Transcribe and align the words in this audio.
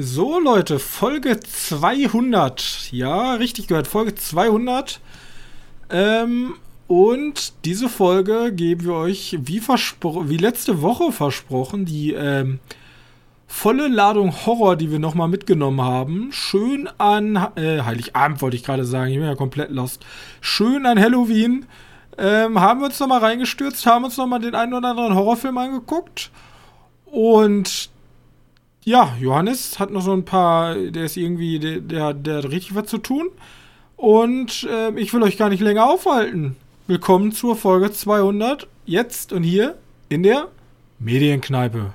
So, 0.00 0.38
Leute, 0.38 0.78
Folge 0.78 1.40
200. 1.40 2.92
Ja, 2.92 3.34
richtig 3.34 3.66
gehört, 3.66 3.88
Folge 3.88 4.14
200. 4.14 5.00
Ähm, 5.90 6.54
und 6.86 7.64
diese 7.64 7.88
Folge 7.88 8.52
geben 8.52 8.84
wir 8.84 8.92
euch, 8.92 9.36
wie, 9.40 9.60
wie 9.60 10.36
letzte 10.36 10.82
Woche 10.82 11.10
versprochen, 11.10 11.84
die 11.84 12.12
ähm, 12.12 12.60
volle 13.48 13.88
Ladung 13.88 14.46
Horror, 14.46 14.76
die 14.76 14.92
wir 14.92 15.00
nochmal 15.00 15.26
mitgenommen 15.26 15.82
haben. 15.82 16.28
Schön 16.30 16.88
an 16.98 17.34
äh, 17.56 17.80
Heiligabend, 17.80 18.40
wollte 18.40 18.56
ich 18.56 18.62
gerade 18.62 18.84
sagen. 18.84 19.10
Ich 19.10 19.18
bin 19.18 19.26
ja 19.26 19.34
komplett 19.34 19.72
lost. 19.72 20.06
Schön 20.40 20.86
an 20.86 21.00
Halloween. 21.00 21.66
Ähm, 22.16 22.60
haben 22.60 22.78
wir 22.78 22.86
uns 22.86 23.00
nochmal 23.00 23.18
reingestürzt, 23.18 23.84
haben 23.84 24.04
uns 24.04 24.16
nochmal 24.16 24.38
den 24.38 24.54
einen 24.54 24.74
oder 24.74 24.90
anderen 24.90 25.16
Horrorfilm 25.16 25.58
angeguckt. 25.58 26.30
Und 27.04 27.90
ja, 28.88 29.14
Johannes 29.20 29.78
hat 29.78 29.90
noch 29.90 30.00
so 30.00 30.12
ein 30.12 30.24
paar, 30.24 30.74
der 30.74 31.04
ist 31.04 31.18
irgendwie, 31.18 31.58
der, 31.58 31.80
der, 31.80 32.14
der 32.14 32.38
hat 32.38 32.50
richtig 32.50 32.74
was 32.74 32.86
zu 32.86 32.96
tun. 32.96 33.28
Und 33.96 34.66
äh, 34.70 34.98
ich 34.98 35.12
will 35.12 35.22
euch 35.22 35.36
gar 35.36 35.50
nicht 35.50 35.60
länger 35.60 35.84
aufhalten. 35.84 36.56
Willkommen 36.86 37.32
zur 37.32 37.54
Folge 37.54 37.92
200, 37.92 38.66
jetzt 38.86 39.34
und 39.34 39.42
hier 39.42 39.76
in 40.08 40.22
der 40.22 40.48
Medienkneipe. 40.98 41.92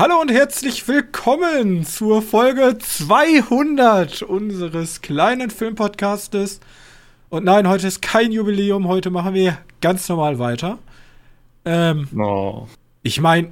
Hallo 0.00 0.18
und 0.18 0.30
herzlich 0.30 0.88
willkommen 0.88 1.84
zur 1.84 2.22
Folge 2.22 2.78
200 2.78 4.22
unseres 4.22 5.02
kleinen 5.02 5.50
Filmpodcastes. 5.50 6.60
Und 7.28 7.44
nein, 7.44 7.68
heute 7.68 7.86
ist 7.86 8.00
kein 8.00 8.32
Jubiläum, 8.32 8.88
heute 8.88 9.10
machen 9.10 9.34
wir 9.34 9.58
ganz 9.82 10.08
normal 10.08 10.38
weiter. 10.38 10.78
Ähm, 11.66 12.08
oh. 12.18 12.66
Ich 13.02 13.20
meine, 13.20 13.50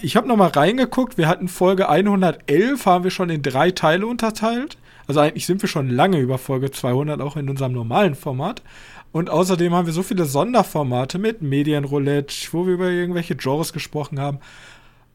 ich 0.00 0.14
habe 0.14 0.28
noch 0.28 0.36
mal 0.36 0.50
reingeguckt, 0.50 1.18
wir 1.18 1.26
hatten 1.26 1.48
Folge 1.48 1.88
111, 1.88 2.86
haben 2.86 3.02
wir 3.02 3.10
schon 3.10 3.28
in 3.28 3.42
drei 3.42 3.72
Teile 3.72 4.06
unterteilt. 4.06 4.78
Also 5.08 5.18
eigentlich 5.18 5.46
sind 5.46 5.62
wir 5.62 5.68
schon 5.68 5.90
lange 5.90 6.20
über 6.20 6.38
Folge 6.38 6.70
200, 6.70 7.20
auch 7.20 7.36
in 7.36 7.50
unserem 7.50 7.72
normalen 7.72 8.14
Format. 8.14 8.62
Und 9.10 9.30
außerdem 9.30 9.74
haben 9.74 9.86
wir 9.86 9.92
so 9.92 10.04
viele 10.04 10.26
Sonderformate 10.26 11.18
mit 11.18 11.42
Medienroulette, 11.42 12.52
wo 12.52 12.66
wir 12.66 12.74
über 12.74 12.88
irgendwelche 12.88 13.34
Genres 13.34 13.72
gesprochen 13.72 14.20
haben. 14.20 14.38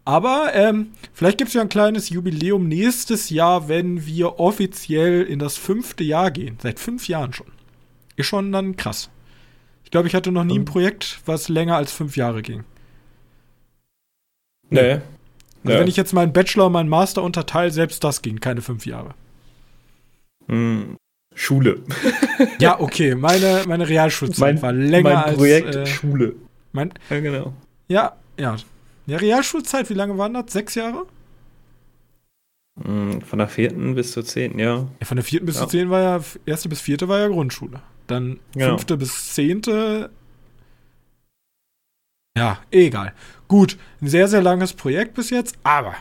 Aber 0.06 0.52
ähm, 0.54 0.92
vielleicht 1.14 1.38
gibt 1.38 1.50
es 1.50 1.54
ja 1.54 1.62
ein 1.62 1.70
kleines 1.70 2.09
Jubiläum 2.09 2.68
nächstes 2.68 3.30
Jahr, 3.30 3.70
wenn 3.70 4.06
wir 4.06 4.40
offiziell 4.40 5.23
in 5.23 5.40
das 5.40 5.58
fünfte 5.58 6.04
Jahr 6.04 6.30
gehen. 6.32 6.58
Seit 6.62 6.80
fünf 6.80 7.08
Jahren 7.08 7.32
schon. 7.32 7.48
Ist 8.16 8.28
schon 8.28 8.52
dann 8.52 8.76
krass. 8.76 9.09
Ich 9.86 9.92
glaube, 9.92 10.08
ich 10.08 10.16
hatte 10.16 10.31
noch 10.31 10.44
nie 10.44 10.59
ein 10.59 10.66
Projekt, 10.66 11.22
was 11.26 11.48
länger 11.48 11.78
als 11.78 11.92
fünf 11.92 12.18
Jahre 12.18 12.42
ging. 12.42 12.64
Nee. 14.70 14.92
Also 14.92 15.02
nee. 15.64 15.80
wenn 15.80 15.88
ich 15.88 15.96
jetzt 15.96 16.14
meinen 16.14 16.34
Bachelor 16.34 16.66
und 16.66 16.74
meinen 16.74 16.90
Master 16.90 17.24
unterteile, 17.24 17.72
selbst 17.72 18.04
das 18.04 18.22
ging 18.22 18.40
keine 18.40 18.62
fünf 18.62 18.86
Jahre. 18.86 19.14
Hm, 20.48 20.98
Schule. 21.34 21.81
ja, 22.59 22.80
okay. 22.80 23.16
Meine, 23.16 23.64
meine 23.68 23.88
Realschulzeit 23.88 24.56
mein, 24.56 24.62
war 24.62 24.74
länger 24.74 25.24
mein 25.26 25.36
Projekt 25.36 25.68
als, 25.68 25.76
äh, 25.76 25.86
Schule. 25.86 26.36
Mein, 26.74 26.94
ja, 27.09 27.20
genau. 27.20 27.54
Ja, 27.88 28.14
ja. 28.38 28.58
Ja, 29.06 29.18
Realschulzeit, 29.18 29.90
wie 29.90 29.96
lange 29.96 30.18
waren 30.18 30.34
das? 30.34 30.52
Sechs 30.52 30.76
Jahre? 30.76 31.06
Hm, 32.82 33.22
von 33.22 33.40
der 33.40 33.48
vierten 33.48 33.96
bis 33.96 34.12
zur 34.14 34.26
zehnten, 34.26 34.59
ja. 34.59 34.88
ja. 35.00 35.06
Von 35.06 35.18
der 35.18 35.23
vierten 35.23 35.46
bis 35.46 35.56
ja. 35.56 35.62
zur 35.62 35.70
zehnten 35.70 35.92
war 35.92 36.02
ja, 36.02 36.22
erste 36.46 36.70
bis 36.70 36.82
vierte 36.82 37.08
war 37.08 37.20
ja 37.20 37.28
Grundschule. 37.28 37.81
Dann 38.08 38.40
genau. 38.54 38.70
fünfte 38.70 38.98
bis 38.98 39.34
zehnte. 39.34 40.09
Ja, 42.36 42.59
egal. 42.72 43.14
Gut, 43.47 43.78
ein 44.02 44.08
sehr, 44.08 44.28
sehr 44.28 44.41
langes 44.41 44.74
Projekt 44.74 45.14
bis 45.14 45.30
jetzt, 45.30 45.56
aber 45.64 45.96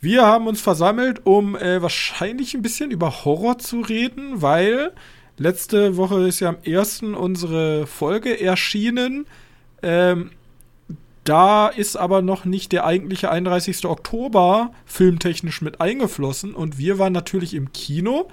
wir 0.00 0.24
haben 0.24 0.46
uns 0.46 0.60
versammelt, 0.60 1.26
um 1.26 1.56
äh, 1.56 1.82
wahrscheinlich 1.82 2.54
ein 2.54 2.62
bisschen 2.62 2.90
über 2.90 3.24
Horror 3.24 3.58
zu 3.58 3.80
reden, 3.80 4.40
weil 4.40 4.92
letzte 5.36 5.96
Woche 5.96 6.26
ist 6.26 6.40
ja 6.40 6.50
am 6.50 6.58
ersten 6.62 7.14
unsere 7.14 7.86
Folge 7.86 8.40
erschienen. 8.40 9.26
Ähm, 9.82 10.30
da 11.24 11.68
ist 11.68 11.96
aber 11.96 12.22
noch 12.22 12.44
nicht 12.44 12.72
der 12.72 12.84
eigentliche 12.84 13.30
31. 13.30 13.84
Oktober 13.84 14.72
filmtechnisch 14.86 15.60
mit 15.60 15.80
eingeflossen 15.80 16.54
und 16.54 16.78
wir 16.78 16.98
waren 16.98 17.12
natürlich 17.12 17.54
im 17.54 17.72
Kino 17.72 18.28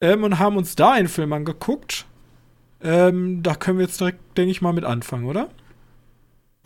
ähm, 0.00 0.24
und 0.24 0.38
haben 0.38 0.56
uns 0.56 0.76
da 0.76 0.92
einen 0.92 1.08
Film 1.08 1.32
angeguckt. 1.32 2.06
Ähm, 2.82 3.42
da 3.42 3.54
können 3.54 3.78
wir 3.78 3.86
jetzt 3.86 4.00
direkt, 4.00 4.20
denke 4.36 4.50
ich 4.50 4.60
mal, 4.60 4.72
mit 4.72 4.84
anfangen, 4.84 5.24
oder? 5.24 5.48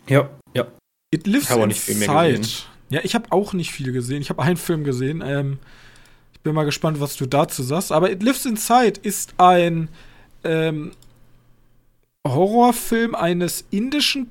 Ja, 0.07 0.29
ja. 0.53 0.67
It 1.11 1.25
Lives 1.27 1.49
ich 1.49 1.65
nicht 1.65 1.81
viel 1.81 1.95
mehr 1.95 2.33
gesehen. 2.33 2.65
Ja, 2.89 2.99
ich 3.03 3.15
habe 3.15 3.31
auch 3.31 3.53
nicht 3.53 3.71
viel 3.71 3.93
gesehen. 3.93 4.21
Ich 4.21 4.29
habe 4.29 4.41
einen 4.41 4.57
Film 4.57 4.83
gesehen. 4.83 5.23
Ähm, 5.25 5.59
ich 6.33 6.41
bin 6.41 6.53
mal 6.53 6.65
gespannt, 6.65 6.99
was 6.99 7.15
du 7.15 7.25
dazu 7.25 7.63
sagst. 7.63 7.91
Aber 7.93 8.11
It 8.11 8.21
Lives 8.21 8.45
Inside 8.45 8.99
ist 9.01 9.35
ein 9.37 9.87
ähm, 10.43 10.91
Horrorfilm 12.27 13.15
eines 13.15 13.65
indischen 13.71 14.29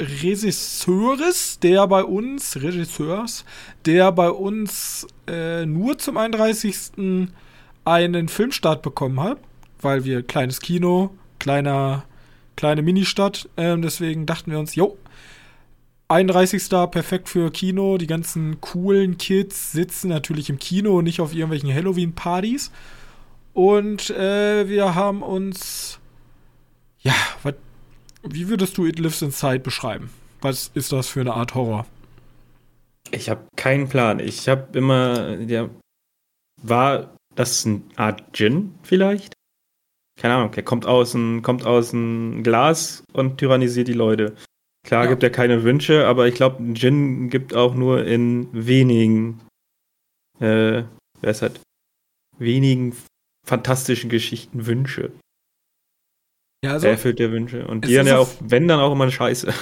Regisseurs, 0.00 1.58
der 1.60 1.86
bei 1.86 2.04
uns, 2.04 2.56
Regisseurs, 2.56 3.44
der 3.86 4.12
bei 4.12 4.30
uns 4.30 5.06
äh, 5.26 5.64
nur 5.64 5.98
zum 5.98 6.16
31. 6.16 7.28
einen 7.84 8.28
Filmstart 8.28 8.82
bekommen 8.82 9.20
hat, 9.20 9.38
weil 9.80 10.04
wir 10.04 10.22
kleines 10.22 10.60
Kino, 10.60 11.14
kleiner, 11.38 12.04
kleine 12.56 12.82
Ministadt, 12.82 13.48
äh, 13.56 13.76
deswegen 13.78 14.26
dachten 14.26 14.50
wir 14.50 14.58
uns, 14.58 14.74
jo, 14.74 14.98
31. 16.08 16.68
perfekt 16.90 17.28
für 17.28 17.50
Kino, 17.50 17.98
die 17.98 18.06
ganzen 18.06 18.60
coolen 18.60 19.18
Kids 19.18 19.72
sitzen 19.72 20.08
natürlich 20.08 20.50
im 20.50 20.58
Kino 20.58 20.98
und 20.98 21.04
nicht 21.04 21.20
auf 21.20 21.32
irgendwelchen 21.34 21.74
Halloween-Partys. 21.74 22.70
Und 23.54 24.10
äh, 24.10 24.68
wir 24.68 24.94
haben 24.94 25.22
uns, 25.22 25.98
ja, 27.00 27.14
was 27.42 27.54
wie 28.30 28.48
würdest 28.48 28.76
du 28.78 28.86
It 28.86 28.98
Lives 28.98 29.22
Inside 29.22 29.60
beschreiben? 29.60 30.10
Was 30.40 30.70
ist 30.74 30.92
das 30.92 31.08
für 31.08 31.20
eine 31.20 31.34
Art 31.34 31.54
Horror? 31.54 31.86
Ich 33.10 33.28
habe 33.28 33.46
keinen 33.56 33.88
Plan. 33.88 34.18
Ich 34.18 34.48
habe 34.48 34.76
immer, 34.78 35.38
ja, 35.40 35.68
war 36.62 37.16
das 37.34 37.66
eine 37.66 37.82
Art 37.96 38.32
Gin 38.32 38.74
vielleicht? 38.82 39.34
Keine 40.18 40.34
Ahnung, 40.34 40.50
der 40.52 40.62
kommt 40.62 40.86
aus 40.86 41.12
dem, 41.12 41.42
kommt 41.42 41.66
aus 41.66 41.90
dem 41.90 42.42
Glas 42.42 43.04
und 43.12 43.38
tyrannisiert 43.38 43.88
die 43.88 43.92
Leute. 43.92 44.34
Klar 44.86 45.04
ja. 45.04 45.10
gibt 45.10 45.22
er 45.22 45.30
keine 45.30 45.62
Wünsche, 45.62 46.06
aber 46.06 46.26
ich 46.26 46.34
glaube, 46.34 46.62
ein 46.62 46.74
Gin 46.74 47.28
gibt 47.28 47.54
auch 47.54 47.74
nur 47.74 48.04
in 48.04 48.48
wenigen, 48.52 49.40
äh, 50.40 50.84
wer 51.20 51.30
ist 51.30 51.42
halt, 51.42 51.60
wenigen 52.38 52.96
fantastischen 53.46 54.10
Geschichten 54.10 54.66
Wünsche. 54.66 55.12
Ja, 56.66 56.72
also, 56.72 56.86
er 56.86 56.92
erfüllt 56.92 57.18
der 57.18 57.32
Wünsche. 57.32 57.66
Und 57.66 57.86
die 57.86 57.94
dann 57.94 58.06
ja 58.06 58.18
auch, 58.18 58.28
wenn 58.40 58.68
dann 58.68 58.80
auch 58.80 58.92
immer 58.92 59.04
eine 59.04 59.12
Scheiße. 59.12 59.52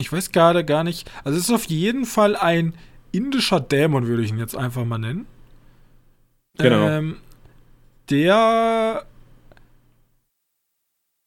Ich 0.00 0.12
weiß 0.12 0.32
gerade 0.32 0.64
gar 0.64 0.84
nicht. 0.84 1.10
Also 1.22 1.38
es 1.38 1.44
ist 1.44 1.54
auf 1.54 1.66
jeden 1.66 2.04
Fall 2.04 2.36
ein 2.36 2.74
indischer 3.12 3.60
Dämon, 3.60 4.06
würde 4.06 4.24
ich 4.24 4.30
ihn 4.30 4.38
jetzt 4.38 4.56
einfach 4.56 4.84
mal 4.84 4.98
nennen. 4.98 5.26
Genau. 6.58 6.88
Ähm, 6.88 7.16
der 8.10 9.06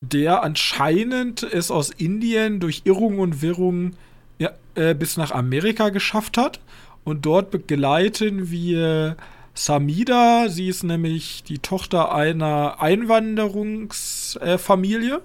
der 0.01 0.43
anscheinend 0.43 1.43
es 1.43 1.71
aus 1.71 1.89
Indien 1.89 2.59
durch 2.59 2.81
Irrung 2.85 3.19
und 3.19 3.41
Wirrung 3.41 3.95
ja, 4.37 4.51
äh, 4.75 4.93
bis 4.93 5.17
nach 5.17 5.31
Amerika 5.31 5.89
geschafft 5.89 6.37
hat. 6.37 6.59
Und 7.03 7.25
dort 7.25 7.51
begleiten 7.51 8.51
wir 8.51 9.15
Samida. 9.57 10.49
Sie 10.49 10.67
ist 10.67 10.83
nämlich 10.83 11.43
die 11.43 11.59
Tochter 11.59 12.13
einer 12.13 12.79
Einwanderungsfamilie. 12.79 15.21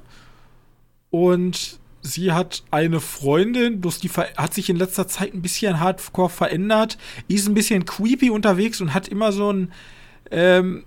Und 1.11 1.81
sie 2.01 2.33
hat 2.33 2.63
eine 2.71 3.01
Freundin, 3.01 3.81
bloß 3.81 3.99
die 4.01 4.11
hat 4.11 4.55
sich 4.55 4.71
in 4.71 4.77
letzter 4.77 5.07
Zeit 5.07 5.35
ein 5.35 5.43
bisschen 5.43 5.81
hardcore 5.81 6.31
verändert. 6.31 6.97
Ist 7.29 7.47
ein 7.47 7.55
bisschen 7.55 7.85
creepy 7.85 8.31
unterwegs 8.31 8.81
und 8.81 8.95
hat 8.95 9.09
immer 9.09 9.33
so 9.33 9.53
ein 9.53 9.73
ähm, 10.31 10.85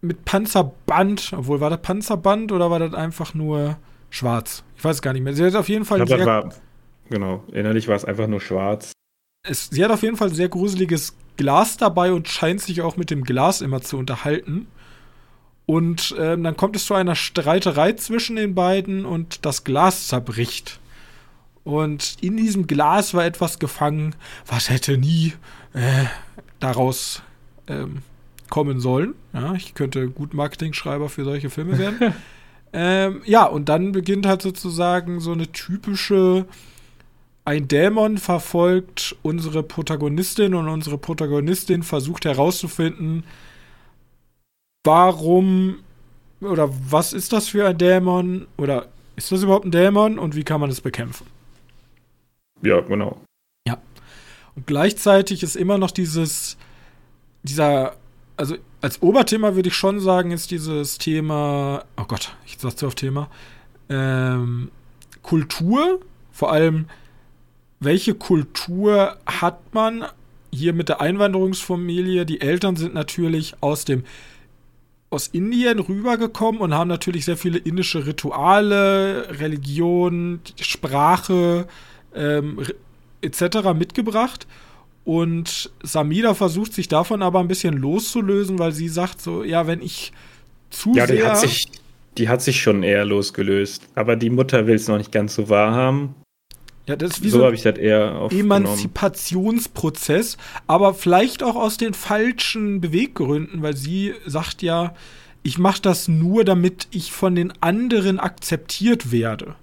mit 0.00 0.24
Panzerband, 0.24 1.34
obwohl 1.36 1.60
war 1.60 1.70
das 1.70 1.82
Panzerband 1.82 2.52
oder 2.52 2.70
war 2.70 2.78
das 2.78 2.94
einfach 2.94 3.34
nur 3.34 3.76
schwarz? 4.10 4.64
Ich 4.76 4.84
weiß 4.84 4.96
es 4.96 5.02
gar 5.02 5.12
nicht 5.12 5.22
mehr. 5.22 5.34
Sie 5.34 5.44
hat 5.44 5.54
auf 5.54 5.68
jeden 5.68 5.84
Fall. 5.84 6.08
Ja, 6.08 6.26
war, 6.26 6.52
genau, 7.10 7.44
innerlich 7.52 7.88
war 7.88 7.96
es 7.96 8.04
einfach 8.04 8.26
nur 8.26 8.40
schwarz. 8.40 8.92
Es, 9.46 9.68
sie 9.70 9.84
hat 9.84 9.90
auf 9.90 10.02
jeden 10.02 10.16
Fall 10.16 10.28
ein 10.28 10.34
sehr 10.34 10.48
gruseliges 10.48 11.14
Glas 11.36 11.76
dabei 11.76 12.12
und 12.12 12.28
scheint 12.28 12.60
sich 12.60 12.82
auch 12.82 12.96
mit 12.96 13.10
dem 13.10 13.24
Glas 13.24 13.60
immer 13.60 13.80
zu 13.80 13.98
unterhalten. 13.98 14.66
Und 15.66 16.14
ähm, 16.18 16.42
dann 16.42 16.56
kommt 16.56 16.76
es 16.76 16.86
zu 16.86 16.94
einer 16.94 17.14
Streiterei 17.14 17.92
zwischen 17.92 18.36
den 18.36 18.54
beiden 18.54 19.06
und 19.06 19.46
das 19.46 19.64
Glas 19.64 20.08
zerbricht. 20.08 20.78
Und 21.64 22.16
in 22.20 22.36
diesem 22.36 22.66
Glas 22.66 23.14
war 23.14 23.24
etwas 23.24 23.58
gefangen, 23.58 24.14
was 24.46 24.68
hätte 24.68 24.98
nie 24.98 25.32
äh, 25.72 26.04
daraus 26.60 27.22
ähm, 27.66 28.02
kommen 28.50 28.80
sollen. 28.80 29.14
Ja, 29.32 29.54
ich 29.54 29.74
könnte 29.74 30.08
gut 30.08 30.34
Marketingschreiber 30.34 31.08
für 31.08 31.24
solche 31.24 31.48
Filme 31.48 31.78
werden. 31.78 32.14
ähm, 32.74 33.22
ja, 33.24 33.46
und 33.46 33.70
dann 33.70 33.92
beginnt 33.92 34.26
halt 34.26 34.42
sozusagen 34.42 35.20
so 35.20 35.32
eine 35.32 35.50
typische 35.50 36.44
ein 37.44 37.68
Dämon 37.68 38.18
verfolgt 38.18 39.16
unsere 39.22 39.62
Protagonistin 39.62 40.54
und 40.54 40.68
unsere 40.68 40.96
Protagonistin 40.96 41.82
versucht 41.82 42.24
herauszufinden, 42.24 43.24
warum 44.84 45.80
oder 46.40 46.70
was 46.90 47.12
ist 47.12 47.32
das 47.32 47.48
für 47.48 47.66
ein 47.66 47.78
Dämon 47.78 48.46
oder 48.56 48.88
ist 49.16 49.30
das 49.30 49.42
überhaupt 49.42 49.66
ein 49.66 49.70
Dämon 49.70 50.18
und 50.18 50.34
wie 50.34 50.44
kann 50.44 50.60
man 50.60 50.70
es 50.70 50.80
bekämpfen? 50.80 51.26
Ja, 52.62 52.80
genau. 52.80 53.20
Ja. 53.66 53.78
Und 54.54 54.66
gleichzeitig 54.66 55.42
ist 55.42 55.56
immer 55.56 55.78
noch 55.78 55.90
dieses, 55.90 56.56
dieser, 57.42 57.96
also 58.36 58.56
als 58.80 59.02
Oberthema 59.02 59.54
würde 59.54 59.68
ich 59.68 59.76
schon 59.76 60.00
sagen, 60.00 60.30
ist 60.30 60.50
dieses 60.50 60.98
Thema, 60.98 61.84
oh 61.96 62.04
Gott, 62.04 62.36
ich 62.46 62.56
sag's 62.58 62.76
zu 62.76 62.86
auf 62.86 62.94
Thema, 62.94 63.30
ähm, 63.88 64.70
Kultur, 65.22 66.00
vor 66.32 66.52
allem 66.52 66.86
welche 67.84 68.14
Kultur 68.14 69.16
hat 69.26 69.74
man 69.74 70.04
hier 70.52 70.72
mit 70.72 70.88
der 70.88 71.00
Einwanderungsfamilie? 71.00 72.26
Die 72.26 72.40
Eltern 72.40 72.76
sind 72.76 72.94
natürlich 72.94 73.54
aus 73.60 73.84
dem 73.84 74.04
aus 75.10 75.28
Indien 75.28 75.78
rübergekommen 75.78 76.60
und 76.60 76.74
haben 76.74 76.88
natürlich 76.88 77.24
sehr 77.24 77.36
viele 77.36 77.58
indische 77.58 78.04
Rituale, 78.04 79.38
Religion, 79.38 80.40
Sprache 80.60 81.68
ähm, 82.16 82.58
etc. 83.20 83.74
mitgebracht. 83.76 84.48
Und 85.04 85.70
Samida 85.82 86.34
versucht 86.34 86.72
sich 86.72 86.88
davon 86.88 87.22
aber 87.22 87.38
ein 87.38 87.46
bisschen 87.46 87.76
loszulösen, 87.76 88.58
weil 88.58 88.72
sie 88.72 88.88
sagt 88.88 89.20
so, 89.20 89.44
ja, 89.44 89.68
wenn 89.68 89.82
ich 89.82 90.12
zu 90.70 90.94
ja, 90.94 91.06
sehr... 91.06 91.16
Die 91.16 91.22
hat, 91.22 91.38
sich, 91.38 91.68
die 92.18 92.28
hat 92.28 92.42
sich 92.42 92.60
schon 92.60 92.82
eher 92.82 93.04
losgelöst. 93.04 93.86
Aber 93.94 94.16
die 94.16 94.30
Mutter 94.30 94.66
will 94.66 94.74
es 94.74 94.88
noch 94.88 94.98
nicht 94.98 95.12
ganz 95.12 95.34
so 95.36 95.48
wahrhaben. 95.48 96.16
Ja, 96.86 96.96
das 96.96 97.12
ist 97.12 97.22
wie 97.22 97.30
so, 97.30 97.38
so 97.38 97.44
habe 97.44 97.54
ich 97.54 97.62
das 97.62 97.78
eher. 97.78 98.28
Emanzipationsprozess, 98.30 100.36
aber 100.66 100.92
vielleicht 100.92 101.42
auch 101.42 101.56
aus 101.56 101.78
den 101.78 101.94
falschen 101.94 102.80
Beweggründen, 102.80 103.62
weil 103.62 103.76
sie 103.76 104.14
sagt 104.26 104.62
ja, 104.62 104.94
ich 105.42 105.58
mache 105.58 105.82
das 105.82 106.08
nur, 106.08 106.44
damit 106.44 106.88
ich 106.90 107.12
von 107.12 107.34
den 107.34 107.52
anderen 107.62 108.18
akzeptiert 108.18 109.12
werde. 109.12 109.54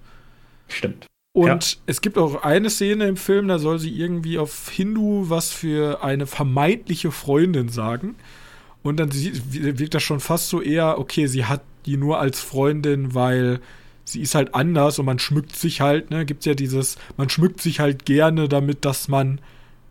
Stimmt. 0.67 1.07
Und 1.33 1.73
ja. 1.73 1.81
es 1.85 2.01
gibt 2.01 2.17
auch 2.17 2.43
eine 2.43 2.69
Szene 2.69 3.07
im 3.07 3.17
Film, 3.17 3.47
da 3.47 3.57
soll 3.57 3.79
sie 3.79 3.91
irgendwie 3.91 4.37
auf 4.37 4.69
Hindu 4.69 5.29
was 5.29 5.51
für 5.51 6.03
eine 6.03 6.27
vermeintliche 6.27 7.11
Freundin 7.11 7.69
sagen. 7.69 8.15
Und 8.83 8.99
dann 8.99 9.11
wirkt 9.13 9.93
das 9.93 10.03
schon 10.03 10.19
fast 10.19 10.49
so 10.49 10.61
eher, 10.61 10.99
okay, 10.99 11.27
sie 11.27 11.45
hat 11.45 11.61
die 11.85 11.97
nur 11.97 12.19
als 12.19 12.41
Freundin, 12.41 13.13
weil 13.13 13.59
sie 14.05 14.21
ist 14.21 14.35
halt 14.35 14.55
anders 14.55 14.99
und 14.99 15.05
man 15.05 15.19
schmückt 15.19 15.55
sich 15.55 15.81
halt, 15.81 16.11
ne, 16.11 16.25
gibt's 16.25 16.45
ja 16.45 16.53
dieses, 16.53 16.97
man 17.17 17.29
schmückt 17.29 17.61
sich 17.61 17.79
halt 17.79 18.05
gerne 18.05 18.49
damit, 18.49 18.85
dass 18.85 19.07
man 19.07 19.39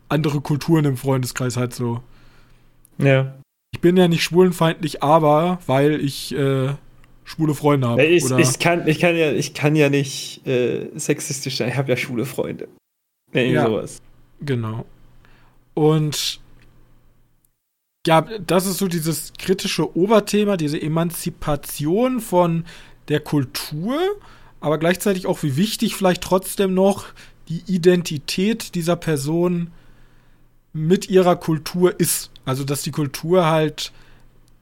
andere 0.09 0.41
Kulturen 0.41 0.85
im 0.85 0.97
Freundeskreis 0.97 1.57
halt 1.57 1.75
so. 1.75 2.03
Ja. 2.99 3.35
Ich 3.73 3.81
bin 3.81 3.97
ja 3.97 4.09
nicht 4.09 4.23
schwulenfeindlich, 4.23 5.03
aber 5.03 5.61
weil 5.67 6.01
ich 6.01 6.35
äh, 6.35 6.75
schwule 7.25 7.55
Freunde 7.55 7.89
habe. 7.89 8.05
Ich, 8.05 8.29
ich, 8.31 8.59
kann, 8.59 8.87
ich, 8.89 8.99
kann 8.99 9.17
ja, 9.17 9.33
ich 9.33 9.55
kann 9.55 9.77
ja 9.77 9.89
nicht 9.89 10.47
äh, 10.47 10.89
sexistisch 10.97 11.57
sein, 11.57 11.69
ich 11.69 11.77
habe 11.77 11.91
ja 11.91 11.97
schwule 11.97 12.25
Freunde. 12.25 12.69
Nee, 13.33 13.53
ja, 13.53 13.67
sowas. 13.67 14.03
Genau. 14.41 14.85
Und 15.75 16.41
ja, 18.07 18.23
das 18.23 18.67
ist 18.67 18.79
so 18.79 18.89
dieses 18.89 19.33
kritische 19.39 19.97
Oberthema, 19.97 20.57
diese 20.57 20.81
Emanzipation 20.81 22.21
von 22.21 22.65
der 23.11 23.21
Kultur, 23.21 23.99
aber 24.61 24.79
gleichzeitig 24.79 25.27
auch, 25.27 25.43
wie 25.43 25.57
wichtig 25.57 25.95
vielleicht 25.97 26.23
trotzdem 26.23 26.73
noch 26.73 27.07
die 27.49 27.63
Identität 27.67 28.75
dieser 28.75 28.97
Person 28.97 29.71
mit 30.73 31.11
ihrer 31.11 31.37
Kultur 31.37 31.99
ist. 31.99 32.31
Also, 32.45 32.65
dass 32.65 32.83
die 32.83 32.93
Kultur 32.93 33.47
halt 33.47 33.93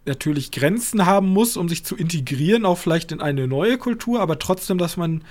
natürlich 0.06 0.50
Grenzen 0.50 1.04
haben 1.04 1.28
muss, 1.28 1.56
um 1.56 1.68
sich 1.68 1.84
zu 1.84 1.94
integrieren, 1.94 2.64
auch 2.64 2.78
vielleicht 2.78 3.12
in 3.12 3.20
eine 3.20 3.46
neue 3.46 3.76
Kultur, 3.76 4.20
aber 4.20 4.38
trotzdem, 4.38 4.78
dass 4.78 4.96
man 4.96 5.22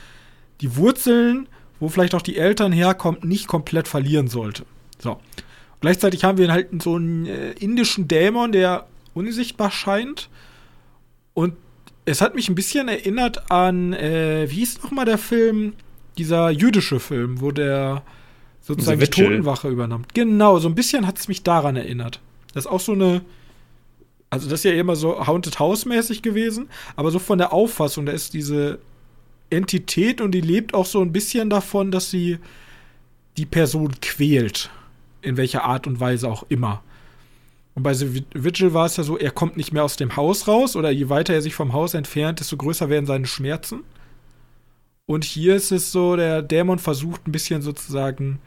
die 0.61 0.75
Wurzeln, 0.75 1.47
wo 1.79 1.89
vielleicht 1.89 2.13
auch 2.15 2.21
die 2.21 2.37
Eltern 2.37 2.71
herkommen, 2.71 3.19
nicht 3.23 3.47
komplett 3.47 3.87
verlieren 3.87 4.27
sollte. 4.27 4.65
So. 4.99 5.19
Gleichzeitig 5.81 6.23
haben 6.23 6.37
wir 6.37 6.51
halt 6.51 6.81
so 6.81 6.95
einen 6.95 7.25
äh, 7.25 7.51
indischen 7.51 8.07
Dämon, 8.07 8.51
der 8.51 8.87
unsichtbar 9.13 9.71
scheint. 9.71 10.29
Und 11.33 11.53
es 12.07 12.21
hat 12.21 12.35
mich 12.35 12.47
ein 12.47 12.55
bisschen 12.55 12.87
erinnert 12.87 13.51
an, 13.51 13.91
äh, 13.91 14.49
wie 14.49 14.55
hieß 14.55 14.81
nochmal 14.81 15.05
der 15.05 15.17
Film? 15.17 15.73
Dieser 16.17 16.49
jüdische 16.49 16.99
Film, 16.99 17.41
wo 17.41 17.51
der 17.51 18.01
sozusagen 18.61 18.99
die 18.99 19.07
Totenwache 19.07 19.67
übernimmt. 19.67 20.13
Genau, 20.15 20.57
so 20.57 20.69
ein 20.69 20.73
bisschen 20.73 21.05
hat 21.05 21.19
es 21.19 21.27
mich 21.27 21.43
daran 21.43 21.75
erinnert. 21.75 22.21
Das 22.53 22.65
ist 22.65 22.71
auch 22.71 22.79
so 22.79 22.93
eine. 22.93 23.21
Also, 24.29 24.49
das 24.49 24.61
ist 24.61 24.63
ja 24.63 24.71
immer 24.71 24.95
so 24.95 25.27
Haunted 25.27 25.59
House-mäßig 25.59 26.21
gewesen, 26.21 26.69
aber 26.95 27.11
so 27.11 27.19
von 27.19 27.37
der 27.37 27.53
Auffassung, 27.53 28.05
da 28.05 28.13
ist 28.13 28.33
diese 28.33 28.79
Entität 29.49 30.19
und 30.19 30.31
die 30.31 30.41
lebt 30.41 30.73
auch 30.73 30.85
so 30.85 31.01
ein 31.01 31.13
bisschen 31.13 31.49
davon, 31.49 31.91
dass 31.91 32.09
sie 32.09 32.39
die 33.37 33.45
Person 33.45 33.91
quält. 34.01 34.69
In 35.21 35.37
welcher 35.37 35.65
Art 35.65 35.87
und 35.87 35.99
Weise 35.99 36.29
auch 36.29 36.45
immer. 36.49 36.83
Und 37.77 37.83
bei 37.83 37.93
The 37.93 38.23
Vigil 38.33 38.73
war 38.73 38.87
es 38.87 38.97
ja 38.97 39.03
so, 39.03 39.19
er 39.19 39.29
kommt 39.29 39.55
nicht 39.55 39.71
mehr 39.71 39.83
aus 39.83 39.97
dem 39.97 40.15
Haus 40.15 40.47
raus 40.47 40.75
oder 40.75 40.89
je 40.89 41.09
weiter 41.09 41.35
er 41.35 41.43
sich 41.43 41.53
vom 41.53 41.73
Haus 41.73 41.93
entfernt, 41.93 42.39
desto 42.39 42.57
größer 42.57 42.89
werden 42.89 43.05
seine 43.05 43.27
Schmerzen. 43.27 43.83
Und 45.05 45.23
hier 45.23 45.55
ist 45.55 45.71
es 45.71 45.91
so, 45.91 46.15
der 46.15 46.41
Dämon 46.41 46.79
versucht 46.79 47.27
ein 47.27 47.31
bisschen 47.31 47.61
sozusagen 47.61 48.39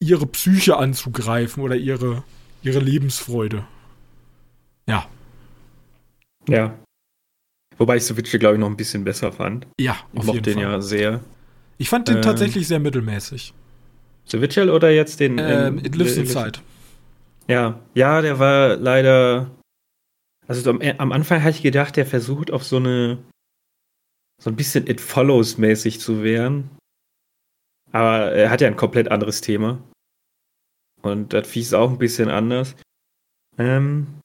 ihre 0.00 0.26
Psyche 0.26 0.76
anzugreifen 0.76 1.62
oder 1.62 1.76
ihre, 1.76 2.24
ihre 2.64 2.80
Lebensfreude. 2.80 3.64
Ja. 4.88 5.06
Ja. 6.48 6.74
Wobei 7.78 7.98
ich 7.98 8.02
The 8.06 8.16
Vigil, 8.16 8.40
glaube 8.40 8.56
ich, 8.56 8.60
noch 8.60 8.70
ein 8.70 8.76
bisschen 8.76 9.04
besser 9.04 9.30
fand. 9.30 9.68
Ja, 9.78 9.92
auf 9.92 9.98
ich 10.14 10.24
mochte 10.24 10.42
den 10.42 10.54
Fall. 10.54 10.62
ja 10.64 10.80
sehr. 10.80 11.20
Ich 11.78 11.88
fand 11.88 12.08
den 12.08 12.16
ähm, 12.16 12.22
tatsächlich 12.22 12.66
sehr 12.66 12.80
mittelmäßig. 12.80 13.54
The 14.24 14.40
Vigil 14.40 14.68
oder 14.68 14.90
jetzt 14.90 15.20
den? 15.20 15.38
Ähm, 15.38 15.78
It 15.78 15.94
Lives 15.94 16.16
Inside. 16.16 16.58
Ja, 17.50 17.80
ja, 17.94 18.22
der 18.22 18.38
war 18.38 18.76
leider. 18.76 19.50
Also 20.46 20.70
am, 20.70 20.80
am 20.80 21.10
Anfang 21.10 21.42
hatte 21.42 21.56
ich 21.56 21.62
gedacht, 21.62 21.96
der 21.96 22.06
versucht 22.06 22.52
auf 22.52 22.62
so 22.62 22.76
eine 22.76 23.18
so 24.40 24.50
ein 24.50 24.56
bisschen 24.56 24.86
It 24.86 25.00
Follows 25.00 25.58
mäßig 25.58 26.00
zu 26.00 26.22
wehren. 26.22 26.70
Aber 27.90 28.32
er 28.32 28.50
hat 28.50 28.60
ja 28.60 28.68
ein 28.68 28.76
komplett 28.76 29.10
anderes 29.10 29.40
Thema. 29.40 29.82
Und 31.02 31.32
das 31.32 31.48
Vieh 31.48 31.60
ist 31.60 31.74
auch 31.74 31.90
ein 31.90 31.98
bisschen 31.98 32.28
anders. 32.28 32.76
Ähm, 33.58 34.20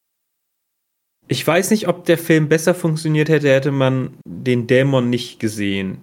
ich 1.27 1.45
weiß 1.45 1.71
nicht, 1.71 1.87
ob 1.87 2.05
der 2.05 2.19
Film 2.19 2.47
besser 2.47 2.75
funktioniert 2.75 3.27
hätte, 3.27 3.49
hätte 3.49 3.71
man 3.71 4.17
den 4.23 4.67
Dämon 4.67 5.09
nicht 5.09 5.39
gesehen. 5.39 5.99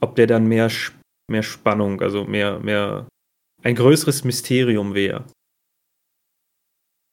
Ob 0.00 0.16
der 0.16 0.26
dann 0.26 0.46
mehr, 0.46 0.70
mehr 1.30 1.42
Spannung, 1.42 2.02
also 2.02 2.24
mehr, 2.24 2.60
mehr 2.60 3.08
ein 3.62 3.74
größeres 3.74 4.24
Mysterium 4.24 4.94
wäre. 4.94 5.24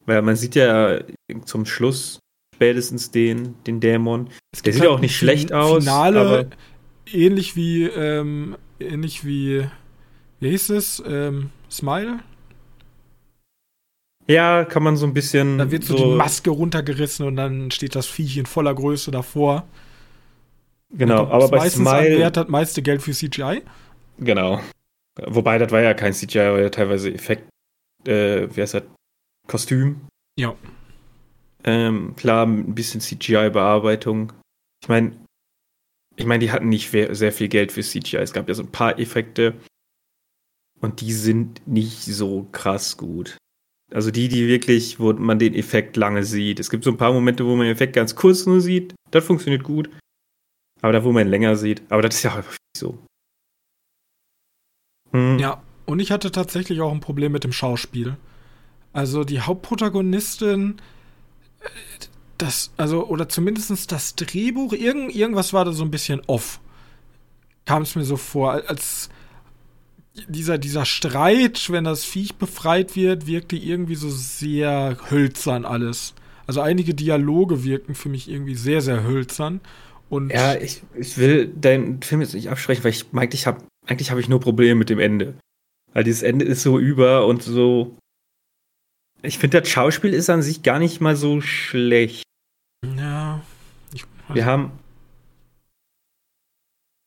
Weil 0.08 0.22
man 0.22 0.36
sieht 0.36 0.56
ja 0.56 1.00
zum 1.46 1.66
Schluss 1.66 2.20
spätestens 2.56 3.12
den, 3.12 3.56
den 3.66 3.80
Dämon. 3.80 4.30
Der 4.66 4.74
sieht 4.74 4.82
halt 4.82 4.92
auch 4.92 5.00
nicht 5.00 5.16
schlecht 5.16 5.54
aus. 5.54 5.84
Finale, 5.84 6.50
ähnlich 7.12 7.56
wie, 7.56 7.84
ähm, 7.84 8.58
ähnlich 8.80 9.26
wie, 9.26 9.68
wie 10.40 10.50
hieß 10.50 10.70
es? 10.72 11.04
Ähm, 11.06 11.52
Smile? 11.70 12.20
Ja, 14.28 14.64
kann 14.66 14.82
man 14.82 14.96
so 14.96 15.06
ein 15.06 15.14
bisschen. 15.14 15.58
Da 15.58 15.72
wird 15.72 15.84
so, 15.84 15.98
so 15.98 16.04
die 16.12 16.18
Maske 16.18 16.50
runtergerissen 16.50 17.28
und 17.28 17.36
dann 17.36 17.70
steht 17.72 17.96
das 17.96 18.08
Viech 18.08 18.38
in 18.38 18.46
voller 18.46 18.74
Größe 18.74 19.12
davor. 19.12 19.68
Genau, 20.90 21.28
aber 21.28 21.50
bei 21.50 21.70
Smile. 21.70 22.26
hat 22.26 22.38
das 22.38 22.48
meiste 22.48 22.82
Geld 22.82 23.02
für 23.02 23.12
CGI. 23.12 23.62
Genau. 24.20 24.62
Wobei, 25.26 25.58
das 25.58 25.72
war 25.72 25.82
ja 25.82 25.94
kein 25.94 26.14
CGI, 26.14 26.38
war 26.38 26.62
ja 26.62 26.70
teilweise 26.70 27.14
Effekt. 27.14 27.50
Äh, 28.06 28.48
wie 28.56 28.62
heißt 28.62 28.76
das? 28.76 28.84
Kostüm. 29.48 30.08
Ja. 30.38 30.56
Ähm, 31.63 32.16
klar, 32.16 32.46
ein 32.46 32.75
bisschen 32.75 33.01
CGI-Bearbeitung. 33.01 34.34
Ich 34.82 34.89
meine, 34.89 35.13
ich 36.16 36.25
meine, 36.25 36.39
die 36.39 36.51
hatten 36.51 36.70
nicht 36.70 36.92
sehr 36.92 37.32
viel 37.32 37.48
Geld 37.48 37.72
für 37.72 37.82
CGI. 37.82 38.18
Es 38.18 38.34
gab 38.34 38.48
ja 38.48 38.54
so 38.54 38.63
ein 38.63 38.72
paar 38.72 39.00
Effekte. 39.00 39.54
Und 40.80 41.01
die 41.01 41.13
sind 41.13 41.66
nicht 41.68 42.04
so 42.04 42.48
krass 42.51 42.98
gut. 42.98 43.38
Also 43.92 44.12
die, 44.12 44.27
die 44.27 44.48
wirklich, 44.48 45.00
wo 45.00 45.13
man 45.13 45.39
den 45.39 45.56
Effekt 45.56 45.96
lange 45.96 46.24
sieht. 46.24 46.60
Es 46.60 46.70
gibt 46.70 46.84
so 46.84 46.92
ein 46.92 46.98
paar 46.98 47.13
Momente, 47.13 47.46
wo 47.46 47.56
man 47.56 47.66
den 47.66 47.74
Effekt 47.74 47.94
ganz 47.94 48.16
kurz 48.16 48.46
nur 48.46 48.62
sieht. 48.62 48.94
Das 49.12 49.25
funktioniert 49.25 49.63
gut. 49.63 49.89
Aber 50.82 50.92
da, 50.92 51.04
wo 51.04 51.12
man 51.12 51.27
ihn 51.27 51.32
länger 51.32 51.56
sieht. 51.56 51.82
Aber 51.89 52.01
das 52.01 52.16
ist 52.16 52.24
ja 52.24 52.36
häufig 52.36 52.58
so. 52.75 52.98
Hm. 55.12 55.39
Ja, 55.39 55.63
und 55.86 56.00
ich 56.00 56.12
hatte 56.12 56.32
tatsächlich 56.32 56.82
auch 56.82 56.92
ein 56.92 57.00
Problem 57.00 57.32
mit 57.32 57.44
dem 57.44 57.54
Schauspiel. 57.54 58.18
Also 58.98 59.24
die 59.24 59.42
Hauptprotagonistin, 59.42 60.77
das, 62.39 62.72
also, 62.77 63.06
oder 63.06 63.30
zumindest 63.30 63.92
das 63.92 64.16
Drehbuch, 64.16 64.74
irgend, 64.74 65.13
irgendwas 65.13 65.54
war 65.54 65.66
da 65.66 65.72
so 65.72 65.84
ein 65.84 65.92
bisschen 65.92 66.20
off. 66.25 66.60
Kam 67.66 67.84
es 67.84 67.96
mir 67.96 68.06
so 68.06 68.18
vor, 68.18 68.54
als 68.68 69.10
dieser, 70.27 70.58
dieser 70.58 70.84
Streit, 70.86 71.70
wenn 71.70 71.84
das 71.84 72.06
Viech 72.06 72.38
befreit 72.38 72.96
wird, 72.96 73.27
wirkte 73.27 73.56
irgendwie 73.56 73.94
so 73.94 74.10
sehr 74.10 74.98
hölzern 75.12 75.66
alles. 75.66 76.16
Also 76.48 76.62
einige 76.62 76.96
Dialoge 76.96 77.63
wirken 77.63 77.94
für 77.94 78.10
mich 78.10 78.27
irgendwie 78.27 78.56
sehr, 78.56 78.82
sehr 78.82 79.04
hölzern. 79.04 79.62
Und 80.10 80.32
ja, 80.32 80.56
ich, 80.56 80.82
ich 80.96 81.20
will 81.20 81.54
deinen 81.56 82.01
Film 82.01 82.22
jetzt 82.22 82.34
nicht 82.34 82.50
absprechen, 82.50 82.84
weil 82.84 82.94
ich 82.94 83.13
meinte, 83.13 83.38
habe 83.46 83.63
eigentlich 83.86 84.10
habe 84.10 84.22
ich 84.22 84.27
nur 84.27 84.39
Probleme 84.39 84.74
mit 84.74 84.89
dem 84.89 84.98
Ende. 84.98 85.36
Weil 85.94 86.04
dieses 86.04 86.24
Ende 86.24 86.46
ist 86.46 86.63
so 86.63 86.80
über 86.80 87.27
und 87.27 87.44
so. 87.44 87.96
Ich 89.21 89.38
finde, 89.38 89.62
das 89.62 89.69
Schauspiel 89.69 90.13
ist 90.13 90.29
an 90.29 90.41
sich 90.41 90.63
gar 90.63 90.79
nicht 90.79 91.01
mal 91.01 91.15
so 91.15 91.41
schlecht. 91.41 92.24
Ja. 92.86 93.41
Ich, 93.93 94.03
also 94.24 94.36
wir 94.36 94.45
haben. 94.45 94.71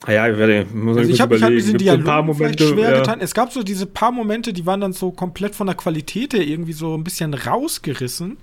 Ah 0.06 0.12
ja, 0.12 0.28
ich 0.30 0.38
werde, 0.38 0.66
muss 0.74 0.96
also 0.96 1.10
ich 1.10 1.20
habe 1.20 1.34
mich 1.34 1.42
halt 1.42 1.54
diesen 1.54 1.76
Dialogen 1.76 2.04
paar 2.04 2.22
Momente, 2.22 2.66
schwer 2.66 2.90
ja. 2.90 2.98
getan. 2.98 3.20
Es 3.20 3.34
gab 3.34 3.52
so 3.52 3.62
diese 3.62 3.86
paar 3.86 4.12
Momente, 4.12 4.54
die 4.54 4.64
waren 4.64 4.80
dann 4.80 4.94
so 4.94 5.10
komplett 5.10 5.54
von 5.54 5.66
der 5.66 5.76
Qualität 5.76 6.32
her 6.32 6.40
irgendwie 6.40 6.72
so 6.72 6.96
ein 6.96 7.04
bisschen 7.04 7.34
rausgerissen. 7.34 8.38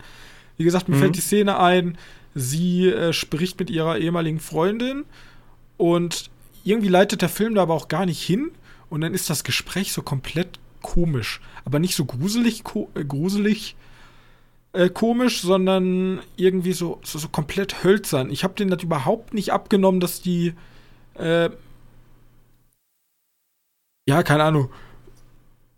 Wie 0.57 0.63
gesagt, 0.63 0.87
mir 0.87 0.95
mhm. 0.95 0.99
fällt 0.99 1.15
die 1.15 1.21
Szene 1.21 1.59
ein, 1.59 1.97
sie 2.35 2.89
äh, 2.89 3.11
spricht 3.11 3.59
mit 3.59 3.71
ihrer 3.71 3.97
ehemaligen 3.97 4.39
Freundin 4.39 5.05
und 5.77 6.29
irgendwie 6.63 6.89
leitet 6.89 7.23
der 7.23 7.29
Film 7.29 7.55
da 7.55 7.63
aber 7.63 7.73
auch 7.73 7.87
gar 7.87 8.05
nicht 8.05 8.21
hin 8.21 8.51
und 8.89 9.01
dann 9.01 9.13
ist 9.13 9.29
das 9.29 9.43
Gespräch 9.43 9.93
so 9.93 10.03
komplett 10.03 10.59
komisch, 10.87 11.41
aber 11.65 11.79
nicht 11.79 11.95
so 11.95 12.05
gruselig, 12.05 12.63
ko 12.63 12.89
äh, 12.95 13.03
gruselig 13.03 13.75
äh, 14.71 14.89
komisch, 14.89 15.41
sondern 15.41 16.21
irgendwie 16.37 16.71
so, 16.73 16.99
so, 17.03 17.19
so 17.19 17.27
komplett 17.27 17.83
hölzern. 17.83 18.29
Ich 18.29 18.43
habe 18.45 18.53
denen 18.53 18.71
das 18.71 18.83
überhaupt 18.83 19.33
nicht 19.33 19.51
abgenommen, 19.51 19.99
dass 19.99 20.21
die 20.21 20.53
äh, 21.15 21.49
ja, 24.07 24.23
keine 24.23 24.45
Ahnung. 24.45 24.69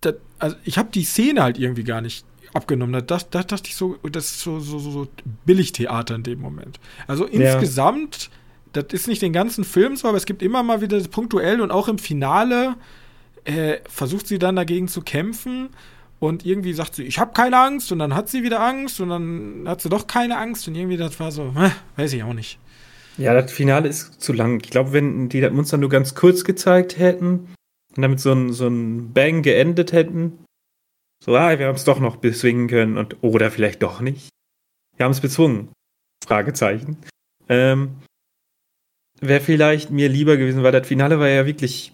Das, 0.01 0.15
also 0.37 0.55
ich 0.63 0.77
habe 0.77 0.89
die 0.93 1.03
Szene 1.03 1.41
halt 1.41 1.57
irgendwie 1.57 1.83
gar 1.83 2.01
nicht 2.01 2.25
abgenommen. 2.53 3.05
Das, 3.07 3.29
das 3.29 3.47
dachte 3.47 3.67
ich 3.67 3.75
so, 3.75 3.97
das 4.03 4.25
ist 4.25 4.41
so, 4.41 4.59
so, 4.59 4.77
so 4.77 5.07
Billigtheater 5.45 6.15
in 6.15 6.23
dem 6.23 6.39
Moment. 6.39 6.79
Also 7.07 7.25
insgesamt, 7.25 8.29
ja. 8.75 8.83
das 8.83 8.93
ist 8.93 9.07
nicht 9.07 9.23
den 9.23 9.33
ganzen 9.33 9.63
Film 9.63 9.95
so, 9.95 10.07
aber 10.07 10.17
es 10.17 10.25
gibt 10.25 10.43
immer 10.43 10.61
mal 10.61 10.81
wieder 10.81 11.01
punktuell 11.07 11.59
und 11.59 11.71
auch 11.71 11.87
im 11.87 11.97
Finale 11.97 12.75
äh, 13.45 13.79
versucht 13.89 14.27
sie 14.27 14.39
dann 14.39 14.55
dagegen 14.55 14.87
zu 14.87 15.01
kämpfen 15.01 15.69
und 16.19 16.45
irgendwie 16.45 16.73
sagt 16.73 16.95
sie, 16.95 17.03
ich 17.03 17.19
habe 17.19 17.33
keine 17.33 17.57
Angst 17.57 17.91
und 17.91 17.99
dann 17.99 18.15
hat 18.15 18.29
sie 18.29 18.43
wieder 18.43 18.61
Angst 18.61 18.99
und 18.99 19.09
dann 19.09 19.63
hat 19.67 19.81
sie 19.81 19.89
doch 19.89 20.07
keine 20.07 20.37
Angst 20.37 20.67
und 20.67 20.75
irgendwie 20.75 20.97
das 20.97 21.19
war 21.19 21.31
so, 21.31 21.53
äh, 21.55 21.71
weiß 21.95 22.13
ich 22.13 22.23
auch 22.23 22.33
nicht. 22.33 22.59
Ja, 23.17 23.33
das 23.33 23.51
Finale 23.51 23.89
ist 23.89 24.21
zu 24.21 24.31
lang. 24.31 24.61
Ich 24.63 24.69
glaube, 24.69 24.93
wenn 24.93 25.27
die 25.29 25.41
das 25.41 25.51
Monster 25.51 25.77
nur 25.77 25.89
ganz 25.89 26.15
kurz 26.15 26.43
gezeigt 26.43 26.97
hätten 26.97 27.53
und 27.95 28.01
damit 28.01 28.19
so 28.19 28.31
ein, 28.31 28.53
so 28.53 28.67
ein 28.67 29.13
Bang 29.13 29.41
geendet 29.41 29.91
hätten, 29.91 30.45
so, 31.23 31.35
ah, 31.35 31.59
wir 31.59 31.67
haben 31.67 31.75
es 31.75 31.83
doch 31.83 31.99
noch 31.99 32.15
bezwingen 32.15 32.67
können 32.67 32.97
und 32.97 33.17
oder 33.21 33.51
vielleicht 33.51 33.83
doch 33.83 33.99
nicht. 33.99 34.29
Wir 34.95 35.03
haben 35.03 35.11
es 35.11 35.19
bezwungen. 35.19 35.69
Fragezeichen. 36.25 36.97
Ähm, 37.49 37.97
Wäre 39.19 39.41
vielleicht 39.41 39.91
mir 39.91 40.07
lieber 40.07 40.37
gewesen, 40.37 40.63
weil 40.63 40.71
das 40.71 40.87
Finale 40.87 41.19
war 41.19 41.27
ja 41.27 41.45
wirklich. 41.45 41.93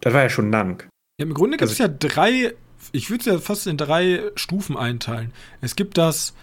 Das 0.00 0.14
war 0.14 0.22
ja 0.22 0.30
schon 0.30 0.50
lang. 0.50 0.88
Ja, 1.18 1.26
Im 1.26 1.34
Grunde 1.34 1.56
gibt 1.56 1.70
es 1.70 1.80
also, 1.80 1.92
ja 1.92 1.98
drei, 1.98 2.54
ich 2.92 3.10
würde 3.10 3.20
es 3.20 3.26
ja 3.26 3.38
fast 3.38 3.66
in 3.66 3.76
drei 3.76 4.22
Stufen 4.36 4.76
einteilen. 4.76 5.32
Es 5.60 5.76
gibt 5.76 5.98
das, 5.98 6.34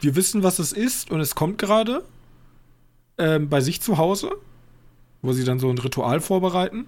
wir 0.00 0.16
wissen, 0.16 0.42
was 0.42 0.58
es 0.58 0.72
ist 0.72 1.10
und 1.10 1.20
es 1.20 1.34
kommt 1.34 1.58
gerade 1.58 2.04
ähm, 3.18 3.48
bei 3.48 3.60
sich 3.60 3.80
zu 3.80 3.98
Hause, 3.98 4.30
wo 5.22 5.32
sie 5.32 5.44
dann 5.44 5.58
so 5.58 5.68
ein 5.68 5.78
Ritual 5.78 6.20
vorbereiten. 6.20 6.86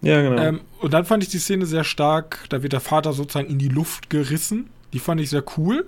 Ja, 0.00 0.20
genau. 0.20 0.42
Ähm, 0.42 0.60
und 0.80 0.92
dann 0.92 1.04
fand 1.04 1.22
ich 1.22 1.28
die 1.28 1.38
Szene 1.38 1.66
sehr 1.66 1.84
stark, 1.84 2.44
da 2.48 2.62
wird 2.62 2.72
der 2.72 2.80
Vater 2.80 3.12
sozusagen 3.12 3.48
in 3.48 3.58
die 3.58 3.68
Luft 3.68 4.10
gerissen. 4.10 4.70
Die 4.92 4.98
fand 4.98 5.20
ich 5.20 5.30
sehr 5.30 5.44
cool. 5.56 5.86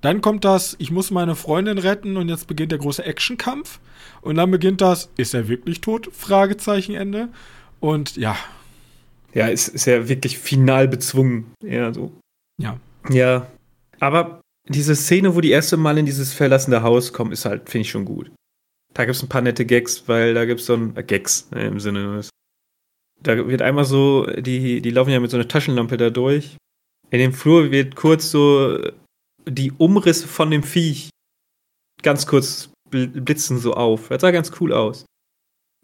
Dann 0.00 0.22
kommt 0.22 0.44
das, 0.44 0.76
ich 0.78 0.90
muss 0.90 1.10
meine 1.10 1.36
Freundin 1.36 1.78
retten 1.78 2.16
und 2.16 2.28
jetzt 2.28 2.46
beginnt 2.46 2.72
der 2.72 2.78
große 2.78 3.04
Actionkampf. 3.04 3.80
Und 4.22 4.36
dann 4.36 4.50
beginnt 4.50 4.80
das, 4.80 5.10
ist 5.16 5.34
er 5.34 5.48
wirklich 5.48 5.82
tot? 5.82 6.08
Fragezeichen 6.12 6.94
Ende. 6.94 7.28
Und 7.80 8.16
ja. 8.16 8.36
Ja, 9.32 9.48
ist, 9.48 9.68
ist 9.68 9.86
ja 9.86 10.08
wirklich 10.08 10.38
final 10.38 10.88
bezwungen. 10.88 11.54
Ja, 11.62 11.92
so. 11.92 12.12
Ja. 12.60 12.78
Ja. 13.08 13.46
Aber 14.00 14.40
diese 14.68 14.96
Szene, 14.96 15.34
wo 15.34 15.40
die 15.40 15.50
erste 15.50 15.76
Mal 15.76 15.98
in 15.98 16.06
dieses 16.06 16.32
verlassene 16.32 16.82
Haus 16.82 17.12
kommen, 17.12 17.32
ist 17.32 17.44
halt, 17.44 17.68
finde 17.68 17.82
ich 17.82 17.90
schon 17.90 18.04
gut. 18.04 18.30
Da 18.94 19.04
gibt 19.04 19.16
es 19.16 19.22
ein 19.22 19.28
paar 19.28 19.42
nette 19.42 19.64
Gags, 19.64 20.08
weil 20.08 20.34
da 20.34 20.44
gibt 20.44 20.60
es 20.60 20.66
so 20.66 20.74
ein 20.74 20.96
äh, 20.96 21.02
Gags 21.02 21.48
äh, 21.54 21.66
im 21.66 21.78
Sinne 21.78 22.22
da 23.22 23.48
wird 23.48 23.62
einmal 23.62 23.84
so, 23.84 24.26
die, 24.26 24.80
die 24.80 24.90
laufen 24.90 25.10
ja 25.10 25.20
mit 25.20 25.30
so 25.30 25.36
einer 25.36 25.48
Taschenlampe 25.48 25.96
da 25.96 26.10
durch. 26.10 26.56
In 27.10 27.18
dem 27.18 27.32
Flur 27.32 27.70
wird 27.70 27.96
kurz 27.96 28.30
so 28.30 28.78
die 29.46 29.72
Umrisse 29.72 30.26
von 30.26 30.50
dem 30.50 30.62
Viech 30.62 31.10
ganz 32.02 32.26
kurz 32.26 32.70
blitzen 32.90 33.58
so 33.58 33.74
auf. 33.74 34.08
Das 34.08 34.22
sah 34.22 34.30
ganz 34.30 34.52
cool 34.60 34.72
aus. 34.72 35.04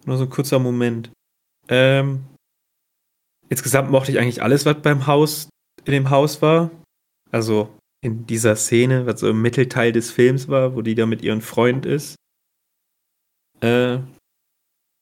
Nur 0.04 0.16
so 0.16 0.24
ein 0.24 0.30
kurzer 0.30 0.58
Moment. 0.58 1.10
Ähm, 1.68 2.24
insgesamt 3.48 3.90
mochte 3.90 4.12
ich 4.12 4.18
eigentlich 4.18 4.42
alles, 4.42 4.66
was 4.66 4.80
beim 4.82 5.06
Haus, 5.06 5.48
in 5.84 5.92
dem 5.92 6.10
Haus 6.10 6.42
war. 6.42 6.70
Also 7.30 7.76
in 8.02 8.26
dieser 8.26 8.56
Szene, 8.56 9.06
was 9.06 9.20
so 9.20 9.28
im 9.28 9.42
Mittelteil 9.42 9.92
des 9.92 10.10
Films 10.10 10.48
war, 10.48 10.74
wo 10.74 10.82
die 10.82 10.94
da 10.94 11.06
mit 11.06 11.22
ihrem 11.22 11.40
Freund 11.40 11.86
ist. 11.86 12.16
Äh, 13.60 13.98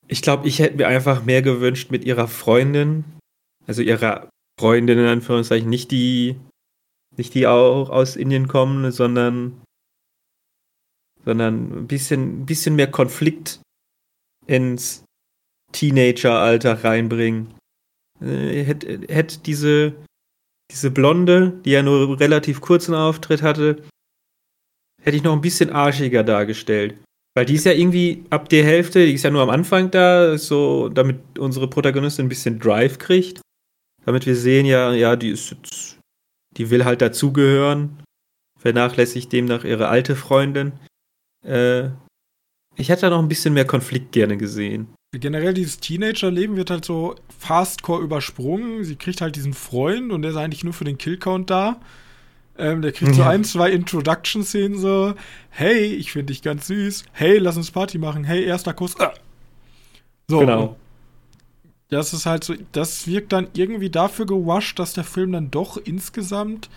ich 0.07 0.23
glaube, 0.23 0.47
ich 0.49 0.59
hätte 0.59 0.77
mir 0.77 0.89
einfach 0.89 1.25
mehr 1.25 1.43
gewünscht 1.43 1.91
mit 1.91 2.05
ihrer 2.05 2.29
Freundin. 2.29 3.05
Also 3.67 3.83
ihrer 3.83 4.29
Freundin 4.59 4.99
in 4.99 5.07
Anführungszeichen, 5.07 5.69
nicht 5.69 5.91
die, 5.91 6.37
nicht 7.17 7.35
die 7.35 7.47
auch 7.47 7.91
aus 7.91 8.17
Indien 8.17 8.49
kommen, 8.49 8.91
sondern, 8.93 9.63
sondern 11.25 11.79
ein 11.79 11.87
bisschen, 11.87 12.43
ein 12.43 12.47
bisschen 12.47 12.77
mehr 12.77 12.91
Konflikt 12.91 13.61
ins 14.47 15.05
Teenager-Alter 15.73 16.85
reinbringen. 16.85 17.55
Äh, 18.21 18.63
hätte, 18.63 19.01
hätte 19.09 19.39
diese, 19.41 19.95
diese 20.71 20.91
Blonde, 20.91 21.61
die 21.65 21.71
ja 21.71 21.83
nur 21.83 22.19
relativ 22.21 22.61
kurzen 22.61 22.95
Auftritt 22.95 23.43
hatte, 23.43 23.83
hätte 25.03 25.17
ich 25.17 25.23
noch 25.23 25.33
ein 25.33 25.41
bisschen 25.41 25.71
arschiger 25.71 26.23
dargestellt. 26.23 26.97
Weil 27.37 27.47
die 27.47 27.55
ist 27.55 27.67
ja 27.67 27.73
irgendwie 27.73 28.25
ab 28.31 28.49
der 28.49 28.65
Hälfte, 28.65 29.05
die 29.05 29.15
ist 29.15 29.25
ja 29.25 29.31
nur 29.31 29.43
am 29.43 29.51
Anfang 29.51 29.91
da, 29.91 30.39
so, 30.39 30.89
damit 30.89 31.39
unsere 31.39 31.69
Protagonistin 31.69 32.27
ein 32.27 32.29
bisschen 32.29 32.61
Drive 32.61 32.99
kriegt. 32.99 33.41
Damit 34.05 34.27
wir 34.27 34.37
sehen, 34.37 34.67
ja, 34.67 34.93
ja, 34.93 35.17
die 35.17 35.31
ist 35.31 35.57
die 36.57 36.71
will 36.71 36.85
halt 36.85 37.01
dazugehören. 37.03 38.03
Vernachlässigt 38.59 39.33
demnach 39.33 39.65
ihre 39.65 39.89
alte 39.89 40.15
Freundin. 40.15 40.73
Äh, 41.45 41.91
ich 42.77 42.89
hätte 42.89 43.03
da 43.03 43.11
noch 43.11 43.19
ein 43.19 43.29
bisschen 43.29 43.55
mehr 43.55 43.67
Konflikt 43.67 44.13
gerne 44.13 44.37
gesehen. 44.37 44.94
Generell 45.19 45.55
dieses 45.55 45.79
Teenager-Leben 45.81 46.57
wird 46.57 46.71
halt 46.71 46.85
so 46.85 47.17
fastcore 47.39 48.03
übersprungen. 48.03 48.85
Sie 48.85 48.97
kriegt 48.97 49.21
halt 49.21 49.37
diesen 49.37 49.55
Freund 49.55 50.13
und 50.13 50.23
der 50.23 50.33
ist 50.33 50.37
eigentlich 50.37 50.65
nur 50.65 50.73
für 50.73 50.85
den 50.85 50.99
Killcount 50.99 51.51
da. 51.51 51.81
Ähm, 52.57 52.83
der 52.83 52.93
kriegt 52.93 53.13
ja. 53.13 53.17
so 53.17 53.23
ein, 53.25 53.43
zwei 53.43 53.71
Introduction-Szenen 53.71 54.79
so, 54.79 55.15
hey, 55.51 55.87
ich 55.87 56.13
finde 56.13 56.33
dich 56.33 56.43
ganz 56.43 56.69
süß, 56.69 57.05
hey, 57.13 57.39
lass 57.39 57.57
uns 57.57 57.71
Party 57.73 57.99
machen, 57.99 58.23
hey, 58.25 58.45
erster 58.45 58.73
Kuss. 58.75 58.99
Ah. 59.01 59.13
So. 60.29 60.39
Genau. 60.39 60.77
Das 61.89 62.13
ist 62.13 62.27
halt 62.27 62.45
so, 62.45 62.55
das 62.73 63.07
wirkt 63.07 63.33
dann 63.33 63.49
irgendwie 63.55 63.91
dafür 63.91 64.27
gewascht, 64.27 64.79
dass 64.79 64.95
der 64.95 65.05
Film 65.05 65.33
dann 65.33 65.51
doch 65.51 65.77
insgesamt. 65.77 66.71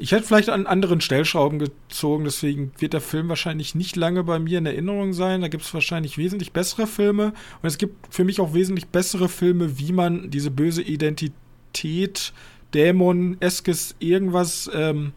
Ich 0.00 0.12
hätte 0.12 0.26
vielleicht 0.26 0.48
an 0.48 0.66
anderen 0.66 1.02
Stellschrauben 1.02 1.58
gezogen, 1.58 2.24
deswegen 2.24 2.72
wird 2.78 2.94
der 2.94 3.02
Film 3.02 3.28
wahrscheinlich 3.28 3.74
nicht 3.74 3.96
lange 3.96 4.24
bei 4.24 4.38
mir 4.38 4.56
in 4.56 4.64
Erinnerung 4.64 5.12
sein. 5.12 5.42
Da 5.42 5.48
gibt 5.48 5.62
es 5.62 5.74
wahrscheinlich 5.74 6.16
wesentlich 6.16 6.52
bessere 6.52 6.86
Filme. 6.86 7.34
Und 7.60 7.66
es 7.66 7.76
gibt 7.76 8.12
für 8.12 8.24
mich 8.24 8.40
auch 8.40 8.54
wesentlich 8.54 8.86
bessere 8.86 9.28
Filme, 9.28 9.78
wie 9.78 9.92
man 9.92 10.30
diese 10.30 10.50
böse 10.50 10.80
Identität 10.80 12.32
Dämon-eskes 12.72 13.96
irgendwas 13.98 14.70
ähm, 14.72 15.12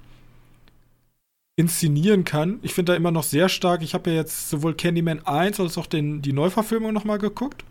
inszenieren 1.55 2.25
kann. 2.25 2.59
Ich 2.61 2.73
finde 2.73 2.91
da 2.91 2.97
immer 2.97 3.11
noch 3.11 3.23
sehr 3.23 3.47
stark. 3.47 3.83
Ich 3.83 3.93
habe 3.93 4.09
ja 4.09 4.17
jetzt 4.17 4.49
sowohl 4.49 4.73
Candyman 4.73 5.25
1 5.25 5.61
als 5.61 5.77
auch 5.77 5.87
den, 5.87 6.21
die 6.21 6.33
Neuverfilmung 6.33 6.91
nochmal 6.91 7.19
geguckt. 7.19 7.63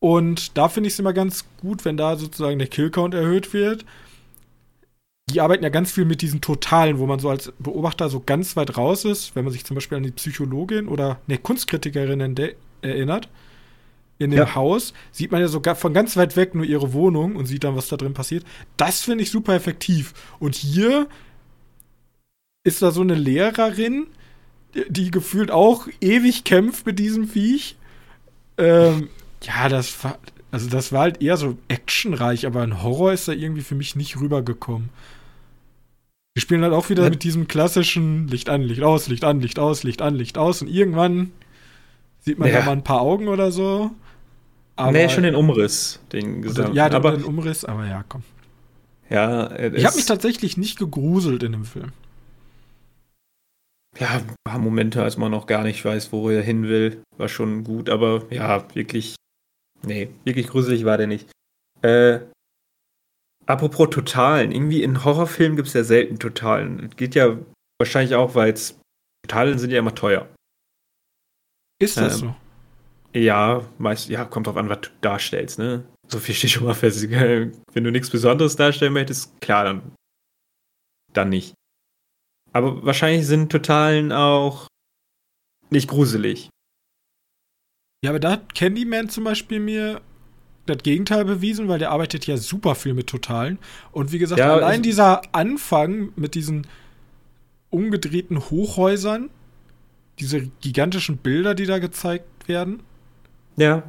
Und 0.00 0.56
da 0.58 0.68
finde 0.68 0.88
ich 0.88 0.94
es 0.94 0.98
immer 0.98 1.12
ganz 1.12 1.44
gut, 1.60 1.84
wenn 1.84 1.96
da 1.96 2.16
sozusagen 2.16 2.58
der 2.58 2.66
Killcount 2.66 3.14
erhöht 3.14 3.52
wird. 3.52 3.84
Die 5.32 5.40
arbeiten 5.40 5.64
ja 5.64 5.70
ganz 5.70 5.92
viel 5.92 6.04
mit 6.04 6.22
diesen 6.22 6.40
Totalen, 6.40 6.98
wo 6.98 7.06
man 7.06 7.18
so 7.18 7.30
als 7.30 7.52
Beobachter 7.58 8.08
so 8.08 8.20
ganz 8.24 8.56
weit 8.56 8.76
raus 8.76 9.04
ist, 9.04 9.36
wenn 9.36 9.44
man 9.44 9.52
sich 9.52 9.64
zum 9.64 9.74
Beispiel 9.74 9.98
an 9.98 10.04
die 10.04 10.10
Psychologin 10.10 10.88
oder 10.88 11.20
ne 11.26 11.38
Kunstkritikerin 11.38 12.20
erinnert 12.82 13.28
in 14.20 14.30
dem 14.30 14.38
ja. 14.38 14.54
Haus, 14.54 14.92
sieht 15.12 15.32
man 15.32 15.40
ja 15.40 15.48
sogar 15.48 15.74
von 15.74 15.94
ganz 15.94 16.16
weit 16.16 16.36
weg 16.36 16.54
nur 16.54 16.66
ihre 16.66 16.92
Wohnung 16.92 17.36
und 17.36 17.46
sieht 17.46 17.64
dann, 17.64 17.74
was 17.74 17.88
da 17.88 17.96
drin 17.96 18.12
passiert. 18.12 18.44
Das 18.76 19.00
finde 19.00 19.24
ich 19.24 19.30
super 19.30 19.54
effektiv. 19.54 20.12
Und 20.38 20.54
hier 20.54 21.08
ist 22.62 22.82
da 22.82 22.90
so 22.90 23.00
eine 23.00 23.14
Lehrerin, 23.14 24.06
die 24.88 25.10
gefühlt 25.10 25.50
auch 25.50 25.88
ewig 26.02 26.44
kämpft 26.44 26.84
mit 26.84 26.98
diesem 26.98 27.28
Viech. 27.28 27.76
Ähm, 28.58 29.08
ja, 29.42 29.70
das 29.70 30.04
war, 30.04 30.18
also 30.50 30.68
das 30.68 30.92
war 30.92 31.00
halt 31.00 31.22
eher 31.22 31.38
so 31.38 31.56
actionreich, 31.68 32.46
aber 32.46 32.62
ein 32.62 32.82
Horror 32.82 33.14
ist 33.14 33.26
da 33.26 33.32
irgendwie 33.32 33.62
für 33.62 33.74
mich 33.74 33.96
nicht 33.96 34.20
rübergekommen. 34.20 34.90
Die 36.40 36.42
spielen 36.42 36.62
halt 36.62 36.72
auch 36.72 36.88
wieder 36.88 37.02
ja. 37.02 37.10
mit 37.10 37.22
diesem 37.22 37.48
klassischen 37.48 38.26
Licht 38.26 38.48
an, 38.48 38.62
Licht 38.62 38.82
aus, 38.82 39.08
Licht 39.08 39.24
an, 39.24 39.40
Licht 39.40 39.58
aus, 39.58 39.82
Licht 39.82 40.00
an, 40.00 40.14
Licht 40.14 40.38
aus 40.38 40.62
und 40.62 40.68
irgendwann 40.68 41.32
sieht 42.20 42.38
man 42.38 42.48
ja. 42.48 42.60
da 42.60 42.64
mal 42.64 42.72
ein 42.72 42.82
paar 42.82 43.02
Augen 43.02 43.28
oder 43.28 43.52
so. 43.52 43.90
Aber, 44.74 44.90
nee, 44.90 45.10
schon 45.10 45.24
den 45.24 45.34
Umriss, 45.34 46.00
den 46.12 46.40
gesamten. 46.40 46.74
Ja, 46.74 46.90
aber, 46.90 47.12
den 47.12 47.24
Umriss, 47.24 47.66
aber 47.66 47.86
ja, 47.86 48.06
komm. 48.08 48.22
Ja, 49.10 49.54
ich 49.54 49.84
habe 49.84 49.96
mich 49.96 50.06
tatsächlich 50.06 50.56
nicht 50.56 50.78
gegruselt 50.78 51.42
in 51.42 51.52
dem 51.52 51.66
Film. 51.66 51.92
Ja, 53.98 54.08
ein 54.08 54.34
paar 54.42 54.58
Momente, 54.58 55.02
als 55.02 55.18
man 55.18 55.30
noch 55.30 55.44
gar 55.44 55.62
nicht 55.62 55.84
weiß, 55.84 56.10
wo 56.10 56.30
er 56.30 56.40
hin 56.40 56.62
will, 56.62 57.02
war 57.18 57.28
schon 57.28 57.64
gut, 57.64 57.90
aber 57.90 58.22
ja, 58.30 58.64
wirklich, 58.74 59.14
nee, 59.82 60.08
wirklich 60.24 60.46
gruselig 60.46 60.86
war 60.86 60.96
der 60.96 61.06
nicht. 61.06 61.28
Äh, 61.82 62.20
apropos 63.50 63.90
Totalen, 63.90 64.52
irgendwie 64.52 64.82
in 64.82 65.04
Horrorfilmen 65.04 65.56
gibt 65.56 65.68
es 65.68 65.74
ja 65.74 65.84
selten 65.84 66.18
Totalen. 66.18 66.90
Geht 66.96 67.14
ja 67.14 67.38
wahrscheinlich 67.78 68.14
auch, 68.14 68.34
weil 68.34 68.54
Totalen 69.26 69.58
sind 69.58 69.70
ja 69.70 69.78
immer 69.78 69.94
teuer. 69.94 70.28
Ist 71.80 71.96
das 71.96 72.20
ähm, 72.22 72.34
so? 73.14 73.18
Ja, 73.18 73.66
meist, 73.78 74.08
ja, 74.08 74.24
kommt 74.24 74.46
drauf 74.46 74.56
an, 74.56 74.68
was 74.68 74.82
du 74.82 74.90
darstellst, 75.00 75.58
ne? 75.58 75.84
So 76.08 76.18
viel 76.18 76.34
steht 76.34 76.50
schon 76.50 76.64
mal 76.64 76.74
fest. 76.74 77.02
Wenn 77.10 77.84
du 77.84 77.90
nichts 77.90 78.10
Besonderes 78.10 78.56
darstellen 78.56 78.92
möchtest, 78.92 79.40
klar, 79.40 79.64
dann, 79.64 79.94
dann 81.12 81.28
nicht. 81.28 81.54
Aber 82.52 82.84
wahrscheinlich 82.84 83.26
sind 83.26 83.50
Totalen 83.50 84.12
auch 84.12 84.66
nicht 85.70 85.88
gruselig. 85.88 86.50
Ja, 88.04 88.10
aber 88.10 88.20
da 88.20 88.32
hat 88.32 88.54
Candyman 88.54 89.08
zum 89.08 89.24
Beispiel 89.24 89.60
mir 89.60 90.00
das 90.70 90.82
Gegenteil 90.82 91.24
bewiesen, 91.24 91.68
weil 91.68 91.78
der 91.78 91.90
arbeitet 91.90 92.26
ja 92.26 92.36
super 92.36 92.74
viel 92.74 92.94
mit 92.94 93.08
Totalen. 93.08 93.58
Und 93.92 94.12
wie 94.12 94.18
gesagt, 94.18 94.38
ja, 94.38 94.54
allein 94.54 94.82
dieser 94.82 95.22
Anfang 95.32 96.12
mit 96.16 96.34
diesen 96.34 96.66
umgedrehten 97.70 98.38
Hochhäusern, 98.50 99.30
diese 100.18 100.48
gigantischen 100.60 101.16
Bilder, 101.18 101.54
die 101.54 101.66
da 101.66 101.78
gezeigt 101.78 102.48
werden. 102.48 102.82
Ja. 103.56 103.82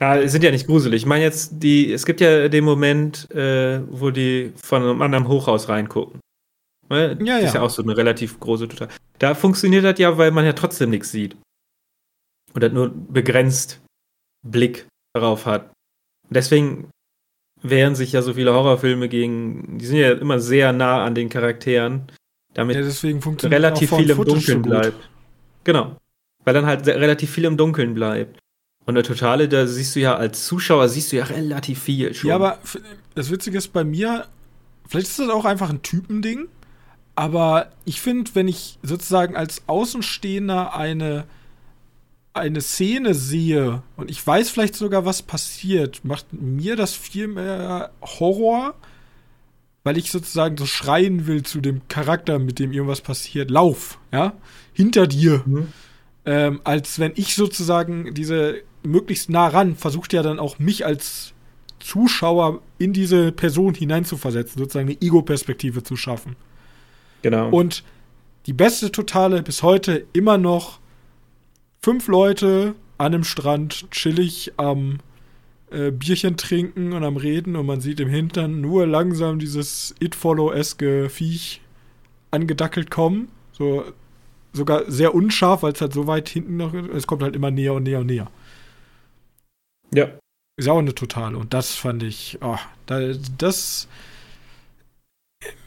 Ja, 0.00 0.26
sind 0.26 0.42
ja 0.42 0.50
nicht 0.50 0.66
gruselig. 0.66 1.02
Ich 1.02 1.06
meine 1.06 1.22
jetzt, 1.22 1.52
die, 1.62 1.92
es 1.92 2.06
gibt 2.06 2.20
ja 2.20 2.48
den 2.48 2.64
Moment, 2.64 3.30
äh, 3.30 3.80
wo 3.88 4.10
die 4.10 4.52
von 4.60 4.82
einem 4.82 5.00
anderen 5.00 5.28
Hochhaus 5.28 5.68
reingucken. 5.68 6.20
Ne? 6.88 7.16
Ja, 7.22 7.36
das 7.36 7.48
ist 7.48 7.54
ja. 7.54 7.60
ja 7.60 7.66
auch 7.66 7.70
so 7.70 7.82
eine 7.82 7.96
relativ 7.96 8.40
große 8.40 8.68
Total. 8.68 8.88
Da 9.18 9.34
funktioniert 9.34 9.84
das 9.84 9.98
ja, 9.98 10.18
weil 10.18 10.32
man 10.32 10.44
ja 10.44 10.54
trotzdem 10.54 10.90
nichts 10.90 11.12
sieht. 11.12 11.36
Oder 12.54 12.68
nur 12.68 12.90
begrenzt 12.90 13.80
Blick 14.44 14.86
darauf 15.14 15.46
hat. 15.46 15.71
Deswegen 16.32 16.90
wehren 17.62 17.94
sich 17.94 18.12
ja 18.12 18.22
so 18.22 18.34
viele 18.34 18.52
Horrorfilme 18.52 19.08
gegen, 19.08 19.78
die 19.78 19.86
sind 19.86 19.96
ja 19.96 20.12
immer 20.12 20.40
sehr 20.40 20.72
nah 20.72 21.04
an 21.04 21.14
den 21.14 21.28
Charakteren, 21.28 22.02
damit 22.54 22.76
ja, 22.76 23.48
relativ 23.48 23.90
viel 23.90 24.10
im 24.10 24.24
Dunkeln 24.24 24.62
bleibt. 24.62 25.08
Genau. 25.64 25.96
Weil 26.44 26.54
dann 26.54 26.66
halt 26.66 26.86
relativ 26.86 27.30
viel 27.30 27.44
im 27.44 27.56
Dunkeln 27.56 27.94
bleibt. 27.94 28.38
Und 28.84 28.96
der 28.96 29.04
Totale, 29.04 29.48
da 29.48 29.66
siehst 29.66 29.94
du 29.94 30.00
ja 30.00 30.16
als 30.16 30.46
Zuschauer, 30.46 30.88
siehst 30.88 31.12
du 31.12 31.16
ja 31.16 31.24
relativ 31.24 31.82
viel 31.82 32.12
schon. 32.14 32.30
Ja, 32.30 32.34
aber 32.34 32.58
das 33.14 33.30
Witzige 33.30 33.58
ist 33.58 33.68
bei 33.68 33.84
mir, 33.84 34.26
vielleicht 34.88 35.06
ist 35.06 35.20
das 35.20 35.28
auch 35.28 35.44
einfach 35.44 35.70
ein 35.70 35.82
Typending, 35.82 36.48
aber 37.14 37.70
ich 37.84 38.00
finde, 38.00 38.30
wenn 38.34 38.48
ich 38.48 38.78
sozusagen 38.82 39.36
als 39.36 39.62
Außenstehender 39.68 40.74
eine, 40.74 41.24
eine 42.34 42.60
Szene 42.60 43.14
sehe 43.14 43.82
und 43.96 44.10
ich 44.10 44.26
weiß 44.26 44.50
vielleicht 44.50 44.74
sogar, 44.74 45.04
was 45.04 45.22
passiert, 45.22 46.04
macht 46.04 46.32
mir 46.32 46.76
das 46.76 46.94
viel 46.94 47.28
mehr 47.28 47.90
Horror, 48.00 48.74
weil 49.84 49.98
ich 49.98 50.10
sozusagen 50.10 50.56
so 50.56 50.64
schreien 50.64 51.26
will 51.26 51.42
zu 51.42 51.60
dem 51.60 51.86
Charakter, 51.88 52.38
mit 52.38 52.58
dem 52.58 52.72
irgendwas 52.72 53.00
passiert. 53.00 53.50
Lauf, 53.50 53.98
ja, 54.12 54.34
hinter 54.72 55.06
dir. 55.06 55.42
Mhm. 55.44 55.68
Ähm, 56.24 56.60
als 56.64 56.98
wenn 56.98 57.12
ich 57.16 57.34
sozusagen 57.34 58.14
diese 58.14 58.62
möglichst 58.84 59.28
nah 59.28 59.48
ran 59.48 59.76
versucht 59.76 60.12
ja 60.12 60.22
dann 60.22 60.38
auch 60.38 60.58
mich 60.58 60.86
als 60.86 61.32
Zuschauer 61.80 62.62
in 62.78 62.92
diese 62.92 63.32
Person 63.32 63.74
hineinzuversetzen, 63.74 64.58
sozusagen 64.58 64.88
eine 64.88 65.00
Ego-Perspektive 65.00 65.82
zu 65.82 65.96
schaffen. 65.96 66.36
Genau. 67.22 67.50
Und 67.50 67.82
die 68.46 68.52
beste 68.52 68.92
Totale 68.92 69.42
bis 69.42 69.62
heute 69.62 70.06
immer 70.12 70.38
noch 70.38 70.78
fünf 71.82 72.08
Leute 72.08 72.74
an 72.98 73.14
einem 73.14 73.24
Strand 73.24 73.90
chillig 73.90 74.52
am 74.56 75.00
äh, 75.70 75.90
Bierchen 75.90 76.36
trinken 76.36 76.92
und 76.92 77.04
am 77.04 77.16
Reden 77.16 77.56
und 77.56 77.66
man 77.66 77.80
sieht 77.80 78.00
im 78.00 78.08
Hintern 78.08 78.60
nur 78.60 78.86
langsam 78.86 79.38
dieses 79.38 79.94
It-Follow-eske 80.00 81.08
Viech 81.08 81.60
angedackelt 82.30 82.90
kommen. 82.90 83.28
So 83.52 83.84
sogar 84.52 84.90
sehr 84.90 85.14
unscharf, 85.14 85.62
weil 85.62 85.72
es 85.72 85.80
halt 85.80 85.94
so 85.94 86.06
weit 86.06 86.28
hinten 86.28 86.58
noch 86.58 86.74
ist. 86.74 86.90
Es 86.94 87.06
kommt 87.06 87.22
halt 87.22 87.34
immer 87.34 87.50
näher 87.50 87.74
und 87.74 87.84
näher 87.84 88.00
und 88.00 88.06
näher. 88.06 88.30
Ja. 89.94 90.08
Ist 90.56 90.68
auch 90.68 90.78
eine 90.78 90.94
Totale. 90.94 91.38
Und 91.38 91.54
das 91.54 91.74
fand 91.74 92.02
ich, 92.02 92.38
oh, 92.42 92.58
da, 92.86 93.00
das 93.38 93.88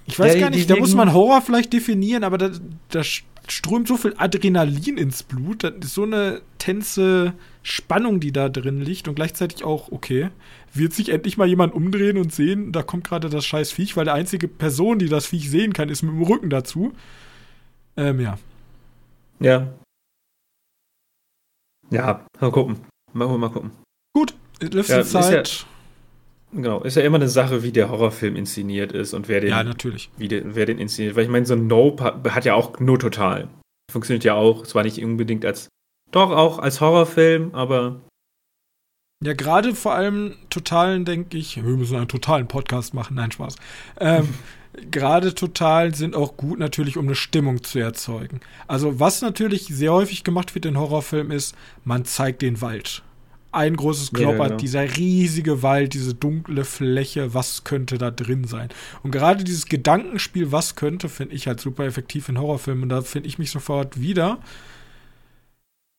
ich 0.06 0.20
weiß 0.20 0.36
ja, 0.36 0.42
gar 0.42 0.50
nicht, 0.52 0.70
da 0.70 0.76
muss 0.76 0.94
man 0.94 1.14
Horror 1.14 1.42
vielleicht 1.42 1.74
definieren, 1.74 2.24
aber 2.24 2.38
da, 2.38 2.52
da 2.90 3.02
strömt 3.48 3.88
so 3.88 3.98
viel 3.98 4.16
Adrenalin 4.18 4.98
ins 4.98 5.24
Blut. 5.24 5.64
Das 5.64 5.74
ist 5.82 5.94
so 5.94 6.04
eine 6.04 6.42
tense 6.58 7.34
Spannung, 7.64 8.20
die 8.20 8.32
da 8.32 8.50
drin 8.50 8.82
liegt 8.82 9.08
und 9.08 9.16
gleichzeitig 9.16 9.64
auch, 9.64 9.92
okay, 9.92 10.30
wird 10.74 10.94
sich 10.94 11.10
endlich 11.10 11.38
mal 11.38 11.48
jemand 11.48 11.74
umdrehen 11.74 12.18
und 12.18 12.34
sehen, 12.34 12.72
da 12.72 12.84
kommt 12.84 13.08
gerade 13.08 13.30
das 13.30 13.46
scheiß 13.46 13.72
Viech, 13.72 13.96
weil 13.96 14.06
der 14.06 14.14
einzige 14.14 14.48
Person, 14.48 15.00
die 15.00 15.10
das 15.10 15.28
Viech 15.28 15.50
sehen 15.50 15.74
kann, 15.74 15.90
ist 15.90 16.04
mit 16.04 16.12
dem 16.12 16.24
Rücken 16.24 16.50
dazu. 16.50 16.94
Ähm, 17.98 18.20
ja. 18.20 18.38
Ja. 19.40 19.74
Ja, 21.92 22.26
mal 22.40 22.52
gucken. 22.52 22.78
Mal, 23.14 23.38
mal 23.38 23.50
gucken. 23.50 23.72
Gut, 24.14 24.36
letzte 24.60 24.94
ja, 24.94 25.04
Zeit 25.04 25.66
Genau, 26.52 26.82
ist 26.82 26.96
ja 26.96 27.04
immer 27.04 27.18
eine 27.18 27.28
Sache, 27.28 27.64
wie 27.64 27.72
der 27.72 27.90
Horrorfilm 27.90 28.36
inszeniert 28.36 28.92
ist 28.92 29.14
und 29.14 29.28
wer 29.28 29.42
den, 29.42 29.50
ja, 29.50 29.64
natürlich. 29.64 30.10
Wie 30.18 30.28
den, 30.28 30.56
wer 30.56 30.66
den 30.66 30.80
inszeniert. 30.80 31.16
Weil 31.16 31.24
ich 31.24 31.30
meine, 31.30 31.46
so 31.46 31.54
ein 31.54 31.68
Nope 31.68 32.04
hat, 32.04 32.34
hat, 32.34 32.46
ja 32.46 32.54
auch 32.54 32.80
nur 32.80 32.98
total. 32.98 33.50
Funktioniert 33.92 34.24
ja 34.24 34.36
auch, 34.36 34.66
zwar 34.66 34.84
nicht 34.84 35.04
unbedingt 35.04 35.46
als, 35.46 35.68
doch 36.12 36.32
auch 36.32 36.60
als 36.60 36.80
Horrorfilm, 36.82 37.54
aber. 37.54 38.02
Ja, 39.24 39.34
gerade 39.34 39.76
vor 39.76 39.96
allem 39.96 40.36
Totalen, 40.50 41.04
denke 41.04 41.38
ich, 41.38 41.58
wir 41.58 41.76
müssen 41.76 41.98
einen 41.98 42.08
totalen 42.08 42.48
Podcast 42.48 42.94
machen, 42.94 43.16
nein, 43.16 43.32
Spaß. 43.32 43.56
Ähm, 44.00 44.34
gerade 44.92 45.36
Totalen 45.36 45.94
sind 45.94 46.16
auch 46.16 46.38
gut 46.38 46.60
natürlich, 46.60 46.96
um 46.96 47.06
eine 47.06 47.16
Stimmung 47.16 47.64
zu 47.64 47.80
erzeugen. 47.80 48.40
Also, 48.68 49.00
was 49.00 49.22
natürlich 49.22 49.68
sehr 49.68 49.92
häufig 49.92 50.24
gemacht 50.24 50.56
wird 50.56 50.66
in 50.66 50.78
Horrorfilmen 50.78 51.32
ist, 51.32 51.56
man 51.84 52.06
zeigt 52.06 52.42
den 52.42 52.62
Wald 52.62 53.04
ein 53.56 53.76
großes 53.76 54.12
Kloppert, 54.12 54.38
ja, 54.40 54.48
genau. 54.48 54.58
dieser 54.58 54.98
riesige 54.98 55.64
Wald, 55.64 55.94
diese 55.94 56.14
dunkle 56.14 56.66
Fläche, 56.66 57.34
was 57.34 57.64
könnte 57.64 57.98
da 57.98 58.12
drin 58.12 58.44
sein? 58.44 58.70
Und 59.04 59.12
gerade 59.12 59.44
dieses 59.44 59.66
Gedankenspiel, 59.66 60.52
was 60.52 60.76
könnte, 60.76 61.08
finde 61.08 61.36
ich 61.36 61.48
halt 61.48 61.62
super 61.62 61.86
effektiv 61.86 62.28
in 62.30 62.40
Horrorfilmen. 62.40 62.84
Und 62.84 62.90
da 62.90 63.02
finde 63.02 63.30
ich 63.30 63.40
mich 63.40 63.52
sofort 63.52 64.00
wieder. 64.00 64.40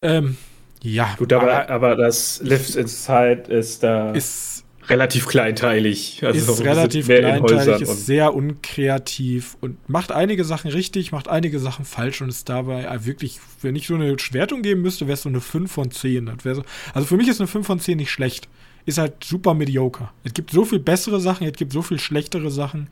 Ähm, 0.03 0.37
ja. 0.83 1.15
Gut, 1.17 1.33
aber, 1.33 1.65
aber, 1.65 1.71
aber 1.71 1.97
das 1.97 2.41
Lives 2.43 2.77
Inside 2.77 3.45
ist 3.49 3.83
da. 3.83 4.13
Ist 4.13 4.66
relativ 4.89 5.27
kleinteilig. 5.27 6.23
Also 6.25 6.53
ist 6.53 6.65
relativ 6.65 7.07
kleinteilig, 7.07 7.83
ist 7.83 8.07
sehr 8.07 8.35
unkreativ 8.35 9.57
und 9.61 9.89
macht 9.89 10.13
einige 10.13 10.45
Sachen 10.45 10.71
richtig, 10.71 11.13
macht 11.13 11.29
einige 11.29 11.59
Sachen 11.59 11.85
falsch 11.85 12.21
und 12.23 12.29
ist 12.29 12.49
dabei 12.49 13.05
wirklich, 13.05 13.41
wenn 13.63 13.77
ich 13.77 13.87
so 13.87 13.95
eine 13.95 14.19
Schwertung 14.19 14.63
geben 14.63 14.83
müsste, 14.83 15.07
wäre 15.07 15.15
es 15.15 15.23
so 15.23 15.29
eine 15.29 15.41
5 15.41 15.71
von 15.71 15.91
10. 15.91 16.27
Das 16.43 16.57
so, 16.57 16.65
also 16.95 17.07
für 17.07 17.17
mich 17.17 17.29
ist 17.29 17.41
eine 17.41 17.49
5 17.49 17.67
von 17.67 17.81
10 17.81 17.97
nicht 17.97 18.11
schlecht. 18.11 18.49
Ist 18.85 18.99
halt 18.99 19.25
super 19.25 19.55
mediocre. 19.55 20.11
Es 20.23 20.33
gibt 20.33 20.51
so 20.51 20.65
viel 20.65 20.79
bessere 20.79 21.21
Sachen, 21.21 21.47
es 21.47 21.55
gibt 21.55 21.73
so 21.73 21.83
viel 21.83 21.99
schlechtere 21.99 22.51
Sachen. 22.51 22.89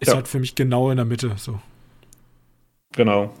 Ist 0.00 0.08
ja. 0.08 0.14
halt 0.14 0.28
für 0.28 0.40
mich 0.40 0.54
genau 0.54 0.90
in 0.90 0.96
der 0.96 1.04
Mitte 1.04 1.34
so. 1.36 1.60
Genau. 2.96 3.34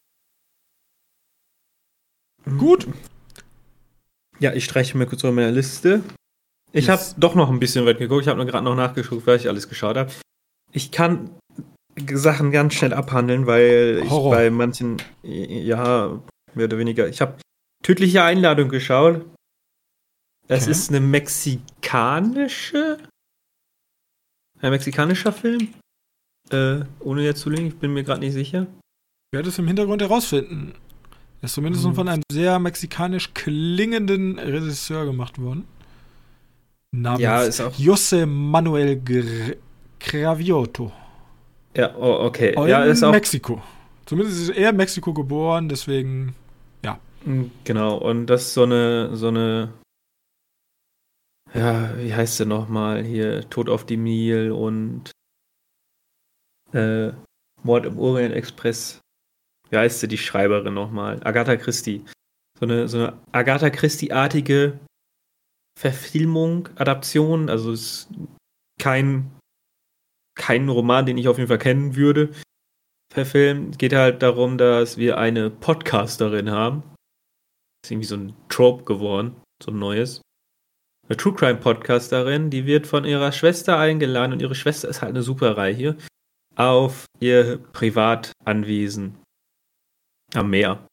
Gut. 2.58 2.86
Ja, 4.40 4.52
ich 4.52 4.64
streiche 4.64 4.96
mir 4.96 5.06
kurz 5.06 5.24
auf 5.24 5.34
meine 5.34 5.50
Liste. 5.50 6.02
Ich 6.72 6.88
habe 6.88 7.02
doch 7.16 7.34
noch 7.34 7.50
ein 7.50 7.58
bisschen 7.60 7.84
weit 7.86 7.98
geguckt. 7.98 8.22
Ich 8.22 8.28
habe 8.28 8.36
nur 8.38 8.46
gerade 8.46 8.64
noch 8.64 8.76
nachgeschaut, 8.76 9.26
weil 9.26 9.36
ich 9.38 9.48
alles 9.48 9.68
geschaut 9.68 9.96
habe. 9.96 10.12
Ich 10.72 10.90
kann 10.92 11.30
Sachen 12.12 12.52
ganz 12.52 12.74
schnell 12.74 12.94
abhandeln, 12.94 13.46
weil 13.46 14.04
Horror. 14.08 14.32
ich 14.32 14.38
bei 14.38 14.50
manchen, 14.50 14.98
ja, 15.22 16.20
mehr 16.54 16.64
oder 16.66 16.78
weniger. 16.78 17.08
Ich 17.08 17.20
habe 17.20 17.38
tödliche 17.82 18.22
Einladung 18.22 18.68
geschaut. 18.68 19.24
Es 20.48 20.62
Okay. 20.62 20.70
ist 20.72 20.88
eine 20.90 21.00
mexikanische. 21.00 22.98
Ein 24.60 24.70
mexikanischer 24.70 25.32
Film. 25.32 25.74
Äh, 26.50 26.80
ohne 27.00 27.22
jetzt 27.22 27.40
zu 27.40 27.50
legen, 27.50 27.66
ich 27.68 27.76
bin 27.78 27.92
mir 27.92 28.04
gerade 28.04 28.20
nicht 28.20 28.32
sicher. 28.32 28.66
Ich 29.32 29.36
werde 29.36 29.48
es 29.48 29.58
im 29.58 29.66
Hintergrund 29.66 30.02
herausfinden. 30.02 30.74
Er 31.40 31.46
ist 31.46 31.54
zumindest 31.54 31.84
Hm. 31.84 31.94
von 31.94 32.08
einem 32.08 32.22
sehr 32.30 32.58
mexikanisch 32.58 33.32
klingenden 33.34 34.38
Regisseur 34.38 35.04
gemacht 35.06 35.38
worden. 35.40 35.66
Namens 36.92 37.20
Ja, 37.22 37.42
ist 37.42 37.60
auch. 37.60 37.72
José 37.74 38.26
Manuel 38.26 39.00
Cravioto. 39.98 40.92
Ja, 41.76 41.94
oh, 41.96 42.24
okay. 42.26 42.54
In 42.56 42.68
Ja, 42.68 42.84
ist 42.84 43.02
auch. 43.02 43.12
Mexiko. 43.12 43.62
Zumindest 44.06 44.40
ist 44.40 44.48
er 44.50 44.70
in 44.70 44.76
Mexiko 44.76 45.12
geboren, 45.14 45.68
deswegen. 45.68 46.34
Mm, 47.24 47.50
Genau, 47.64 47.98
und 47.98 48.26
das 48.28 48.42
ist 48.46 48.54
so 48.54 48.62
eine, 48.62 49.14
so 49.14 49.28
eine, 49.28 49.74
ja, 51.52 51.96
wie 51.98 52.14
heißt 52.14 52.38
sie 52.38 52.46
nochmal 52.46 53.04
hier, 53.04 53.48
Tod 53.50 53.68
auf 53.68 53.84
die 53.84 53.98
Nil 53.98 54.50
und 54.52 55.10
äh, 56.72 57.12
Mord 57.62 57.84
im 57.84 57.98
Orient 57.98 58.34
Express. 58.34 59.00
Wie 59.68 59.76
heißt 59.76 60.00
sie, 60.00 60.08
die 60.08 60.16
Schreiberin 60.16 60.72
nochmal? 60.72 61.20
Agatha 61.22 61.56
Christie. 61.56 62.04
So 62.58 62.64
eine, 62.64 62.88
so 62.88 62.96
eine 62.98 63.18
Agatha 63.32 63.68
Christie-artige 63.68 64.78
Verfilmung, 65.80 66.68
Adaption, 66.76 67.48
also 67.48 67.72
es 67.72 67.80
ist 67.80 68.08
kein, 68.78 69.30
kein 70.36 70.68
Roman, 70.68 71.06
den 71.06 71.16
ich 71.16 71.26
auf 71.26 71.38
jeden 71.38 71.48
Fall 71.48 71.56
kennen 71.56 71.96
würde, 71.96 72.34
verfilmt. 73.10 73.72
Es 73.72 73.78
geht 73.78 73.94
halt 73.94 74.20
darum, 74.20 74.58
dass 74.58 74.98
wir 74.98 75.16
eine 75.16 75.48
Podcasterin 75.48 76.50
haben. 76.50 76.82
Ist 77.82 77.92
irgendwie 77.92 78.06
so 78.06 78.16
ein 78.16 78.36
Trope 78.50 78.84
geworden, 78.84 79.40
so 79.62 79.70
ein 79.70 79.78
neues. 79.78 80.20
Eine 81.08 81.16
True 81.16 81.32
Crime 81.32 81.58
Podcasterin, 81.58 82.50
die 82.50 82.66
wird 82.66 82.86
von 82.86 83.06
ihrer 83.06 83.32
Schwester 83.32 83.78
eingeladen 83.78 84.34
und 84.34 84.42
ihre 84.42 84.54
Schwester 84.54 84.86
ist 84.86 85.00
halt 85.00 85.10
eine 85.10 85.22
Superreiche 85.22 85.96
auf 86.56 87.06
ihr 87.20 87.56
Privatanwesen 87.72 89.16
am 90.34 90.50
Meer. 90.50 90.86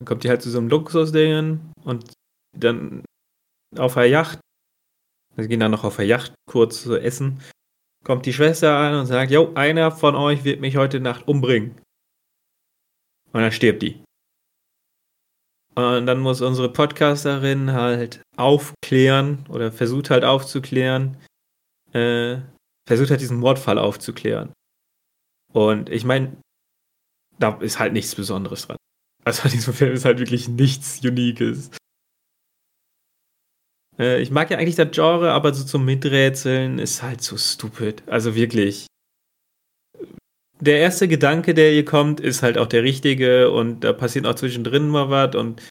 Dann 0.00 0.06
kommt 0.06 0.24
die 0.24 0.30
halt 0.30 0.42
zu 0.42 0.50
so 0.50 0.58
einem 0.58 0.68
Luxusdingen 0.68 1.72
und 1.84 2.12
dann 2.58 3.04
auf 3.76 3.94
der 3.94 4.06
Yacht, 4.06 4.40
wir 5.34 5.48
gehen 5.48 5.60
dann 5.60 5.70
noch 5.70 5.84
auf 5.84 5.96
der 5.96 6.06
Yacht 6.06 6.34
kurz 6.46 6.82
zu 6.82 6.96
essen, 6.96 7.40
kommt 8.04 8.26
die 8.26 8.32
Schwester 8.32 8.76
an 8.76 8.94
und 8.94 9.06
sagt, 9.06 9.30
jo, 9.30 9.52
einer 9.54 9.90
von 9.90 10.14
euch 10.14 10.44
wird 10.44 10.60
mich 10.60 10.76
heute 10.76 11.00
Nacht 11.00 11.28
umbringen. 11.28 11.80
Und 13.32 13.40
dann 13.40 13.52
stirbt 13.52 13.82
die. 13.82 14.02
Und 15.74 16.06
dann 16.06 16.20
muss 16.20 16.42
unsere 16.42 16.70
Podcasterin 16.70 17.72
halt 17.72 18.20
aufklären 18.36 19.46
oder 19.48 19.72
versucht 19.72 20.10
halt 20.10 20.24
aufzuklären, 20.24 21.16
äh, 21.92 22.38
versucht 22.86 23.10
halt 23.10 23.22
diesen 23.22 23.38
Mordfall 23.38 23.78
aufzuklären. 23.78 24.52
Und 25.52 25.88
ich 25.88 26.04
meine, 26.04 26.36
da 27.38 27.56
ist 27.60 27.78
halt 27.78 27.94
nichts 27.94 28.14
Besonderes 28.14 28.66
dran. 28.66 28.76
Also 29.24 29.44
an 29.44 29.50
diesem 29.50 29.72
Film 29.72 29.92
ist 29.92 30.04
halt 30.04 30.18
wirklich 30.18 30.48
nichts 30.48 31.00
Uniques. 31.04 31.70
Äh, 34.02 34.20
ich 34.20 34.30
mag 34.30 34.50
ja 34.50 34.58
eigentlich 34.58 34.74
das 34.74 34.90
Genre, 34.90 35.32
aber 35.32 35.54
so 35.54 35.64
zum 35.64 35.84
Miträtseln 35.84 36.78
ist 36.78 37.02
halt 37.02 37.22
so 37.22 37.36
stupid. 37.36 38.02
Also 38.06 38.34
wirklich. 38.34 38.86
Der 40.60 40.78
erste 40.78 41.08
Gedanke, 41.08 41.54
der 41.54 41.70
hier 41.72 41.84
kommt, 41.84 42.20
ist 42.20 42.42
halt 42.42 42.58
auch 42.58 42.66
der 42.66 42.82
richtige 42.82 43.50
und 43.50 43.80
da 43.80 43.92
passiert 43.92 44.26
auch 44.26 44.34
zwischendrin 44.34 44.88
mal 44.88 45.10
was 45.10 45.34
und 45.34 45.68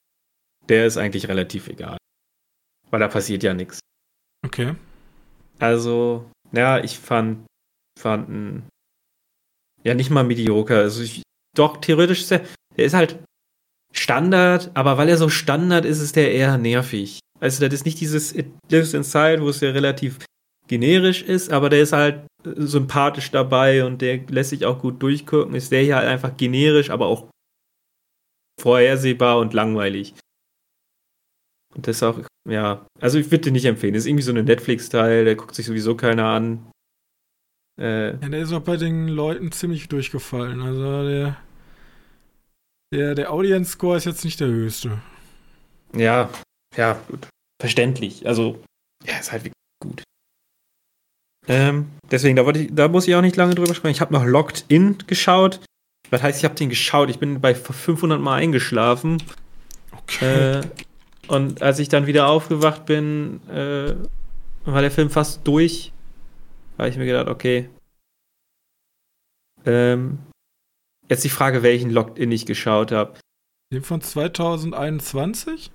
der 0.67 0.85
ist 0.85 0.97
eigentlich 0.97 1.27
relativ 1.27 1.67
egal. 1.67 1.97
Weil 2.89 2.99
da 2.99 3.07
passiert 3.07 3.43
ja 3.43 3.53
nichts. 3.53 3.79
Okay. 4.45 4.75
Also, 5.59 6.29
ja, 6.51 6.83
ich 6.83 6.99
fand, 6.99 7.45
fand 7.97 8.63
ja, 9.83 9.93
nicht 9.93 10.09
mal 10.09 10.23
mediocre. 10.23 10.77
Also, 10.77 11.03
ich, 11.03 11.23
doch, 11.55 11.77
theoretisch 11.77 12.21
ist 12.21 12.31
er, 12.31 12.45
der 12.77 12.85
ist 12.85 12.93
halt 12.93 13.17
Standard, 13.93 14.71
aber 14.73 14.97
weil 14.97 15.09
er 15.09 15.17
so 15.17 15.29
Standard 15.29 15.85
ist, 15.85 15.99
ist 15.99 16.15
der 16.15 16.33
eher 16.33 16.57
nervig. 16.57 17.20
Also, 17.41 17.65
das 17.65 17.73
ist 17.73 17.85
nicht 17.85 17.99
dieses 17.99 18.33
It 18.35 18.47
Lives 18.69 18.93
Inside, 18.93 19.41
wo 19.41 19.49
es 19.49 19.59
ja 19.61 19.71
relativ 19.71 20.19
generisch 20.67 21.21
ist, 21.23 21.51
aber 21.51 21.69
der 21.69 21.81
ist 21.81 21.91
halt 21.91 22.25
äh, 22.45 22.51
sympathisch 22.55 23.31
dabei 23.31 23.83
und 23.83 24.01
der 24.01 24.19
lässt 24.27 24.51
sich 24.51 24.65
auch 24.65 24.79
gut 24.79 25.01
durchgucken. 25.03 25.55
Ist 25.55 25.71
der 25.71 25.83
hier 25.83 25.95
halt 25.97 26.07
einfach 26.07 26.37
generisch, 26.37 26.89
aber 26.89 27.07
auch 27.07 27.27
vorhersehbar 28.61 29.39
und 29.39 29.53
langweilig. 29.53 30.13
Und 31.75 31.87
das 31.87 32.03
auch, 32.03 32.19
ja, 32.47 32.85
also 32.99 33.17
ich 33.17 33.31
würde 33.31 33.45
den 33.45 33.53
nicht 33.53 33.65
empfehlen. 33.65 33.93
Das 33.93 34.03
ist 34.03 34.07
irgendwie 34.07 34.23
so 34.23 34.31
eine 34.31 34.43
Netflix-Teil, 34.43 35.25
der 35.25 35.35
guckt 35.35 35.55
sich 35.55 35.65
sowieso 35.65 35.95
keiner 35.95 36.25
an. 36.25 36.69
Äh, 37.79 38.11
Ja, 38.11 38.29
der 38.29 38.41
ist 38.41 38.53
auch 38.53 38.61
bei 38.61 38.77
den 38.77 39.07
Leuten 39.07 39.51
ziemlich 39.51 39.87
durchgefallen. 39.89 40.61
Also 40.61 41.07
der. 41.07 41.37
Der, 42.93 43.15
der 43.15 43.31
Audience-Score 43.31 43.95
ist 43.95 44.05
jetzt 44.05 44.25
nicht 44.25 44.41
der 44.41 44.49
höchste. 44.49 45.01
ja, 45.95 46.29
ja, 46.75 46.93
gut. 47.07 47.27
Verständlich. 47.59 48.25
Also, 48.27 48.61
ja, 49.05 49.17
ist 49.17 49.31
halt 49.31 49.43
wirklich 49.43 49.53
gut. 49.81 50.03
Ähm, 51.47 51.89
deswegen, 52.09 52.35
da, 52.35 52.45
wollte 52.45 52.59
ich, 52.59 52.69
da 52.73 52.87
muss 52.87 53.07
ich 53.07 53.15
auch 53.15 53.21
nicht 53.21 53.35
lange 53.35 53.55
drüber 53.55 53.73
sprechen. 53.73 53.95
Ich 53.95 54.01
habe 54.01 54.13
noch 54.13 54.25
Locked 54.25 54.65
In 54.67 54.97
geschaut. 55.07 55.59
Das 56.09 56.21
heißt, 56.21 56.39
ich 56.39 56.45
habe 56.45 56.55
den 56.55 56.69
geschaut. 56.69 57.09
Ich 57.09 57.19
bin 57.19 57.41
bei 57.41 57.55
500 57.55 58.19
Mal 58.19 58.35
eingeschlafen. 58.35 59.21
Okay. 59.91 60.59
Äh, 60.59 60.61
und 61.27 61.61
als 61.61 61.79
ich 61.79 61.89
dann 61.89 62.07
wieder 62.07 62.27
aufgewacht 62.27 62.85
bin, 62.85 63.41
äh, 63.49 63.95
war 64.65 64.81
der 64.81 64.91
Film 64.91 65.09
fast 65.09 65.47
durch. 65.47 65.93
Habe 66.77 66.89
ich 66.89 66.97
mir 66.97 67.05
gedacht, 67.05 67.27
okay. 67.27 67.69
Ähm, 69.65 70.19
jetzt 71.09 71.23
die 71.23 71.29
Frage, 71.29 71.63
welchen 71.63 71.91
Locked-In 71.91 72.31
ich 72.31 72.45
geschaut 72.45 72.91
habe. 72.91 73.13
Den 73.71 73.83
von 73.83 74.01
2021? 74.01 75.71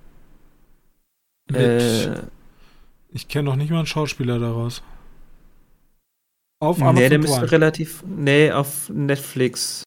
Mit, 1.49 1.59
Äh, 1.59 2.21
ich 3.11 3.27
kenne 3.27 3.43
noch 3.49 3.55
nicht 3.55 3.69
mal 3.71 3.77
einen 3.79 3.87
Schauspieler 3.87 4.39
daraus. 4.39 4.81
Auf 6.59 6.77
nee, 6.79 6.83
Amazon 6.85 7.09
der 7.09 7.19
müsste 7.19 7.37
Prime. 7.39 7.51
relativ. 7.51 8.03
Nee, 8.07 8.51
auf 8.51 8.89
Netflix. 8.89 9.83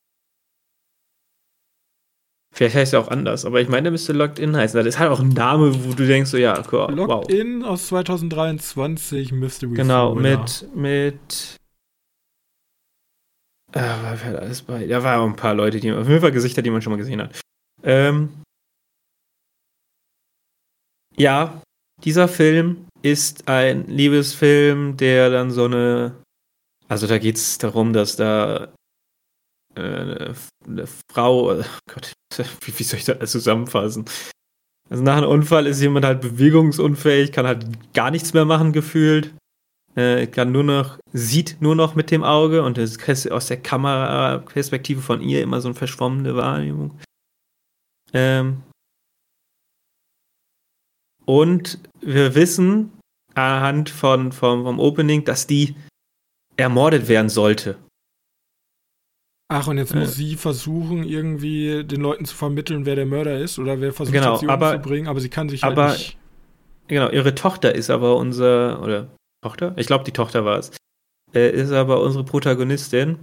Vielleicht 2.52 2.76
heißt 2.76 2.92
er 2.94 3.00
auch 3.00 3.08
anders, 3.08 3.44
aber 3.44 3.60
ich 3.60 3.68
meine, 3.68 3.84
der 3.84 3.92
müsste 3.92 4.12
Locked 4.12 4.38
In 4.38 4.56
heißen. 4.56 4.76
Das 4.76 4.86
ist 4.86 4.98
halt 4.98 5.10
auch 5.10 5.20
ein 5.20 5.28
Name, 5.28 5.84
wo 5.84 5.92
du 5.94 6.06
denkst, 6.06 6.30
so, 6.30 6.36
ja, 6.36 6.58
okay, 6.58 6.76
wow. 6.76 6.90
Locked 6.90 7.30
In 7.32 7.64
aus 7.64 7.86
2023 7.88 9.32
Mystery 9.32 9.74
Genau, 9.74 10.14
Thriller. 10.14 10.38
mit, 10.40 10.68
mit. 10.76 11.56
Ah, 13.72 14.02
war 14.02 14.18
wer 14.24 14.40
alles 14.40 14.62
bei? 14.62 14.86
Da 14.86 15.02
waren 15.04 15.20
auch 15.20 15.26
ein 15.26 15.36
paar 15.36 15.54
Leute, 15.54 15.78
die 15.78 15.92
auf 15.92 16.08
jeden 16.08 16.20
Fall 16.20 16.32
Gesichter, 16.32 16.60
die 16.60 16.70
man 16.70 16.82
schon 16.82 16.90
mal 16.92 16.96
gesehen 16.96 17.22
hat. 17.22 17.40
Ähm, 17.84 18.30
ja, 21.16 21.62
dieser 22.04 22.28
Film 22.28 22.86
ist 23.02 23.48
ein 23.48 23.86
Liebesfilm, 23.86 24.96
der 24.96 25.30
dann 25.30 25.50
so 25.50 25.64
eine. 25.64 26.16
Also 26.88 27.06
da 27.06 27.18
geht 27.18 27.36
es 27.36 27.58
darum, 27.58 27.92
dass 27.92 28.16
da 28.16 28.72
äh, 29.74 29.80
eine, 29.80 30.34
eine 30.66 30.86
Frau. 31.10 31.52
Oh 31.52 31.64
Gott, 31.88 32.12
wie, 32.62 32.78
wie 32.78 32.82
soll 32.82 32.98
ich 32.98 33.04
das 33.04 33.30
zusammenfassen? 33.30 34.04
Also 34.88 35.04
nach 35.04 35.18
einem 35.18 35.28
Unfall 35.28 35.66
ist 35.66 35.80
jemand 35.80 36.04
halt 36.04 36.20
bewegungsunfähig, 36.20 37.30
kann 37.30 37.46
halt 37.46 37.64
gar 37.94 38.10
nichts 38.10 38.32
mehr 38.32 38.44
machen 38.44 38.72
gefühlt. 38.72 39.32
Äh, 39.94 40.26
kann 40.26 40.52
nur 40.52 40.64
noch, 40.64 40.98
sieht 41.12 41.56
nur 41.60 41.74
noch 41.74 41.94
mit 41.94 42.10
dem 42.10 42.22
Auge 42.24 42.62
und 42.62 42.78
ist 42.78 43.30
aus 43.30 43.46
der 43.46 43.56
Kameraperspektive 43.56 45.00
von 45.00 45.20
ihr 45.20 45.42
immer 45.42 45.60
so 45.60 45.68
eine 45.68 45.74
verschwommene 45.74 46.36
Wahrnehmung. 46.36 46.98
Ähm 48.12 48.62
und 51.30 51.78
wir 52.00 52.34
wissen 52.34 52.90
anhand 53.34 53.88
von, 53.90 54.32
vom, 54.32 54.64
vom 54.64 54.80
Opening, 54.80 55.24
dass 55.24 55.46
die 55.46 55.76
ermordet 56.56 57.06
werden 57.08 57.28
sollte. 57.28 57.76
Ach, 59.52 59.66
und 59.68 59.78
jetzt 59.78 59.94
Äh. 59.94 59.98
muss 60.00 60.14
sie 60.14 60.36
versuchen, 60.36 61.04
irgendwie 61.04 61.84
den 61.84 62.00
Leuten 62.00 62.24
zu 62.24 62.34
vermitteln, 62.36 62.86
wer 62.86 62.96
der 62.96 63.06
Mörder 63.06 63.38
ist 63.38 63.58
oder 63.58 63.80
wer 63.80 63.92
versucht 63.92 64.14
Genau, 64.14 64.36
sie 64.36 64.48
aber- 64.48 64.74
umzubringen, 64.76 65.08
aber 65.08 65.20
sie 65.20 65.28
kann 65.28 65.48
sich 65.48 65.62
aber- 65.64 65.88
halt 65.90 65.98
nicht. 65.98 66.18
Genau, 66.88 67.08
ihre 67.10 67.34
Tochter 67.34 67.74
ist 67.74 67.90
aber 67.90 68.16
unser, 68.16 68.82
oder 68.82 69.08
Tochter? 69.44 69.74
Ich 69.76 69.86
glaube, 69.86 70.04
die 70.04 70.12
Tochter 70.12 70.44
war 70.44 70.58
es. 70.58 70.72
Äh, 71.32 71.50
ist 71.50 71.70
aber 71.72 72.02
unsere 72.02 72.24
Protagonistin. 72.24 73.18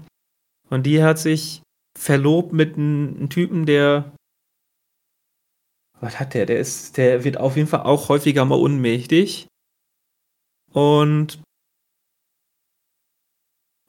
Und 0.69 0.85
die 0.85 1.03
hat 1.03 1.19
sich 1.19 1.61
verlobt 1.99 2.53
mit 2.53 2.75
einem 2.77 3.29
Typen, 3.29 3.65
der. 3.65 4.11
Was 5.99 6.19
hat 6.19 6.33
der? 6.33 6.45
Der 6.45 6.59
ist, 6.59 6.97
der 6.97 7.23
wird 7.23 7.37
auf 7.37 7.55
jeden 7.55 7.67
Fall 7.67 7.81
auch 7.81 8.09
häufiger 8.09 8.45
mal 8.45 8.59
unmächtig. 8.59 9.47
Und 10.71 11.41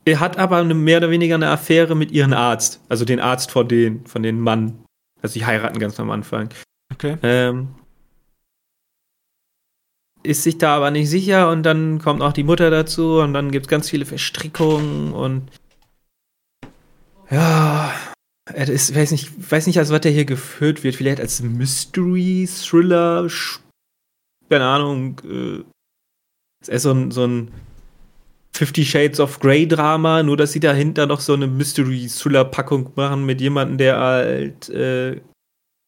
er 0.04 0.20
hat 0.20 0.38
aber 0.38 0.56
eine, 0.56 0.74
mehr 0.74 0.98
oder 0.98 1.10
weniger 1.10 1.34
eine 1.34 1.50
Affäre 1.50 1.94
mit 1.94 2.10
ihrem 2.10 2.32
Arzt. 2.32 2.80
Also 2.88 3.04
den 3.04 3.20
Arzt 3.20 3.50
von 3.50 3.68
den, 3.68 4.06
von 4.06 4.22
den 4.22 4.40
Mann. 4.40 4.84
Also 5.20 5.34
die 5.34 5.44
heiraten 5.44 5.78
ganz 5.78 6.00
am 6.00 6.10
Anfang. 6.10 6.48
Okay. 6.92 7.18
Ähm, 7.22 7.74
ist 10.22 10.42
sich 10.42 10.58
da 10.58 10.76
aber 10.76 10.90
nicht 10.90 11.10
sicher 11.10 11.50
und 11.50 11.62
dann 11.62 11.98
kommt 11.98 12.22
auch 12.22 12.32
die 12.32 12.42
Mutter 12.42 12.70
dazu 12.70 13.20
und 13.20 13.34
dann 13.34 13.50
gibt 13.50 13.66
es 13.66 13.70
ganz 13.70 13.88
viele 13.88 14.04
Verstrickungen 14.04 15.12
und 15.12 15.50
ja, 17.30 17.92
es 18.54 18.68
ist, 18.68 18.94
weiß 18.94 19.10
nicht, 19.12 19.50
weiß 19.50 19.66
nicht, 19.66 19.78
als 19.78 19.90
was 19.90 20.00
der 20.00 20.12
hier 20.12 20.24
geführt 20.24 20.84
wird, 20.84 20.96
vielleicht 20.96 21.20
als 21.20 21.42
Mystery, 21.42 22.48
Thriller, 22.48 23.28
keine 24.48 24.64
Ahnung, 24.64 25.20
äh, 25.24 25.62
ist 26.60 26.68
eher 26.68 26.80
so 26.80 26.92
ein, 26.92 27.10
so 27.10 27.26
ein 27.26 27.50
Fifty 28.54 28.84
Shades 28.84 29.20
of 29.20 29.38
Grey 29.38 29.68
Drama, 29.68 30.22
nur 30.22 30.36
dass 30.36 30.52
sie 30.52 30.60
dahinter 30.60 31.06
noch 31.06 31.20
so 31.20 31.34
eine 31.34 31.46
Mystery 31.46 32.08
Thriller 32.08 32.44
Packung 32.44 32.90
machen 32.96 33.24
mit 33.24 33.40
jemandem, 33.40 33.78
der 33.78 33.98
halt 33.98 34.68
äh, 34.70 35.20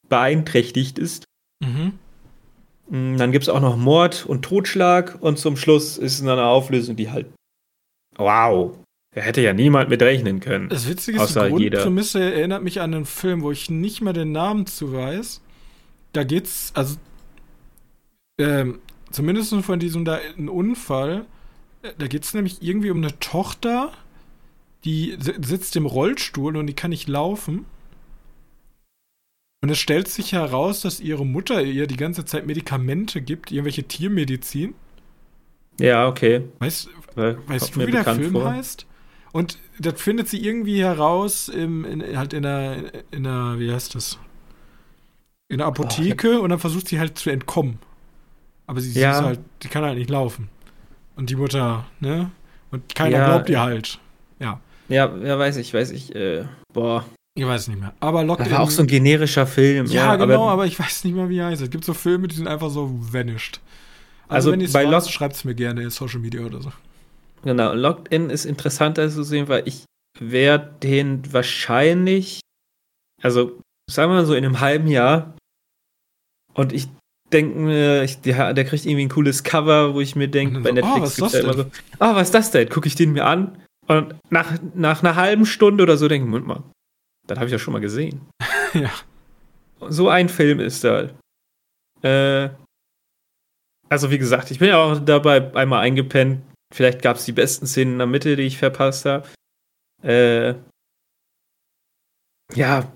beeinträchtigt 0.09 0.99
ist. 0.99 1.25
Mhm. 1.61 1.99
Mm, 2.89 3.17
dann 3.17 3.33
gibt 3.33 3.45
es 3.45 3.49
auch 3.49 3.61
noch 3.61 3.77
Mord 3.77 4.27
und 4.27 4.43
Totschlag 4.43 5.19
und 5.21 5.39
zum 5.39 5.57
Schluss 5.57 5.99
ist 5.99 6.23
eine 6.23 6.45
Auflösung, 6.45 6.97
die 6.97 7.11
halt. 7.11 7.27
Wow! 8.17 8.79
Da 9.13 9.23
hätte 9.23 9.41
ja 9.41 9.53
niemand 9.53 9.91
mit 9.91 10.03
rechnen 10.03 10.39
können. 10.39 10.69
Das 10.69 10.89
Witzige 10.89 11.21
ist, 11.21 11.35
die 11.35 11.41
Grundprämisse 11.41 12.21
erinnert 12.21 12.63
mich 12.63 12.81
an 12.81 12.95
einen 12.95 13.07
Film, 13.07 13.43
wo 13.43 13.51
ich 13.51 13.69
nicht 13.69 14.03
mehr 14.03 14.13
den 14.13 14.31
Namen 14.31 14.67
zu 14.67 14.93
weiß. 14.93 15.41
Da 16.13 16.23
geht's, 16.23 16.71
also 16.75 16.97
ähm, 18.39 18.79
zumindest 19.11 19.55
von 19.55 19.81
diesem 19.81 20.05
da 20.05 20.21
einen 20.37 20.49
Unfall. 20.49 21.27
Da 21.99 22.07
geht 22.07 22.25
es 22.25 22.35
nämlich 22.35 22.63
irgendwie 22.63 22.91
um 22.91 22.99
eine 22.99 23.19
Tochter, 23.19 23.93
die 24.85 25.17
sitzt 25.19 25.75
im 25.75 25.87
Rollstuhl 25.87 26.57
und 26.57 26.67
die 26.67 26.75
kann 26.75 26.91
nicht 26.91 27.09
laufen. 27.09 27.67
Und 29.63 29.71
es 29.71 29.79
stellt 29.79 30.09
sich 30.09 30.33
heraus, 30.33 30.81
dass 30.83 31.01
ihre 31.01 31.27
Mutter 31.27 31.63
ihr 31.63 31.87
die 31.87 31.97
ganze 31.97 32.25
Zeit 32.25 32.47
Medikamente 32.47 33.21
gibt, 33.21 33.51
irgendwelche 33.51 33.83
Tiermedizin. 33.83 34.75
Ja, 35.81 36.07
okay. 36.07 36.45
Weißt, 36.61 36.89
äh, 37.17 37.35
weißt 37.47 37.77
du, 37.77 37.87
wie 37.87 37.91
der 37.91 38.05
Film 38.05 38.33
vor. 38.33 38.53
heißt? 38.53 38.87
Und 39.33 39.59
das 39.79 40.01
findet 40.01 40.29
sie 40.29 40.45
irgendwie 40.45 40.83
heraus 40.83 41.49
im, 41.49 41.85
in, 41.85 42.17
halt 42.17 42.33
in 42.33 42.43
der, 42.43 42.93
in 43.11 43.25
der, 43.25 43.55
wie 43.59 43.73
heißt 43.73 43.95
das? 43.95 44.19
In 45.49 45.59
der 45.59 45.67
Apotheke 45.67 46.37
Ach, 46.39 46.43
und 46.43 46.51
dann 46.51 46.59
versucht 46.59 46.89
sie 46.89 46.99
halt 46.99 47.19
zu 47.19 47.31
entkommen. 47.31 47.79
Aber 48.67 48.81
sie, 48.81 48.99
ja. 48.99 49.19
sie 49.19 49.25
halt, 49.25 49.41
die 49.63 49.69
kann 49.69 49.85
halt 49.85 49.99
nicht 49.99 50.11
laufen. 50.11 50.49
Und 51.17 51.31
die 51.31 51.37
Mutter, 51.37 51.87
ne? 52.01 52.31
Und 52.71 52.95
keiner 52.95 53.19
ja. 53.19 53.27
glaubt 53.27 53.49
ihr 53.51 53.61
halt. 53.61 53.99
Ja. 54.39 54.61
Ja, 54.89 55.15
ja, 55.17 55.39
weiß 55.39 55.57
ich, 55.57 55.73
weiß 55.73 55.91
ich. 55.93 56.15
Äh, 56.15 56.45
boah. 56.73 57.05
Ich 57.35 57.47
weiß 57.47 57.69
nicht 57.69 57.81
mehr. 57.81 57.95
Aber 58.01 58.25
Locked 58.25 58.47
Das 58.47 58.53
war 58.53 58.61
auch 58.61 58.71
so 58.71 58.83
ein 58.83 58.89
generischer 58.89 59.47
Film. 59.47 59.87
Ja, 59.87 60.07
ja 60.07 60.17
genau, 60.17 60.43
aber, 60.43 60.53
aber, 60.53 60.67
ich 60.67 60.79
weiß 60.79 61.05
nicht 61.05 61.15
mehr, 61.15 61.29
wie 61.29 61.39
er 61.39 61.47
heißt. 61.47 61.63
Es 61.63 61.71
gibt 61.71 61.85
so 61.85 61.95
Filme, 61.95 62.29
die 62.29 62.35
sind 62.35 62.49
einfach 62.49 62.71
so 62.71 62.91
vanished. 62.93 63.61
Also, 64.29 64.51
also 64.51 64.53
wenn 64.53 64.61
ihr 64.61 64.67
es 64.67 64.75
weiß, 64.75 65.11
schreibt 65.11 65.37
es 65.37 65.45
mir 65.45 65.55
gerne 65.55 65.83
in 65.83 65.91
Social 65.91 66.21
Media 66.21 66.41
oder 66.43 66.61
so. 66.61 66.73
Genau, 67.43 67.73
Locked 67.73 68.09
In 68.09 68.31
ist 68.31 68.45
interessanter 68.45 69.09
zu 69.09 69.23
sehen, 69.23 69.49
weil 69.49 69.67
ich 69.67 69.85
werde 70.19 70.75
den 70.83 71.33
wahrscheinlich, 71.33 72.41
also 73.23 73.59
sagen 73.91 74.11
wir 74.11 74.17
mal 74.17 74.27
so 74.27 74.35
in 74.35 74.45
einem 74.45 74.61
halben 74.61 74.89
Jahr, 74.89 75.37
und 76.55 76.73
ich 76.73 76.89
denke 77.33 77.59
mir, 77.59 78.07
der, 78.07 78.55
der, 78.55 78.65
kriegt 78.65 78.85
irgendwie 78.85 79.07
ein 79.07 79.11
cooles 79.11 79.45
Cover, 79.45 79.95
wo 79.95 80.01
ich 80.01 80.17
mir 80.17 80.29
denke, 80.29 80.61
bei 80.61 80.73
Netflix 80.73 81.21
oh, 81.21 81.27
ist 81.27 81.35
das 81.35 81.35
immer 81.35 81.55
so, 81.55 81.63
ah, 81.99 82.13
oh, 82.13 82.15
was 82.17 82.29
ist 82.29 82.35
das 82.35 82.51
denn? 82.51 82.69
Gucke 82.69 82.89
ich 82.89 82.97
den 82.97 83.13
mir 83.13 83.25
an 83.25 83.57
und 83.87 84.15
nach, 84.31 84.59
nach 84.75 85.03
einer 85.03 85.17
halben 85.17 85.47
Stunde 85.47 85.83
oder 85.83 85.97
so 85.97 86.09
denke 86.09 86.27
ich, 86.27 86.31
Moment 86.31 86.47
mal, 86.47 86.63
das 87.27 87.39
habe 87.39 87.47
ich 87.47 87.53
ja 87.53 87.59
schon 87.59 87.73
mal 87.73 87.81
gesehen. 87.81 88.21
ja. 88.75 88.91
So 89.89 90.09
ein 90.09 90.29
Film 90.29 90.61
ist 90.61 90.85
da. 90.85 91.09
Äh, 92.03 92.51
also 93.89 94.11
wie 94.11 94.19
gesagt, 94.19 94.51
ich 94.51 94.59
bin 94.59 94.69
ja 94.69 94.79
auch 94.79 94.99
dabei 94.99 95.55
einmal 95.55 95.81
eingepennt. 95.81 96.43
Vielleicht 96.73 97.03
gab 97.03 97.17
es 97.17 97.25
die 97.25 97.33
besten 97.33 97.67
Szenen 97.67 97.95
in 97.95 97.99
der 97.99 98.07
Mitte, 98.07 98.37
die 98.37 98.43
ich 98.43 98.59
verpasst 98.59 99.05
habe. 99.05 99.29
Äh, 100.03 100.55
ja, 102.55 102.93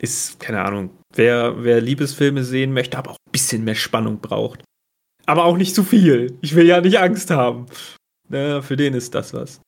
ist, 0.00 0.40
keine 0.40 0.62
Ahnung, 0.62 0.90
wer, 1.14 1.62
wer 1.64 1.80
Liebesfilme 1.80 2.44
sehen 2.44 2.72
möchte, 2.72 2.98
aber 2.98 3.12
auch 3.12 3.18
ein 3.26 3.32
bisschen 3.32 3.64
mehr 3.64 3.74
Spannung 3.74 4.20
braucht. 4.20 4.64
Aber 5.26 5.44
auch 5.44 5.56
nicht 5.56 5.74
zu 5.74 5.84
viel. 5.84 6.38
Ich 6.42 6.54
will 6.54 6.66
ja 6.66 6.80
nicht 6.80 6.98
Angst 6.98 7.30
haben. 7.30 7.66
Na, 8.28 8.62
für 8.62 8.76
den 8.76 8.94
ist 8.94 9.14
das 9.14 9.32
was. 9.32 9.60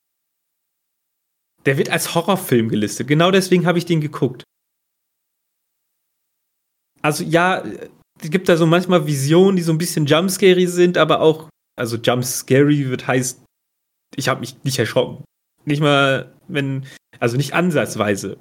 Der 1.65 1.77
wird 1.77 1.89
als 1.89 2.13
Horrorfilm 2.13 2.69
gelistet. 2.69 3.07
Genau 3.07 3.31
deswegen 3.31 3.65
habe 3.65 3.77
ich 3.77 3.85
den 3.85 4.01
geguckt. 4.01 4.43
Also 7.01 7.23
ja, 7.23 7.63
es 8.21 8.29
gibt 8.29 8.49
da 8.49 8.57
so 8.57 8.65
manchmal 8.65 9.05
Visionen, 9.07 9.55
die 9.55 9.63
so 9.63 9.71
ein 9.71 9.77
bisschen 9.77 10.05
jumpscary 10.05 10.67
sind, 10.67 10.97
aber 10.97 11.21
auch, 11.21 11.49
also 11.77 11.97
jumpscary 11.97 12.89
wird 12.89 13.07
heißt, 13.07 13.43
ich 14.15 14.27
habe 14.27 14.41
mich 14.41 14.63
nicht 14.63 14.79
erschrocken. 14.79 15.23
Nicht 15.65 15.81
mal, 15.81 16.33
wenn, 16.47 16.85
also 17.19 17.37
nicht 17.37 17.53
ansatzweise. 17.53 18.37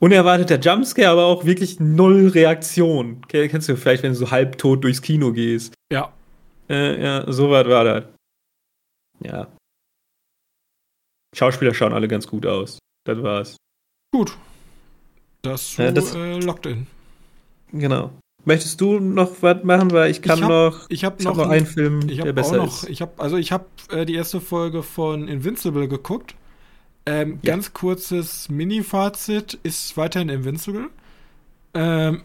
Unerwarteter 0.00 0.60
Jumpscare, 0.60 1.08
aber 1.08 1.24
auch 1.26 1.44
wirklich 1.44 1.80
null 1.80 2.28
Reaktion. 2.28 3.22
Kennst 3.26 3.68
du 3.68 3.76
vielleicht, 3.76 4.04
wenn 4.04 4.12
du 4.12 4.18
so 4.18 4.30
halbtot 4.30 4.84
durchs 4.84 5.02
Kino 5.02 5.32
gehst? 5.32 5.74
Ja. 5.92 6.12
Äh, 6.68 7.02
ja, 7.02 7.32
so 7.32 7.50
was 7.50 7.66
war 7.66 7.84
das. 7.84 8.04
Ja. 9.20 9.48
Schauspieler 11.34 11.74
schauen 11.74 11.92
alle 11.92 12.06
ganz 12.06 12.28
gut 12.28 12.46
aus. 12.46 12.78
Das 13.04 13.20
war's. 13.22 13.56
Gut. 14.12 14.36
Das, 15.42 15.76
ja, 15.76 15.90
das 15.90 16.14
äh, 16.14 16.38
Locked 16.40 16.66
In. 16.66 16.86
Genau. 17.72 18.12
Möchtest 18.44 18.80
du 18.80 18.98
noch 18.98 19.42
was 19.42 19.62
machen, 19.64 19.90
weil 19.90 20.10
ich 20.10 20.22
kann 20.22 20.38
ich 20.38 20.44
hab, 20.44 20.50
noch. 20.50 20.86
Ich 20.88 21.04
habe 21.04 21.22
noch, 21.22 21.36
hab 21.36 21.46
noch 21.46 21.50
einen 21.50 21.66
Film, 21.66 22.08
ich 22.08 22.20
der 22.20 22.32
besser 22.32 22.56
noch, 22.56 22.82
ist. 22.82 22.88
Ich 22.88 23.02
habe 23.02 23.12
also 23.18 23.36
ich 23.36 23.52
habe 23.52 23.66
äh, 23.90 24.06
die 24.06 24.14
erste 24.14 24.40
Folge 24.40 24.82
von 24.82 25.28
Invincible 25.28 25.88
geguckt. 25.88 26.34
Ähm, 27.04 27.40
ja. 27.42 27.52
Ganz 27.52 27.72
kurzes 27.72 28.48
Mini-Fazit 28.48 29.58
ist 29.62 29.96
weiterhin 29.96 30.28
Invincible. 30.28 30.90
Ähm, 31.74 32.22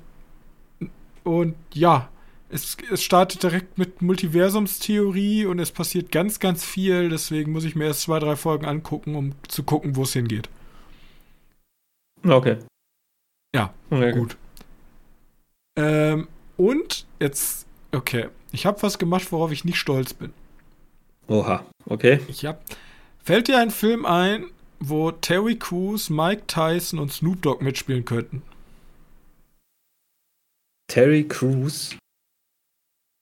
und 1.24 1.56
ja, 1.74 2.10
es, 2.50 2.78
es 2.92 3.02
startet 3.02 3.42
direkt 3.42 3.78
mit 3.78 4.02
Multiversumstheorie 4.02 5.46
und 5.46 5.60
es 5.60 5.72
passiert 5.72 6.12
ganz, 6.12 6.40
ganz 6.40 6.64
viel. 6.64 7.10
Deswegen 7.10 7.52
muss 7.52 7.64
ich 7.64 7.76
mir 7.76 7.86
erst 7.86 8.02
zwei, 8.02 8.20
drei 8.20 8.36
Folgen 8.36 8.66
angucken, 8.66 9.16
um 9.16 9.34
zu 9.48 9.64
gucken, 9.64 9.96
wo 9.96 10.04
es 10.04 10.14
hingeht. 10.14 10.50
Okay. 12.26 12.58
Ja, 13.56 13.74
okay. 13.90 14.12
gut. 14.12 14.38
Ähm, 15.76 16.28
und 16.58 17.06
jetzt, 17.20 17.66
okay, 17.92 18.30
ich 18.52 18.66
habe 18.66 18.82
was 18.84 19.00
gemacht, 19.00 19.32
worauf 19.32 19.52
ich 19.52 19.66
nicht 19.66 19.78
stolz 19.78 20.14
bin. 20.14 20.34
Oha, 21.28 21.66
okay. 21.86 22.20
Ich 22.28 22.46
hab, 22.46 22.64
fällt 23.24 23.48
dir 23.48 23.60
ein 23.60 23.72
Film 23.72 24.06
ein, 24.06 24.52
wo 24.80 25.12
Terry 25.12 25.58
Crews, 25.58 26.10
Mike 26.10 26.44
Tyson 26.48 27.00
und 27.00 27.12
Snoop 27.12 27.42
Dogg 27.42 27.64
mitspielen 27.64 28.06
könnten. 28.06 28.44
Terry 30.88 31.28
Crews? 31.28 31.98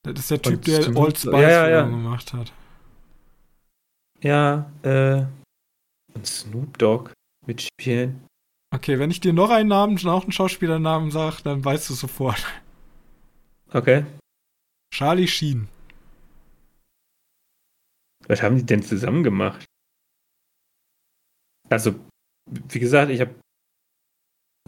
Das 0.04 0.18
ist 0.18 0.30
der 0.30 0.42
Typ, 0.42 0.54
und 0.54 0.66
der 0.66 0.82
Snoop 0.82 0.96
Old 0.96 1.18
Spice 1.18 1.32
ja, 1.32 1.48
ja, 1.48 1.68
ja. 1.68 1.82
gemacht 1.82 2.32
hat. 2.32 2.52
Ja, 4.20 4.70
äh. 4.82 5.24
Und 6.14 6.26
Snoop 6.26 6.76
Dogg 6.78 7.12
mitspielen. 7.46 8.26
Okay, 8.74 8.98
wenn 8.98 9.10
ich 9.10 9.20
dir 9.20 9.34
noch 9.34 9.50
einen 9.50 9.68
Namen, 9.68 9.98
noch 10.02 10.22
einen 10.22 10.32
Schauspielernamen 10.32 11.10
sage, 11.10 11.42
dann 11.44 11.62
weißt 11.62 11.90
du 11.90 11.94
sofort. 11.94 12.42
Okay. 13.70 14.06
Charlie 14.94 15.28
Sheen. 15.28 15.68
Was 18.28 18.42
haben 18.42 18.56
die 18.56 18.64
denn 18.64 18.82
zusammen 18.82 19.22
gemacht? 19.22 19.64
Also, 21.68 21.94
wie 22.50 22.78
gesagt, 22.78 23.10
ich 23.10 23.20
habe. 23.20 23.34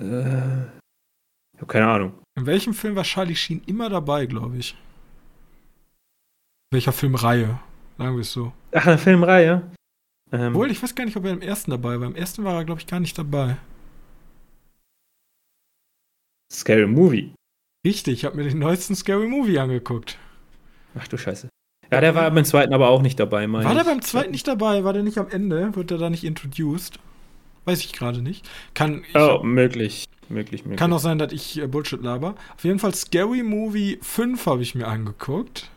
Äh, 0.01 0.65
ich 1.55 1.61
habe 1.61 1.67
keine 1.67 1.89
Ahnung. 1.89 2.19
In 2.37 2.47
welchem 2.47 2.75
Film 2.75 2.97
war 2.97 3.05
Charlie 3.05 3.37
Sheen 3.37 3.63
immer 3.67 3.89
dabei, 3.89 4.27
glaube 4.27 4.59
ich? 4.59 4.77
Welcher 6.73 6.93
Filmreihe? 6.93 7.59
Sagen 7.97 8.17
wir 8.17 8.21
es 8.23 8.33
so. 8.33 8.53
Ach, 8.73 8.87
eine 8.87 8.99
Filmreihe? 8.99 9.71
Ähm, 10.33 10.49
Obwohl, 10.55 10.71
ich 10.71 10.83
weiß 10.83 10.95
gar 10.95 11.05
nicht, 11.05 11.17
ob 11.17 11.25
er 11.25 11.33
im 11.33 11.43
ersten 11.43 11.71
dabei 11.71 12.01
war. 12.01 12.09
Im 12.09 12.17
ersten 12.17 12.45
war 12.45 12.55
er, 12.55 12.65
glaube 12.65 12.81
ich, 12.81 12.87
gar 12.87 13.01
nicht 13.01 13.17
dabei. 13.17 13.57
Scary 16.55 16.87
Movie. 16.87 17.35
Richtig, 17.87 18.15
ich 18.15 18.25
habe 18.25 18.37
mir 18.37 18.45
den 18.45 18.59
neuesten 18.59 18.95
Scary 18.95 19.27
Movie 19.27 19.59
angeguckt. 19.59 20.19
Ach 20.99 21.09
du 21.09 21.19
Scheiße. 21.19 21.49
Ja, 21.91 22.01
der 22.01 22.15
war 22.15 22.31
beim 22.31 22.45
zweiten 22.45 22.73
aber 22.73 22.89
auch 22.89 23.03
nicht 23.03 23.21
dabei, 23.21 23.47
meine 23.47 23.67
War 23.67 23.75
der 23.75 23.85
beim 23.85 24.01
zweiten 24.03 24.31
nicht 24.31 24.49
dabei? 24.49 24.85
War 24.85 24.93
der 24.93 25.03
nicht 25.03 25.19
am 25.19 25.29
Ende? 25.29 25.77
Wird 25.77 25.91
der 25.91 25.99
da 25.99 26.09
nicht 26.11 26.25
introduced? 26.25 26.99
Weiß 27.67 27.81
ich 27.81 27.93
gerade 27.93 28.23
nicht. 28.23 28.49
Kann 28.75 29.05
ich, 29.09 29.15
oh, 29.15 29.43
möglich. 29.43 30.07
Möglich, 30.29 30.65
möglich. 30.65 30.79
Kann 30.79 30.93
auch 30.93 30.99
sein, 30.99 31.19
dass 31.19 31.33
ich 31.33 31.61
äh, 31.61 31.67
Bullshit 31.67 32.03
laber. 32.03 32.35
Auf 32.57 32.65
jeden 32.65 32.79
Fall 32.79 32.95
Scary 32.95 33.43
Movie 33.43 33.99
5 34.03 34.47
habe 34.47 34.63
ich 34.63 34.75
mir 34.75 34.87
angeguckt. 34.87 35.71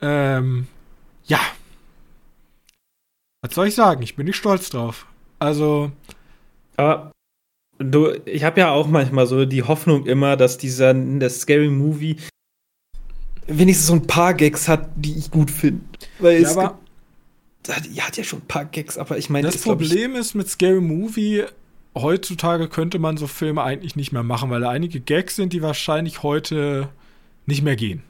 Ähm, 0.00 0.66
ja. 1.24 1.40
Was 3.42 3.54
soll 3.54 3.68
ich 3.68 3.74
sagen? 3.74 4.02
Ich 4.02 4.16
bin 4.16 4.26
nicht 4.26 4.36
stolz 4.36 4.70
drauf. 4.70 5.06
Also. 5.38 5.92
Aber 6.76 7.12
du, 7.78 8.12
ich 8.24 8.44
habe 8.44 8.60
ja 8.60 8.70
auch 8.70 8.86
manchmal 8.86 9.26
so 9.26 9.44
die 9.44 9.62
Hoffnung 9.62 10.06
immer, 10.06 10.36
dass 10.36 10.58
dieser 10.58 10.94
der 10.94 11.30
Scary 11.30 11.68
Movie 11.68 12.16
wenigstens 13.46 13.88
so 13.88 13.94
ein 13.94 14.06
paar 14.06 14.34
Gags 14.34 14.68
hat, 14.68 14.88
die 14.96 15.16
ich 15.18 15.30
gut 15.30 15.50
finde. 15.50 15.84
Weil 16.18 16.40
Ja, 16.40 16.48
es 16.48 16.56
aber 16.56 16.78
die 17.66 18.02
hat 18.02 18.16
ja 18.16 18.24
schon 18.24 18.40
ein 18.40 18.46
paar 18.46 18.66
Gags, 18.66 18.98
aber 18.98 19.16
ich 19.16 19.30
meine, 19.30 19.46
das 19.46 19.56
ist, 19.56 19.64
Problem 19.64 20.16
ist 20.16 20.34
mit 20.34 20.48
Scary 20.48 20.80
Movie, 20.80 21.44
heutzutage 21.94 22.68
könnte 22.68 22.98
man 22.98 23.16
so 23.16 23.26
Filme 23.26 23.62
eigentlich 23.62 23.96
nicht 23.96 24.12
mehr 24.12 24.22
machen, 24.22 24.50
weil 24.50 24.60
da 24.60 24.70
einige 24.70 25.00
Gags 25.00 25.36
sind, 25.36 25.52
die 25.52 25.62
wahrscheinlich 25.62 26.22
heute 26.22 26.88
nicht 27.46 27.62
mehr 27.62 27.76
gehen. 27.76 28.02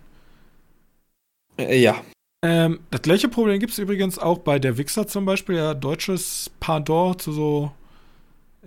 Äh, 1.57 1.81
ja. 1.81 2.03
Ähm, 2.45 2.81
das 2.91 3.03
gleiche 3.03 3.29
Problem 3.29 3.59
gibt 3.61 3.73
es 3.73 3.79
übrigens 3.79 4.19
auch 4.19 4.39
bei 4.39 4.59
Der 4.59 4.77
Wichser 4.77 5.07
zum 5.07 5.25
Beispiel, 5.25 5.57
ja, 5.57 5.75
deutsches 5.75 6.51
Pendant 6.61 7.23
zu 7.23 7.33
so. 7.33 7.73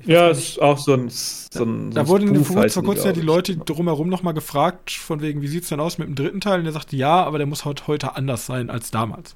Ja, 0.06 0.30
es 0.30 0.40
ist 0.40 0.62
auch 0.62 0.78
so 0.78 0.94
ein. 0.94 1.10
So 1.10 1.64
ein 1.64 1.92
so 1.92 1.96
Da 1.96 2.02
ein 2.02 2.08
wurden 2.08 2.28
Spoof 2.36 2.48
vor, 2.48 2.70
vor 2.70 2.84
kurzem 2.84 3.06
ja 3.08 3.12
die. 3.14 3.22
Leute 3.22 3.58
drumherum 3.58 4.10
nochmal 4.10 4.34
gefragt, 4.34 4.92
von 4.92 5.22
wegen, 5.22 5.42
wie 5.42 5.48
sieht's 5.48 5.70
denn 5.70 5.80
aus 5.80 5.98
mit 5.98 6.08
dem 6.08 6.16
dritten 6.16 6.42
Teil? 6.42 6.60
Und 6.60 6.66
der 6.66 6.74
sagte, 6.74 6.96
ja, 6.96 7.24
aber 7.24 7.38
der 7.38 7.48
muss 7.48 7.66
heute, 7.66 7.88
heute 7.88 8.16
anders 8.16 8.46
sein 8.46 8.70
als 8.70 8.92
damals. 8.92 9.36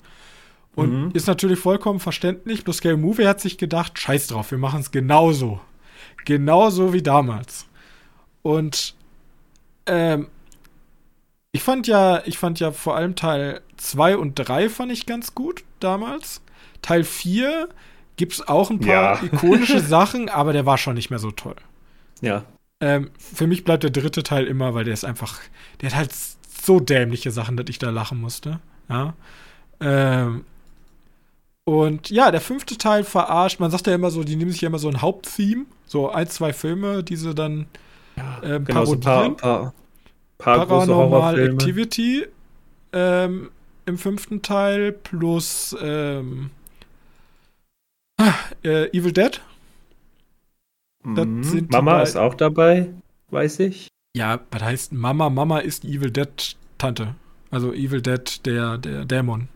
Und 0.75 1.01
Mhm. 1.05 1.11
ist 1.13 1.27
natürlich 1.27 1.59
vollkommen 1.59 1.99
verständlich, 1.99 2.63
bloß 2.63 2.77
Scary 2.77 2.97
Movie 2.97 3.27
hat 3.27 3.41
sich 3.41 3.57
gedacht, 3.57 3.99
scheiß 3.99 4.27
drauf, 4.27 4.51
wir 4.51 4.57
machen 4.57 4.79
es 4.81 4.91
genauso. 4.91 5.59
Genauso 6.25 6.93
wie 6.93 7.01
damals. 7.03 7.65
Und 8.43 8.95
ähm, 9.85 10.27
ich 11.51 11.63
fand 11.63 11.87
ja, 11.87 12.21
ich 12.25 12.37
fand 12.37 12.59
ja 12.59 12.71
vor 12.71 12.95
allem 12.95 13.15
Teil 13.15 13.61
2 13.77 14.17
und 14.17 14.35
3 14.35 14.69
fand 14.69 14.91
ich 14.91 15.05
ganz 15.05 15.35
gut 15.35 15.63
damals. 15.79 16.41
Teil 16.81 17.03
4 17.03 17.67
gibt's 18.17 18.47
auch 18.47 18.69
ein 18.69 18.79
paar 18.79 18.89
Ja. 18.89 19.23
ikonische 19.23 19.79
Sachen, 19.95 20.29
aber 20.29 20.53
der 20.53 20.65
war 20.65 20.77
schon 20.77 20.95
nicht 20.95 21.09
mehr 21.09 21.19
so 21.19 21.31
toll. 21.31 21.55
Ja. 22.21 22.43
Ähm, 22.79 23.11
für 23.17 23.47
mich 23.47 23.63
bleibt 23.63 23.83
der 23.83 23.89
dritte 23.91 24.23
Teil 24.23 24.45
immer, 24.47 24.73
weil 24.73 24.83
der 24.85 24.93
ist 24.93 25.05
einfach, 25.05 25.39
der 25.81 25.91
hat 25.91 25.97
halt 25.97 26.11
so 26.63 26.79
dämliche 26.79 27.31
Sachen, 27.31 27.57
dass 27.57 27.67
ich 27.69 27.79
da 27.79 27.89
lachen 27.89 28.19
musste. 28.19 28.59
Ja. 28.89 29.13
Ähm, 29.79 30.45
und 31.63 32.09
ja, 32.09 32.31
der 32.31 32.41
fünfte 32.41 32.77
Teil 32.77 33.03
verarscht. 33.03 33.59
Man 33.59 33.71
sagt 33.71 33.87
ja 33.87 33.93
immer 33.95 34.11
so, 34.11 34.23
die 34.23 34.35
nehmen 34.35 34.51
sich 34.51 34.61
ja 34.61 34.67
immer 34.67 34.79
so 34.79 34.89
ein 34.89 35.01
Haupttheme, 35.01 35.65
so 35.85 36.09
ein, 36.09 36.27
zwei 36.27 36.53
Filme, 36.53 37.03
die 37.03 37.15
sie 37.15 37.33
dann 37.35 37.67
ähm, 38.43 38.65
Genau, 38.65 38.85
so 38.85 38.93
ein 38.93 38.99
paar, 38.99 39.29
parodieren. 39.29 39.37
paar, 39.37 39.73
paar 40.37 40.65
Paranormal. 40.67 41.39
Activity 41.39 42.25
ähm, 42.93 43.51
im 43.85 43.97
fünften 43.97 44.41
Teil 44.41 44.91
plus 44.91 45.75
ähm, 45.81 46.49
äh, 48.63 48.87
Evil 48.97 49.11
Dead. 49.11 49.41
Mhm. 51.03 51.67
Mama 51.69 52.01
ist 52.01 52.15
auch 52.15 52.35
dabei, 52.35 52.89
weiß 53.29 53.59
ich. 53.59 53.87
Ja, 54.15 54.39
was 54.51 54.61
heißt 54.61 54.93
Mama? 54.93 55.29
Mama 55.29 55.59
ist 55.59 55.85
Evil 55.85 56.11
Dead 56.11 56.55
Tante. 56.77 57.15
Also 57.49 57.73
Evil 57.73 58.01
Dead, 58.01 58.45
der, 58.45 58.77
der 58.77 59.05
Dämon. 59.05 59.47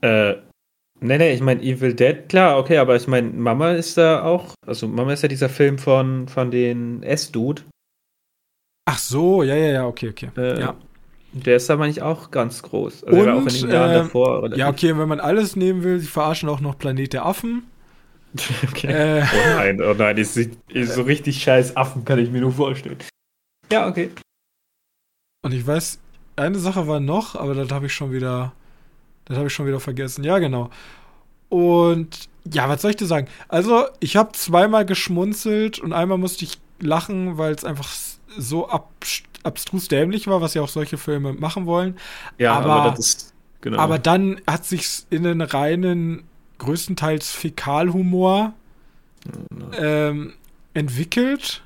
Äh, 0.00 0.34
nee, 1.00 1.18
nee, 1.18 1.32
ich 1.32 1.40
meine 1.40 1.62
Evil 1.62 1.94
Dead, 1.94 2.28
klar, 2.28 2.58
okay, 2.58 2.78
aber 2.78 2.96
ich 2.96 3.06
meine, 3.06 3.30
Mama 3.30 3.72
ist 3.72 3.96
da 3.96 4.22
auch, 4.22 4.54
also 4.66 4.86
Mama 4.88 5.12
ist 5.12 5.22
ja 5.22 5.28
dieser 5.28 5.48
Film 5.48 5.78
von, 5.78 6.28
von 6.28 6.50
den 6.50 7.02
S-Dude. 7.02 7.62
Ach 8.86 8.98
so, 8.98 9.42
ja, 9.42 9.54
ja, 9.54 9.72
ja, 9.72 9.86
okay, 9.86 10.10
okay. 10.10 10.30
Äh, 10.36 10.60
ja. 10.60 10.76
Der 11.34 11.56
ist 11.56 11.68
da, 11.68 11.76
meine 11.76 11.90
ich, 11.90 12.00
auch 12.00 12.30
ganz 12.30 12.62
groß. 12.62 13.04
Also 13.04 13.26
war 13.26 13.34
auch 13.34 13.46
in 13.46 13.48
Und, 13.48 13.62
den 13.62 13.70
Jahren 13.70 13.90
äh, 13.90 13.94
davor. 13.94 14.54
ja, 14.54 14.68
okay, 14.68 14.96
wenn 14.96 15.08
man 15.08 15.18
alles 15.20 15.56
nehmen 15.56 15.82
will, 15.82 15.98
sie 15.98 16.06
verarschen 16.06 16.48
auch 16.48 16.60
noch 16.60 16.78
Planet 16.78 17.12
der 17.12 17.26
Affen. 17.26 17.64
okay. 18.68 19.20
Äh, 19.20 19.24
Oh 19.32 19.48
nein, 19.56 19.82
oh 19.82 19.94
nein, 19.94 20.16
ist, 20.16 20.36
ist 20.36 20.94
so 20.94 21.02
richtig 21.02 21.42
scheiß 21.42 21.76
Affen, 21.76 22.04
kann 22.04 22.18
ich 22.20 22.30
mir 22.30 22.40
nur 22.40 22.52
vorstellen. 22.52 22.98
Ja, 23.72 23.88
okay. 23.88 24.10
und 25.42 25.52
ich 25.52 25.66
weiß, 25.66 25.98
eine 26.36 26.58
Sache 26.58 26.86
war 26.86 27.00
noch, 27.00 27.34
aber 27.36 27.54
das 27.54 27.70
habe 27.70 27.86
ich 27.86 27.94
schon 27.94 28.12
wieder, 28.12 28.52
das 29.24 29.36
habe 29.36 29.48
ich 29.48 29.52
schon 29.54 29.66
wieder 29.66 29.80
vergessen. 29.80 30.24
Ja, 30.24 30.38
genau. 30.38 30.70
Und 31.48 32.28
ja, 32.52 32.68
was 32.68 32.82
soll 32.82 32.90
ich 32.90 32.96
dir 32.96 33.06
sagen? 33.06 33.28
Also, 33.48 33.86
ich 34.00 34.16
habe 34.16 34.32
zweimal 34.32 34.84
geschmunzelt 34.86 35.78
und 35.78 35.92
einmal 35.92 36.18
musste 36.18 36.44
ich 36.44 36.58
lachen, 36.80 37.38
weil 37.38 37.54
es 37.54 37.64
einfach 37.64 37.90
so 38.36 38.68
ab, 38.68 38.90
abstrus 39.44 39.88
dämlich 39.88 40.26
war, 40.26 40.40
was 40.40 40.54
ja 40.54 40.62
auch 40.62 40.68
solche 40.68 40.98
Filme 40.98 41.32
machen 41.32 41.66
wollen. 41.66 41.96
Ja, 42.38 42.54
aber, 42.54 42.72
Aber- 42.72 42.98
ist, 42.98 43.32
genau. 43.60 43.78
Aber 43.78 43.98
dann 43.98 44.40
hat 44.46 44.64
sich's 44.64 45.06
in 45.10 45.22
den 45.22 45.40
reinen, 45.40 46.24
größtenteils 46.58 47.30
Fäkalhumor 47.32 48.54
ähm, 49.78 50.34
entwickelt. 50.74 51.62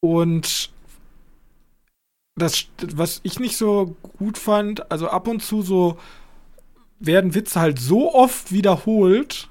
Und 0.00 0.70
das, 2.36 2.66
was 2.94 3.20
ich 3.22 3.38
nicht 3.38 3.56
so 3.56 3.96
gut 4.18 4.38
fand, 4.38 4.90
also 4.90 5.08
ab 5.08 5.28
und 5.28 5.40
zu 5.42 5.62
so 5.62 5.98
werden 6.98 7.34
Witze 7.34 7.60
halt 7.60 7.78
so 7.78 8.14
oft 8.14 8.52
wiederholt, 8.52 9.48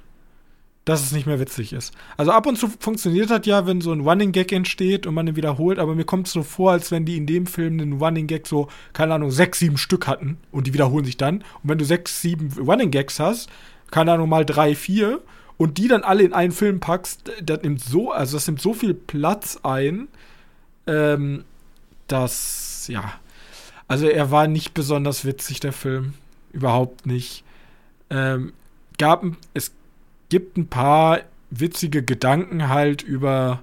dass 0.86 1.02
es 1.02 1.12
nicht 1.14 1.26
mehr 1.26 1.40
witzig 1.40 1.72
ist. 1.72 1.94
Also 2.18 2.32
ab 2.32 2.46
und 2.46 2.58
zu 2.58 2.68
funktioniert 2.68 3.30
das 3.30 3.46
ja, 3.46 3.66
wenn 3.66 3.80
so 3.80 3.92
ein 3.92 4.02
Running 4.02 4.34
Gag 4.34 4.52
entsteht 4.52 5.08
und 5.08 5.14
man 5.14 5.26
den 5.26 5.36
wiederholt, 5.36 5.80
aber 5.80 5.96
mir 5.96 6.04
kommt 6.04 6.28
es 6.28 6.34
so 6.34 6.44
vor, 6.44 6.72
als 6.72 6.92
wenn 6.92 7.06
die 7.06 7.16
in 7.16 7.26
dem 7.26 7.46
Film 7.46 7.80
einen 7.80 8.02
Running 8.02 8.28
Gag 8.28 8.48
so, 8.48 8.68
keine 8.92 9.14
Ahnung, 9.14 9.32
sechs, 9.32 9.60
sieben 9.60 9.78
Stück 9.78 10.08
hatten 10.08 10.38
und 10.52 10.68
die 10.68 10.74
wiederholen 10.74 11.06
sich 11.06 11.18
dann. 11.18 11.38
Und 11.38 11.70
wenn 11.70 11.78
du 11.78 11.86
sechs, 11.86 12.22
sieben 12.22 12.52
Running 12.58 12.92
Gags 12.92 13.20
hast, 13.20 13.50
keine 13.92 14.12
Ahnung, 14.12 14.28
mal 14.28 14.46
drei, 14.46 14.76
vier 14.76 15.22
und 15.58 15.78
die 15.78 15.88
dann 15.88 16.04
alle 16.04 16.24
in 16.24 16.34
einen 16.34 16.52
Film 16.52 16.80
packst, 16.80 17.32
das 17.42 17.62
nimmt 17.62 17.82
so, 17.82 18.12
also 18.12 18.36
das 18.36 18.48
nimmt 18.48 18.62
so 18.62 18.74
viel 18.74 18.94
Platz 18.94 19.60
ein, 19.64 20.10
ähm, 20.88 21.46
dass, 22.08 22.88
ja, 22.90 23.14
also 23.88 24.08
er 24.08 24.32
war 24.32 24.48
nicht 24.48 24.74
besonders 24.74 25.24
witzig, 25.24 25.60
der 25.60 25.74
Film. 25.74 26.14
Überhaupt 26.52 27.06
nicht. 27.06 27.44
Ähm, 28.10 28.54
gab, 28.98 29.24
es 29.54 29.72
gibt 30.34 30.58
ein 30.58 30.66
paar 30.66 31.20
witzige 31.52 32.02
Gedanken 32.02 32.68
halt 32.68 33.04
über, 33.04 33.62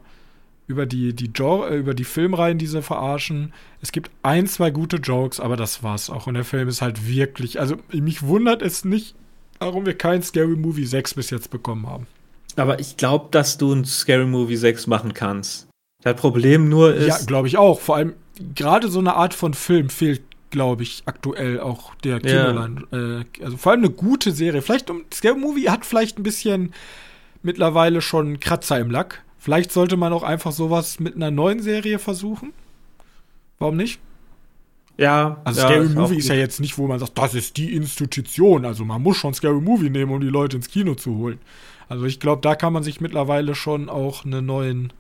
über 0.68 0.86
die, 0.86 1.14
die 1.14 1.32
Genre, 1.32 1.68
äh, 1.68 1.76
über 1.76 1.94
die 1.94 2.04
Filmreihen, 2.04 2.58
die 2.58 2.68
sie 2.68 2.80
verarschen. 2.80 3.52
Es 3.82 3.90
gibt 3.90 4.08
ein, 4.22 4.46
zwei 4.46 4.70
gute 4.70 4.98
Jokes, 4.98 5.40
aber 5.40 5.56
das 5.56 5.82
war's 5.82 6.10
auch. 6.10 6.28
Und 6.28 6.34
der 6.34 6.44
Film 6.44 6.68
ist 6.68 6.80
halt 6.80 7.08
wirklich, 7.08 7.58
also 7.58 7.74
mich 7.92 8.22
wundert 8.22 8.62
es 8.62 8.84
nicht, 8.84 9.16
warum 9.58 9.84
wir 9.84 9.98
keinen 9.98 10.22
Scary 10.22 10.54
Movie 10.54 10.86
6 10.86 11.14
bis 11.14 11.30
jetzt 11.30 11.50
bekommen 11.50 11.88
haben. 11.88 12.06
aber 12.54 12.78
ich 12.78 12.96
glaube, 12.96 13.26
dass 13.32 13.58
du 13.58 13.72
ein 13.72 13.84
Scary 13.84 14.26
Movie 14.26 14.54
6 14.54 14.86
machen 14.86 15.12
kannst. 15.12 15.66
Das 16.04 16.14
Problem 16.14 16.68
nur 16.68 16.94
ist. 16.94 17.08
Ja, 17.08 17.18
glaube 17.26 17.48
ich 17.48 17.58
auch. 17.58 17.80
Vor 17.80 17.96
allem 17.96 18.12
gerade 18.54 18.86
so 18.86 19.00
eine 19.00 19.16
Art 19.16 19.34
von 19.34 19.54
Film 19.54 19.88
fehlt, 19.90 20.22
glaube 20.50 20.82
ich, 20.82 21.02
aktuell 21.06 21.60
auch 21.60 21.94
der. 21.96 22.20
Kinoland. 22.20 22.86
Äh, 22.92 23.44
also 23.44 23.56
vor 23.56 23.72
allem 23.72 23.84
eine 23.84 23.90
gute 23.90 24.32
Serie. 24.32 24.62
Vielleicht, 24.62 24.90
um, 24.90 25.04
Scary 25.12 25.38
Movie 25.38 25.68
hat 25.68 25.84
vielleicht 25.84 26.18
ein 26.18 26.22
bisschen 26.22 26.72
mittlerweile 27.42 28.00
schon 28.02 28.40
Kratzer 28.40 28.78
im 28.78 28.90
Lack. 28.90 29.22
Vielleicht 29.38 29.72
sollte 29.72 29.96
man 29.96 30.12
auch 30.12 30.22
einfach 30.22 30.52
sowas 30.52 31.00
mit 31.00 31.16
einer 31.16 31.30
neuen 31.30 31.62
Serie 31.62 31.98
versuchen. 31.98 32.52
Warum 33.58 33.76
nicht? 33.76 34.00
ja, 35.00 35.40
Also 35.44 35.62
ja, 35.62 35.68
Scary 35.68 35.88
Movie 35.88 36.18
ist 36.18 36.28
ja 36.28 36.34
jetzt 36.34 36.60
nicht, 36.60 36.76
wo 36.76 36.86
man 36.86 36.98
sagt, 36.98 37.16
das 37.16 37.34
ist 37.34 37.56
die 37.56 37.74
Institution. 37.74 38.66
Also 38.66 38.84
man 38.84 39.02
muss 39.02 39.16
schon 39.16 39.32
Scary 39.32 39.60
Movie 39.60 39.88
nehmen, 39.88 40.12
um 40.12 40.20
die 40.20 40.28
Leute 40.28 40.56
ins 40.56 40.68
Kino 40.68 40.94
zu 40.94 41.16
holen. 41.16 41.38
Also 41.88 42.04
ich 42.04 42.20
glaube, 42.20 42.42
da 42.42 42.54
kann 42.54 42.72
man 42.72 42.82
sich 42.82 43.00
mittlerweile 43.00 43.54
schon 43.54 43.88
auch 43.88 44.24
eine 44.26 44.42
neuen, 44.42 44.92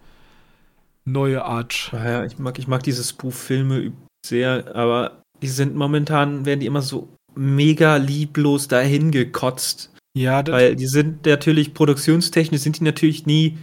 neue 1.04 1.44
Art. 1.44 1.90
Ja, 1.92 2.24
ich 2.24 2.38
mag, 2.38 2.58
ich 2.58 2.66
mag 2.66 2.82
diese 2.82 3.04
Spoof-Filme 3.04 3.92
sehr, 4.24 4.74
aber 4.74 5.22
die 5.42 5.48
sind 5.48 5.74
momentan, 5.74 6.44
werden 6.46 6.60
die 6.60 6.66
immer 6.66 6.82
so 6.82 7.08
mega 7.34 7.96
lieblos 7.96 8.68
dahin 8.68 9.10
gekotzt. 9.10 9.92
Ja, 10.16 10.42
das, 10.42 10.52
Weil 10.52 10.76
die 10.76 10.86
sind 10.86 11.26
natürlich, 11.26 11.74
produktionstechnisch 11.74 12.60
sind 12.60 12.80
die 12.80 12.84
natürlich 12.84 13.26
nie, 13.26 13.58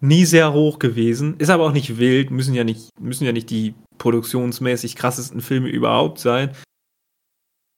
nie 0.00 0.24
sehr 0.24 0.52
hoch 0.52 0.78
gewesen. 0.78 1.36
Ist 1.38 1.50
aber 1.50 1.64
auch 1.64 1.72
nicht 1.72 1.98
wild, 1.98 2.30
müssen 2.30 2.54
ja 2.54 2.64
nicht, 2.64 2.88
müssen 3.00 3.24
ja 3.24 3.32
nicht 3.32 3.50
die 3.50 3.74
produktionsmäßig 3.98 4.96
krassesten 4.96 5.40
Filme 5.40 5.68
überhaupt 5.68 6.18
sein. 6.18 6.50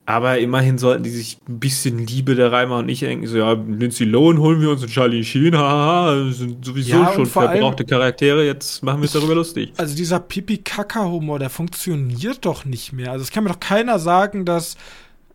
Aber 0.06 0.38
immerhin 0.38 0.76
sollten 0.76 1.02
die 1.02 1.10
sich 1.10 1.38
ein 1.48 1.60
bisschen 1.60 2.06
Liebe 2.06 2.34
da 2.34 2.48
reinmachen 2.48 2.80
und 2.80 2.86
nicht 2.86 3.00
denken, 3.02 3.26
so, 3.26 3.38
ja, 3.38 3.52
Lindsay 3.54 4.04
Lohan 4.04 4.38
holen 4.38 4.60
wir 4.60 4.70
uns 4.70 4.82
und 4.82 4.90
Charlie 4.90 5.24
Sheen, 5.24 5.56
haha, 5.56 6.30
sind 6.30 6.62
sowieso 6.62 6.90
Ja, 6.90 7.12
schon 7.14 7.24
vor 7.24 7.42
allem- 7.42 7.52
verbrauchte 7.52 7.86
Charaktere, 7.86 8.44
jetzt 8.44 8.82
machen 8.82 9.00
wir 9.00 9.06
es 9.06 9.12
darüber 9.12 9.34
lustig. 9.34 9.72
Also 9.78 9.96
dieser 9.96 10.20
Pipi-Kaka-Humor, 10.20 11.38
der 11.38 11.48
funktioniert 11.48 12.44
doch 12.44 12.66
nicht 12.66 12.92
mehr. 12.92 13.12
Also 13.12 13.22
es 13.22 13.30
kann 13.30 13.44
mir 13.44 13.50
doch 13.50 13.60
keiner 13.60 13.98
sagen, 13.98 14.44
dass 14.44 14.76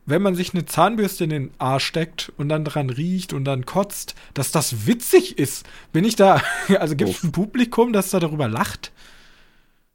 wenn 0.06 0.22
man 0.22 0.36
sich 0.36 0.54
eine 0.54 0.66
Zahnbürste 0.66 1.24
in 1.24 1.30
den 1.30 1.52
Arsch 1.60 1.86
steckt 1.86 2.32
und 2.38 2.50
dann 2.50 2.64
dran 2.66 2.90
riecht 2.90 3.32
und 3.34 3.46
dann 3.46 3.66
kotzt, 3.66 4.16
dass 4.34 4.52
das 4.52 4.88
witzig 4.88 5.38
ist. 5.38 5.66
Bin 5.94 6.04
ich 6.04 6.16
da, 6.16 6.42
also 6.80 6.96
gibt 6.96 7.10
es 7.12 7.24
ein 7.24 7.32
Publikum, 7.32 7.92
das 7.94 8.10
da 8.12 8.20
darüber 8.20 8.48
lacht? 8.48 8.92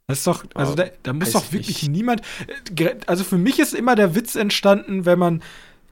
Das 0.06 0.18
ist 0.18 0.26
doch, 0.26 0.44
also 0.54 0.72
Ah, 0.72 0.76
da, 0.76 0.84
da 1.02 1.12
muss 1.14 1.32
doch 1.32 1.44
ich 1.46 1.52
wirklich 1.52 1.82
nicht. 1.84 1.90
niemand, 1.92 2.20
äh, 2.76 2.94
also 3.06 3.24
für 3.24 3.38
mich 3.38 3.58
ist 3.58 3.72
immer 3.74 3.94
der 3.96 4.14
Witz 4.14 4.34
entstanden, 4.34 5.06
wenn 5.06 5.18
man, 5.18 5.42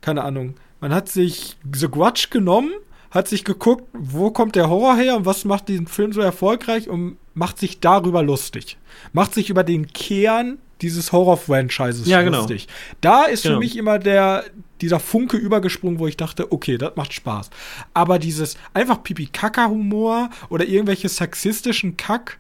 keine 0.02 0.22
Ahnung, 0.22 0.54
man 0.80 0.94
hat 0.94 1.08
sich 1.08 1.56
The 1.72 1.88
Grudge 1.88 2.26
genommen, 2.30 2.72
hat 3.10 3.28
sich 3.28 3.42
geguckt, 3.44 3.84
wo 3.94 4.30
kommt 4.30 4.54
der 4.54 4.68
Horror 4.68 4.96
her 4.96 5.16
und 5.16 5.24
was 5.24 5.44
macht 5.46 5.68
diesen 5.68 5.86
Film 5.86 6.12
so 6.12 6.20
erfolgreich 6.20 6.88
und 6.90 7.16
macht 7.34 7.58
sich 7.58 7.80
darüber 7.80 8.22
lustig. 8.22 8.76
Macht 9.14 9.32
sich 9.32 9.48
über 9.48 9.64
den 9.64 9.86
Kern 9.86 10.58
dieses 10.82 11.12
Horror-Franchises 11.12 12.06
Ja, 12.06 12.20
genau. 12.22 12.38
lustig. 12.40 12.68
Da 13.00 13.24
ist 13.24 13.42
für 13.42 13.48
Genau. 13.48 13.60
mich 13.60 13.76
immer 13.76 13.98
der, 13.98 14.44
dieser 14.82 14.98
Funke 15.00 15.36
übergesprungen, 15.38 15.98
wo 15.98 16.06
ich 16.06 16.16
dachte, 16.18 16.52
okay, 16.52 16.76
das 16.76 16.96
macht 16.96 17.12
Spaß. 17.14 17.48
Aber 17.94 18.18
dieses 18.18 18.56
einfach 18.74 19.02
Pipi-Kaka-Humor 19.02 20.28
oder 20.50 20.66
irgendwelche 20.66 21.08
sexistischen 21.08 21.96
Kack, 21.96 22.38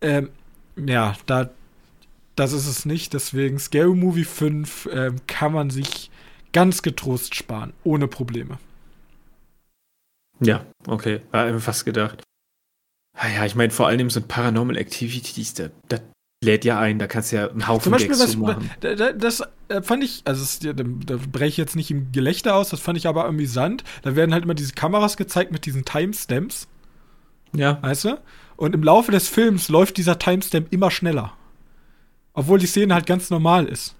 ähm, 0.00 0.30
ja, 0.86 1.14
da, 1.26 1.50
das 2.36 2.52
ist 2.52 2.66
es 2.66 2.84
nicht. 2.84 3.12
Deswegen 3.14 3.58
Scary 3.58 3.94
Movie 3.94 4.24
5 4.24 4.88
ähm, 4.92 5.16
kann 5.26 5.52
man 5.52 5.70
sich 5.70 6.10
ganz 6.52 6.82
getrost 6.82 7.34
sparen, 7.34 7.72
ohne 7.84 8.08
Probleme. 8.08 8.58
Ja, 10.40 10.64
okay. 10.86 11.20
War 11.30 11.50
mir 11.50 11.60
fast 11.60 11.84
gedacht. 11.84 12.22
Ah 13.16 13.28
ja, 13.28 13.44
ich 13.44 13.54
meine, 13.56 13.70
vor 13.72 13.88
allem 13.88 14.10
so 14.10 14.20
ein 14.20 14.28
Paranormal 14.28 14.76
Activities, 14.76 15.54
das, 15.54 15.70
das 15.88 16.00
lädt 16.44 16.64
ja 16.64 16.78
ein, 16.78 17.00
da 17.00 17.08
kannst 17.08 17.32
du 17.32 17.36
ja 17.36 17.48
einen 17.50 17.66
Haufen 17.66 17.82
Zum 17.84 17.92
Beispiel, 17.92 18.10
Gags 18.10 18.20
was, 18.20 18.36
machen. 18.36 18.70
da- 18.80 18.94
da- 18.94 19.12
das 19.12 19.42
äh, 19.68 19.82
fand 19.82 20.04
ich, 20.04 20.22
also 20.24 20.40
es, 20.44 20.60
da, 20.60 20.72
da 20.72 20.84
breche 21.32 21.46
ich 21.48 21.56
jetzt 21.56 21.74
nicht 21.74 21.90
im 21.90 22.12
Gelächter 22.12 22.54
aus, 22.54 22.68
das 22.68 22.78
fand 22.78 22.96
ich 22.96 23.08
aber 23.08 23.24
amüsant. 23.24 23.82
Da 24.02 24.14
werden 24.14 24.32
halt 24.32 24.44
immer 24.44 24.54
diese 24.54 24.72
Kameras 24.74 25.16
gezeigt 25.16 25.50
mit 25.50 25.66
diesen 25.66 25.84
Timestamps, 25.84 26.68
Ja. 27.52 27.82
weißt 27.82 28.04
du? 28.04 28.18
Und 28.58 28.74
im 28.74 28.82
Laufe 28.82 29.12
des 29.12 29.28
Films 29.28 29.68
läuft 29.68 29.98
dieser 29.98 30.18
Timestamp 30.18 30.72
immer 30.72 30.90
schneller. 30.90 31.32
Obwohl 32.34 32.58
die 32.58 32.66
Szene 32.66 32.92
halt 32.92 33.06
ganz 33.06 33.30
normal 33.30 33.66
ist. 33.66 33.94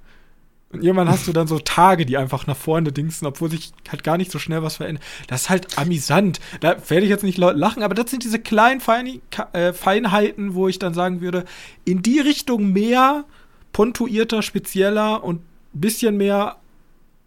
Und 0.71 0.83
irgendwann 0.83 1.09
hast 1.09 1.29
du 1.29 1.33
dann 1.33 1.47
so 1.47 1.61
Tage, 1.61 2.05
die 2.05 2.17
einfach 2.17 2.49
nach 2.49 2.57
vorne 2.57 2.91
dingsen, 2.91 3.27
obwohl 3.27 3.51
sich 3.51 3.73
halt 3.89 4.03
gar 4.03 4.17
nicht 4.17 4.33
so 4.33 4.41
schnell 4.41 4.65
was 4.65 4.77
verändert. 4.77 5.05
Das 5.29 5.43
ist 5.43 5.49
halt 5.49 5.79
amüsant. 5.79 6.41
Da 6.61 6.77
werde 6.91 7.05
ich 7.05 7.09
jetzt 7.09 7.23
nicht 7.23 7.39
laut 7.39 7.57
lachen, 7.57 7.85
aber 7.85 7.95
das 7.95 8.11
sind 8.11 8.25
diese 8.25 8.41
kleinen 8.41 8.81
Feini 8.81 9.23
äh, 9.53 9.73
Feinheiten, 9.73 10.55
wo 10.55 10.67
ich 10.67 10.81
dann 10.81 10.93
sagen 10.93 11.21
würde, 11.21 11.45
in 11.85 12.03
die 12.03 12.19
Richtung 12.19 12.73
mehr 12.73 13.25
pontuierter, 13.73 14.43
spezieller 14.43 15.23
und 15.23 15.41
ein 15.41 15.81
bisschen 15.81 16.17
mehr 16.17 16.57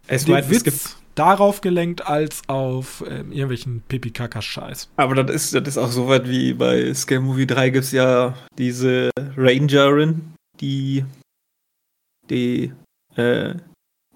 Es, 0.06 0.26
den 0.26 0.34
mein, 0.34 0.44
es 0.50 0.62
gibt, 0.62 0.96
darauf 1.14 1.60
gelenkt, 1.60 2.06
als 2.06 2.42
auf 2.48 3.04
ähm, 3.06 3.32
irgendwelchen 3.32 3.82
Pipi-Kaka-Scheiß. 3.88 4.90
aber 4.96 5.22
das 5.22 5.34
ist, 5.34 5.54
das 5.54 5.68
ist 5.68 5.78
auch 5.78 5.90
so 5.90 6.08
weit 6.08 6.28
wie 6.28 6.54
bei 6.54 6.92
Scare 6.94 7.20
Movie 7.20 7.46
3 7.46 7.70
gibt 7.70 7.84
es 7.84 7.92
ja 7.92 8.34
diese 8.58 9.10
Rangerin, 9.36 10.34
die, 10.60 11.04
die, 12.30 12.72
äh, 13.16 13.54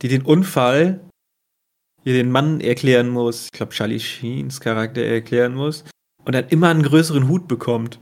die 0.03 0.09
den 0.09 0.23
Unfall, 0.23 1.01
die 2.05 2.13
den 2.13 2.31
Mann 2.31 2.61
erklären 2.61 3.09
muss, 3.09 3.47
ich 3.47 3.53
glaube 3.53 3.73
Charlie 3.73 4.01
Sheens 4.01 4.61
Charakter 4.61 5.03
erklären 5.03 5.55
muss, 5.55 5.85
und 6.25 6.35
dann 6.35 6.49
immer 6.49 6.69
einen 6.69 6.83
größeren 6.83 7.29
Hut 7.29 7.47
bekommt. 7.49 8.01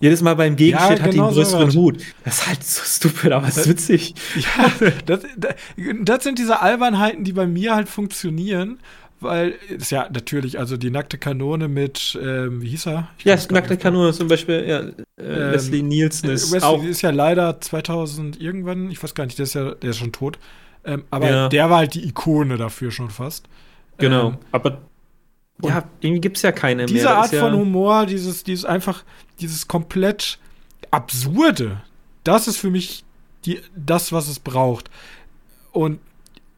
Jedes 0.00 0.22
Mal 0.22 0.34
beim 0.34 0.54
Gegenschnitt 0.56 0.98
Ja, 0.98 1.04
hat 1.04 1.12
die 1.12 1.16
genau 1.16 1.26
einen 1.26 1.34
größeren 1.36 1.70
sowas. 1.70 1.76
Hut. 1.76 2.02
Das 2.24 2.38
ist 2.38 2.46
halt 2.46 2.64
so 2.64 2.82
stupid, 2.84 3.32
aber 3.32 3.48
es 3.48 3.56
ist 3.56 3.68
witzig. 3.68 4.14
Ja, 4.36 4.70
das, 5.06 5.20
das, 5.36 5.54
das 6.02 6.22
sind 6.24 6.38
diese 6.38 6.60
Albernheiten, 6.62 7.24
die 7.24 7.32
bei 7.32 7.46
mir 7.46 7.74
halt 7.74 7.88
funktionieren, 7.88 8.78
weil 9.20 9.54
ist 9.68 9.90
ja 9.90 10.08
natürlich, 10.12 10.58
also 10.60 10.76
die 10.76 10.90
nackte 10.90 11.18
Kanone 11.18 11.66
mit, 11.66 12.16
ähm, 12.22 12.62
wie 12.62 12.68
hieß 12.68 12.86
er? 12.86 13.08
Ich 13.18 13.24
Ja, 13.24 13.36
nackte. 13.50 13.76
Kanone 13.76 14.12
zum 14.12 14.28
Beispiel, 14.28 14.64
ja, 14.68 14.78
äh, 14.80 14.92
Ähm, 15.18 15.50
Leslie 15.52 15.82
Nielsen 15.82 16.30
ist 16.30 16.52
Wesley 16.52 16.62
auch. 16.68 16.84
ist 16.84 17.02
ja 17.02 17.10
leider 17.10 17.60
2000 17.60 18.40
irgendwann, 18.40 18.92
ich 18.92 19.02
weiß 19.02 19.14
gar 19.16 19.24
nicht, 19.26 19.38
der 19.38 19.44
ist 19.44 19.54
ja, 19.54 19.72
der 19.74 19.90
ist 19.90 19.98
schon 19.98 20.12
tot. 20.12 20.38
Ähm, 20.84 21.02
aber 21.10 21.28
Ja. 21.28 21.48
der 21.48 21.68
war 21.70 21.78
halt 21.78 21.94
die 21.94 22.06
Ikone 22.06 22.56
dafür 22.56 22.92
schon 22.92 23.10
fast. 23.10 23.46
Genau. 23.98 24.28
Ähm, 24.28 24.36
aber 25.60 25.68
ja, 25.70 25.84
irgendwie 26.00 26.20
gibt 26.20 26.36
es 26.36 26.42
ja 26.42 26.52
keine 26.52 26.86
diese 26.86 27.04
mehr. 27.04 27.14
Das 27.14 27.32
Art 27.32 27.34
von 27.34 27.52
ja, 27.52 27.58
Humor, 27.58 28.06
dieses, 28.06 28.44
dieses 28.44 28.64
einfach, 28.64 29.04
dieses 29.40 29.66
komplett 29.66 30.38
absurde, 30.90 31.82
das 32.24 32.46
ist 32.46 32.58
für 32.58 32.70
mich 32.70 33.04
die, 33.44 33.60
das, 33.74 34.12
was 34.12 34.28
es 34.28 34.38
braucht. 34.38 34.90
Und 35.72 35.98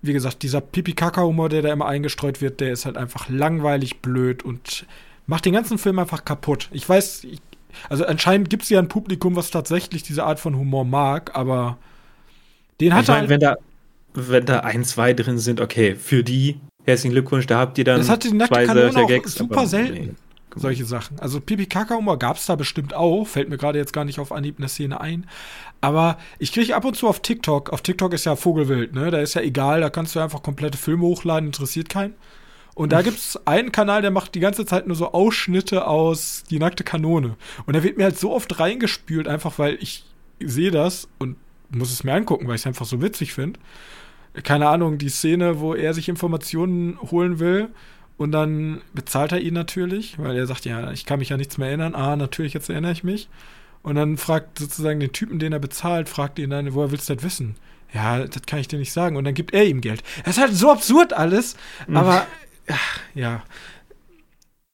wie 0.02 0.12
gesagt, 0.12 0.42
dieser 0.42 0.60
Pipi-Kaka-Humor, 0.60 1.48
der 1.48 1.62
da 1.62 1.72
immer 1.72 1.86
eingestreut 1.86 2.40
wird, 2.40 2.60
der 2.60 2.72
ist 2.72 2.86
halt 2.86 2.96
einfach 2.96 3.28
langweilig, 3.28 4.00
blöd 4.00 4.42
und 4.42 4.86
macht 5.26 5.44
den 5.44 5.52
ganzen 5.52 5.78
Film 5.78 5.98
einfach 5.98 6.24
kaputt. 6.24 6.68
Ich 6.72 6.88
weiß, 6.88 7.24
ich, 7.24 7.40
also 7.88 8.04
anscheinend 8.04 8.50
gibt 8.50 8.64
es 8.64 8.68
ja 8.70 8.78
ein 8.78 8.88
Publikum, 8.88 9.36
was 9.36 9.50
tatsächlich 9.50 10.02
diese 10.02 10.24
Art 10.24 10.40
von 10.40 10.56
Humor 10.56 10.84
mag, 10.84 11.36
aber 11.36 11.78
den 12.80 12.94
hat 12.94 13.04
Ich 13.04 13.08
er 13.08 13.14
meine, 13.14 13.20
halt, 13.20 13.30
wenn 13.30 13.40
da, 13.40 13.56
wenn 14.14 14.46
da 14.46 14.60
ein, 14.60 14.84
zwei 14.84 15.12
drin 15.12 15.38
sind, 15.38 15.60
okay, 15.60 15.94
für 15.94 16.24
die 16.24 16.58
herzlichen 16.84 17.12
Glückwunsch, 17.12 17.46
da 17.46 17.58
habt 17.58 17.78
ihr 17.78 17.84
dann 17.84 17.98
Das 17.98 18.08
hatte 18.08 18.28
die 18.28 18.36
nackte 18.36 18.64
Kanone 18.64 18.96
auch 18.96 19.08
Gags, 19.08 19.34
super 19.34 19.66
selten. 19.66 19.94
nee. 19.94 20.14
solche 20.56 20.84
Sachen. 20.84 21.18
Also 21.20 21.40
Pipi-Kaka-Humor 21.40 22.18
gab 22.18 22.36
es 22.36 22.46
da 22.46 22.56
bestimmt 22.56 22.94
auch, 22.94 23.24
fällt 23.24 23.48
mir 23.48 23.58
gerade 23.58 23.78
jetzt 23.78 23.92
gar 23.92 24.04
nicht 24.04 24.18
auf 24.18 24.32
Anhieb 24.32 24.58
eine 24.58 24.68
Szene 24.68 25.00
ein. 25.00 25.26
Aber 25.80 26.18
ich 26.38 26.52
kriege 26.52 26.74
ab 26.74 26.84
und 26.84 26.96
zu 26.96 27.08
auf 27.08 27.20
TikTok, 27.20 27.70
auf 27.70 27.82
TikTok 27.82 28.12
ist 28.12 28.26
ja 28.26 28.36
Vogelwild, 28.36 28.94
ne? 28.94 29.10
Da 29.10 29.18
ist 29.20 29.34
ja 29.34 29.42
egal, 29.42 29.80
da 29.80 29.90
kannst 29.90 30.14
du 30.14 30.20
einfach 30.20 30.42
komplette 30.42 30.76
Filme 30.76 31.04
hochladen, 31.04 31.46
interessiert 31.48 31.88
keinen. 31.88 32.14
Und 32.74 32.92
da 32.92 33.02
gibt 33.02 33.18
es 33.18 33.38
einen 33.46 33.72
Kanal, 33.72 34.00
der 34.00 34.10
macht 34.10 34.34
die 34.34 34.40
ganze 34.40 34.64
Zeit 34.64 34.86
nur 34.86 34.96
so 34.96 35.12
Ausschnitte 35.12 35.86
aus 35.86 36.44
Die 36.50 36.58
nackte 36.58 36.84
Kanone. 36.84 37.36
Und 37.66 37.76
da 37.76 37.82
wird 37.82 37.98
mir 37.98 38.04
halt 38.04 38.18
so 38.18 38.32
oft 38.32 38.58
reingespült, 38.58 39.28
einfach 39.28 39.58
weil 39.58 39.76
ich 39.80 40.04
sehe 40.42 40.70
das 40.70 41.08
und 41.18 41.36
muss 41.70 41.92
es 41.92 42.04
mir 42.04 42.14
angucken, 42.14 42.48
weil 42.48 42.54
ich 42.54 42.62
es 42.62 42.66
einfach 42.66 42.86
so 42.86 43.02
witzig 43.02 43.34
finde. 43.34 43.60
Keine 44.44 44.68
Ahnung, 44.68 44.98
die 44.98 45.08
Szene, 45.08 45.60
wo 45.60 45.74
er 45.74 45.92
sich 45.92 46.08
Informationen 46.08 46.98
holen 47.10 47.38
will 47.38 47.68
und 48.16 48.32
dann 48.32 48.82
bezahlt 48.92 49.32
er 49.32 49.40
ihn 49.40 49.54
natürlich, 49.54 50.18
weil 50.18 50.36
er 50.36 50.46
sagt, 50.46 50.66
ja, 50.66 50.92
ich 50.92 51.06
kann 51.06 51.18
mich 51.18 51.30
ja 51.30 51.36
nichts 51.36 51.58
mehr 51.58 51.68
erinnern. 51.68 51.94
Ah, 51.94 52.16
natürlich, 52.16 52.52
jetzt 52.52 52.68
erinnere 52.68 52.92
ich 52.92 53.02
mich. 53.02 53.28
Und 53.82 53.94
dann 53.94 54.18
fragt 54.18 54.58
sozusagen 54.58 55.00
den 55.00 55.12
Typen, 55.12 55.38
den 55.38 55.52
er 55.52 55.58
bezahlt, 55.58 56.08
fragt 56.08 56.38
ihn 56.38 56.50
dann, 56.50 56.74
woher 56.74 56.92
willst 56.92 57.08
du 57.08 57.14
das 57.14 57.24
wissen? 57.24 57.56
Ja, 57.92 58.24
das 58.24 58.42
kann 58.42 58.58
ich 58.58 58.68
dir 58.68 58.78
nicht 58.78 58.92
sagen. 58.92 59.16
Und 59.16 59.24
dann 59.24 59.34
gibt 59.34 59.54
er 59.54 59.64
ihm 59.64 59.80
Geld. 59.80 60.02
Das 60.24 60.36
ist 60.36 60.42
halt 60.42 60.54
so 60.54 60.70
absurd 60.70 61.12
alles, 61.12 61.56
aber 61.92 62.26
ach, 62.68 63.00
ja. 63.14 63.42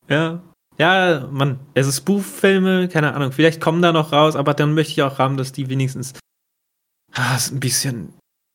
Ja. 0.08 0.42
Ja, 0.78 1.28
Mann, 1.30 1.60
also 1.74 1.90
Spoof-Filme, 1.90 2.88
keine 2.88 3.14
Ahnung, 3.14 3.32
vielleicht 3.32 3.62
kommen 3.62 3.80
da 3.80 3.92
noch 3.92 4.12
raus, 4.12 4.36
aber 4.36 4.52
dann 4.52 4.74
möchte 4.74 4.92
ich 4.92 5.02
auch 5.02 5.18
haben, 5.18 5.38
dass 5.38 5.52
die 5.52 5.70
wenigstens 5.70 6.12
ah, 7.14 7.38
ein 7.50 7.60
bisschen, 7.60 8.12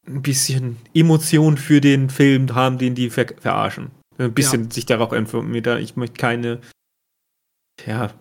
ein 0.08 0.22
bisschen 0.22 0.78
Emotion 0.94 1.58
für 1.58 1.82
den 1.82 2.10
Film 2.10 2.54
haben, 2.56 2.78
den 2.78 2.96
die 2.96 3.10
ver 3.10 3.28
verarschen. 3.40 3.92
Ein 4.18 4.34
bisschen 4.34 4.70
sich 4.72 4.86
darauf 4.86 5.14
informieren. 5.14 5.82
Ich 5.82 5.96
möchte 5.96 6.18
keine, 6.18 6.60
ja, 7.86 8.12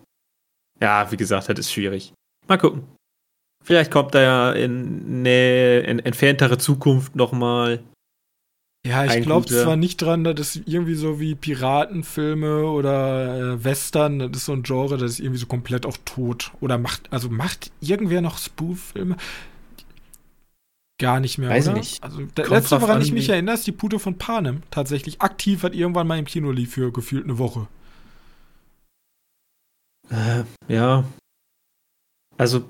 ja, 0.81 1.11
wie 1.11 1.17
gesagt, 1.17 1.47
das 1.49 1.59
ist 1.59 1.71
schwierig. 1.71 2.13
Mal 2.47 2.57
gucken. 2.57 2.83
Vielleicht 3.63 3.91
kommt 3.91 4.15
da 4.15 4.21
ja 4.21 4.51
in, 4.53 5.21
ne, 5.21 5.81
in 5.81 5.99
entferntere 5.99 6.57
Zukunft 6.57 7.15
noch 7.15 7.31
mal 7.31 7.83
Ja, 8.87 9.05
ich 9.05 9.21
glaube 9.21 9.45
zwar 9.45 9.75
nicht 9.75 10.01
dran, 10.01 10.23
dass 10.23 10.39
es 10.39 10.61
irgendwie 10.65 10.95
so 10.95 11.19
wie 11.19 11.35
Piratenfilme 11.35 12.65
oder 12.65 13.53
äh, 13.53 13.63
Western, 13.63 14.17
das 14.17 14.37
ist 14.37 14.45
so 14.45 14.53
ein 14.53 14.63
Genre, 14.63 14.97
das 14.97 15.11
ist 15.11 15.19
irgendwie 15.19 15.37
so 15.37 15.45
komplett 15.45 15.85
auch 15.85 15.97
tot. 16.03 16.51
Oder 16.61 16.79
macht, 16.79 17.13
also 17.13 17.29
macht 17.29 17.71
irgendwer 17.79 18.21
noch 18.21 18.39
Spoof-Filme? 18.39 19.17
Gar 21.01 21.19
nicht 21.19 21.37
mehr, 21.39 21.49
Weiß 21.49 21.67
oder? 21.67 21.77
nicht. 21.77 22.01
Also 22.03 22.19
der 22.19 22.45
Kommt 22.45 22.61
letzte, 22.61 22.81
woran 22.81 22.97
an, 22.97 23.01
ich 23.01 23.11
mich 23.11 23.27
erinnere, 23.27 23.55
ist 23.55 23.65
die 23.65 23.71
Pute 23.71 23.97
von 23.99 24.17
Panem. 24.17 24.61
Tatsächlich 24.71 25.19
aktiv 25.21 25.63
hat 25.63 25.73
irgendwann 25.75 26.05
mal 26.07 26.19
im 26.19 26.25
Kino 26.25 26.51
lief 26.51 26.73
für 26.73 26.91
gefühlt 26.93 27.23
eine 27.23 27.39
Woche. 27.39 27.67
Äh, 30.09 30.43
ja. 30.67 31.03
Also, 32.37 32.69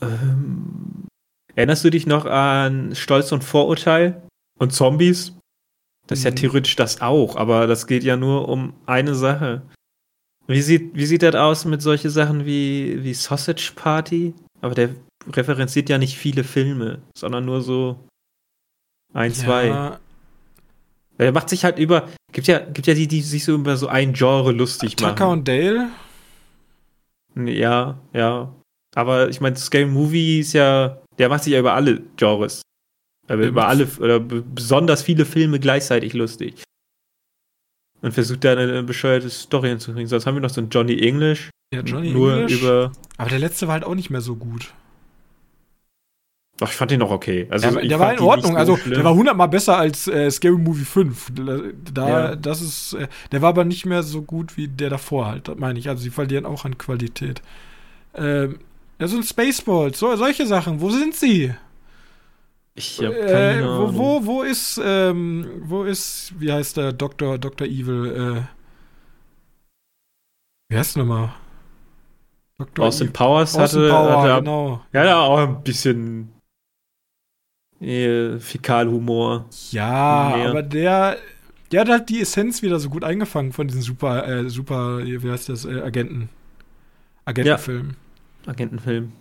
ähm, 0.00 1.06
erinnerst 1.54 1.84
du 1.84 1.90
dich 1.90 2.06
noch 2.06 2.26
an 2.26 2.94
Stolz 2.94 3.32
und 3.32 3.44
Vorurteil 3.44 4.22
und 4.58 4.72
Zombies? 4.72 5.32
Das 6.06 6.18
ist 6.18 6.24
ja 6.24 6.30
Mhm. 6.32 6.36
theoretisch 6.36 6.76
das 6.76 7.00
auch, 7.00 7.36
aber 7.36 7.66
das 7.66 7.86
geht 7.86 8.04
ja 8.04 8.16
nur 8.16 8.48
um 8.48 8.74
eine 8.86 9.14
Sache. 9.14 9.62
Wie 10.46 10.60
sieht, 10.60 10.94
wie 10.94 11.06
sieht 11.06 11.22
das 11.22 11.34
aus 11.34 11.64
mit 11.64 11.80
solchen 11.80 12.10
Sachen 12.10 12.44
wie, 12.44 13.02
wie 13.02 13.14
Sausage 13.14 13.72
Party? 13.74 14.34
Aber 14.60 14.74
der 14.74 14.90
referenziert 15.32 15.88
ja 15.88 15.98
nicht 15.98 16.16
viele 16.16 16.44
Filme, 16.44 17.02
sondern 17.16 17.44
nur 17.44 17.60
so 17.62 17.98
ein, 19.12 19.32
zwei. 19.32 19.66
Ja, 19.68 20.00
Er 21.18 21.32
macht 21.32 21.48
sich 21.48 21.64
halt 21.64 21.78
über, 21.78 22.08
gibt 22.32 22.46
ja, 22.46 22.58
gibt 22.58 22.86
ja 22.86 22.94
die, 22.94 23.06
die 23.08 23.22
sich 23.22 23.44
so 23.44 23.54
über 23.54 23.76
so 23.76 23.86
ein 23.88 24.12
Genre 24.12 24.52
lustig 24.52 24.96
machen. 25.00 25.16
Tucker 25.16 25.28
und 25.30 25.46
Dale. 25.48 25.88
Ja, 27.36 27.98
ja. 28.12 28.54
Aber 28.94 29.28
ich 29.28 29.40
meine, 29.40 29.56
Scale 29.56 29.86
Movie 29.86 30.40
ist 30.40 30.52
ja, 30.52 31.00
der 31.18 31.28
macht 31.28 31.44
sich 31.44 31.52
ja 31.52 31.58
über 31.60 31.74
alle 31.74 32.00
Genres. 32.16 32.62
Der 33.28 33.36
über 33.38 33.62
macht- 33.62 33.68
alle, 33.68 33.86
oder 33.98 34.20
besonders 34.20 35.02
viele 35.02 35.24
Filme 35.24 35.58
gleichzeitig 35.58 36.12
lustig. 36.12 36.62
Und 38.02 38.12
versucht 38.12 38.44
da 38.44 38.52
eine 38.52 38.82
bescheuerte 38.82 39.30
Story 39.30 39.70
hinzukriegen. 39.70 40.06
Sonst 40.08 40.26
haben 40.26 40.34
wir 40.36 40.42
noch 40.42 40.50
so 40.50 40.60
einen 40.60 40.68
Johnny 40.70 41.00
English. 41.00 41.48
Ja, 41.72 41.80
Johnny 41.80 42.10
nur 42.12 42.34
English. 42.34 42.60
über. 42.60 42.92
Aber 43.16 43.30
der 43.30 43.38
letzte 43.38 43.66
war 43.66 43.72
halt 43.74 43.84
auch 43.84 43.94
nicht 43.94 44.10
mehr 44.10 44.20
so 44.20 44.36
gut. 44.36 44.74
Ach, 46.60 46.70
ich 46.70 46.76
fand 46.76 46.90
den 46.92 47.00
noch 47.00 47.10
okay. 47.10 47.48
Also, 47.50 47.70
der, 47.70 47.82
ich 47.82 47.88
der 47.88 47.98
war 47.98 48.12
in 48.12 48.20
Ordnung. 48.20 48.56
also, 48.56 48.76
schlimm. 48.76 48.94
der 48.94 49.04
war 49.04 49.14
hundertmal 49.14 49.48
besser 49.48 49.76
als 49.76 50.06
äh, 50.06 50.30
Scary 50.30 50.56
Movie 50.56 50.84
5. 50.84 51.32
Da, 51.92 52.08
Ja. 52.08 52.36
das 52.36 52.62
ist, 52.62 52.92
äh, 52.94 53.08
der 53.32 53.42
war 53.42 53.48
aber 53.50 53.64
nicht 53.64 53.86
mehr 53.86 54.02
so 54.04 54.22
gut 54.22 54.56
wie 54.56 54.68
der 54.68 54.90
davor 54.90 55.26
halt, 55.26 55.48
das 55.48 55.56
meine 55.56 55.78
ich. 55.78 55.88
Also, 55.88 56.02
sie 56.02 56.10
verlieren 56.10 56.46
auch 56.46 56.64
an 56.64 56.78
Qualität. 56.78 57.42
Ähm, 58.14 58.60
Ja, 59.00 59.08
so 59.08 59.16
ein 59.16 59.24
Spaceball, 59.24 59.92
so, 59.94 60.14
solche 60.14 60.46
Sachen. 60.46 60.80
Wo 60.80 60.90
sind 60.90 61.16
sie? 61.16 61.52
Ich 62.76 63.00
hab 63.02 63.12
Äh, 63.12 63.26
keine 63.26 63.64
wo, 63.66 63.70
Ahnung. 63.86 63.96
wo, 63.98 64.26
wo 64.26 64.42
ist, 64.42 64.80
ähm, 64.84 65.48
wo 65.64 65.82
ist, 65.82 66.32
wie 66.38 66.52
heißt 66.52 66.76
der 66.76 66.92
Dr. 66.92 67.36
Dr. 67.38 67.66
Evil, 67.66 68.36
äh, 68.38 68.42
wie 70.72 70.78
heißt 70.78 70.96
der 70.96 71.04
nochmal? 71.04 71.34
Dr. 72.58 72.86
Austin 72.86 73.06
Evil. 73.08 73.12
Powers 73.12 73.56
Austin 73.56 73.80
hatte, 73.82 73.90
Power, 73.90 74.22
hatte 74.22 74.40
genau. 74.42 74.80
ja, 74.92 75.04
ja 75.04 75.18
auch 75.20 75.38
ein 75.38 75.62
bisschen 75.64 76.30
äh, 77.80 78.38
Fäkalhumor. 78.38 79.46
Ja, 79.70 80.36
Mehr. 80.36 80.48
aber 80.50 80.62
der, 80.62 81.16
der 81.72 81.80
hat 81.82 81.88
halt 81.88 82.08
die 82.08 82.20
Essenz 82.20 82.62
wieder 82.62 82.78
so 82.78 82.88
gut 82.90 83.04
eingefangen 83.04 83.52
von 83.52 83.66
diesen 83.68 83.82
super, 83.82 84.26
äh, 84.26 84.48
super, 84.48 84.98
wie 85.04 85.30
heißt 85.30 85.48
das, 85.48 85.64
äh, 85.64 85.80
Agenten. 85.80 86.28
Agentenfilm. 87.24 87.94
Agentenfilm. 88.46 89.12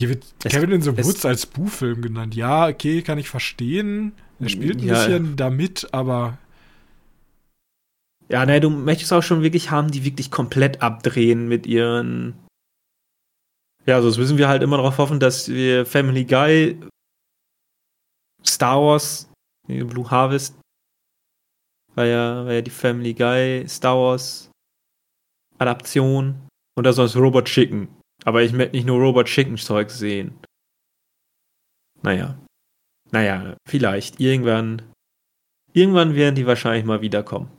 Hier 0.00 0.08
wird 0.08 0.24
Es- 0.42 0.52
Kevin 0.52 0.72
in 0.72 0.82
the 0.82 0.96
Woods 0.96 1.24
als 1.24 1.46
Buchfilm 1.46 2.02
genannt. 2.02 2.34
Ja, 2.34 2.66
okay, 2.66 3.02
kann 3.02 3.18
ich 3.18 3.28
verstehen. 3.28 4.12
Er 4.40 4.48
spielt 4.48 4.80
ein 4.82 4.86
Ja, 4.88 4.94
bisschen 4.94 5.36
damit, 5.36 5.88
aber 5.92 6.38
Ja, 8.28 8.44
ne, 8.46 8.58
du 8.60 8.70
möchtest 8.70 9.12
auch 9.12 9.22
schon 9.22 9.42
wirklich 9.42 9.70
haben, 9.70 9.90
die 9.90 10.04
wirklich 10.04 10.30
komplett 10.30 10.82
abdrehen 10.82 11.46
mit 11.46 11.66
ihren. 11.66 12.34
Ja, 13.86 14.00
sonst 14.00 14.16
müssen 14.18 14.38
wir 14.38 14.48
halt 14.48 14.62
immer 14.62 14.78
darauf 14.78 14.96
hoffen, 14.98 15.20
dass 15.20 15.48
wir 15.48 15.84
Family 15.84 16.24
Guy, 16.24 16.78
Star 18.46 18.80
Wars, 18.80 19.30
Blue 19.66 20.10
Harvest, 20.10 20.58
war 21.94 22.04
ja, 22.06 22.44
war 22.44 22.52
ja 22.52 22.60
die 22.62 22.70
Family 22.70 23.14
Guy, 23.14 23.64
Star 23.68 23.96
Wars 23.96 24.50
Adaption 25.58 26.48
oder 26.78 26.92
sonst 26.92 27.16
Robot 27.16 27.46
Chicken. 27.46 27.88
Aber 28.24 28.42
ich 28.42 28.52
möchte 28.52 28.76
nicht 28.76 28.86
nur 28.86 28.98
Robot 29.00 29.26
Chicken 29.26 29.56
Zeug 29.56 29.90
sehen. 29.90 30.38
Naja. 32.02 32.38
Naja, 33.10 33.56
vielleicht. 33.68 34.20
Irgendwann. 34.20 34.82
Irgendwann 35.72 36.14
werden 36.14 36.34
die 36.34 36.46
wahrscheinlich 36.46 36.84
mal 36.84 37.00
wiederkommen. 37.00 37.50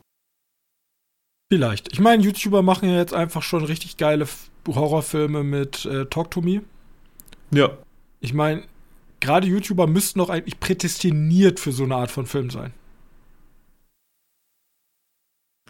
vielleicht. 1.51 1.91
Ich 1.93 1.99
meine, 1.99 2.23
YouTuber 2.23 2.61
machen 2.61 2.89
ja 2.89 2.97
jetzt 2.97 3.13
einfach 3.13 3.41
schon 3.43 3.63
richtig 3.63 3.97
geile 3.97 4.27
Horrorfilme 4.67 5.43
mit 5.43 5.86
äh, 5.86 6.05
Talk 6.07 6.31
to 6.31 6.41
Me. 6.41 6.63
Ja. 7.51 7.77
Ich 8.19 8.33
meine, 8.33 8.63
gerade 9.26 9.47
YouTuber 9.47 9.88
müssten 9.88 10.19
doch 10.19 10.30
eigentlich 10.30 10.59
prädestiniert 10.59 11.59
für 11.59 11.71
so 11.71 11.84
eine 11.84 11.95
Art 11.95 12.11
von 12.11 12.26
Film 12.26 12.49
sein. 12.49 12.73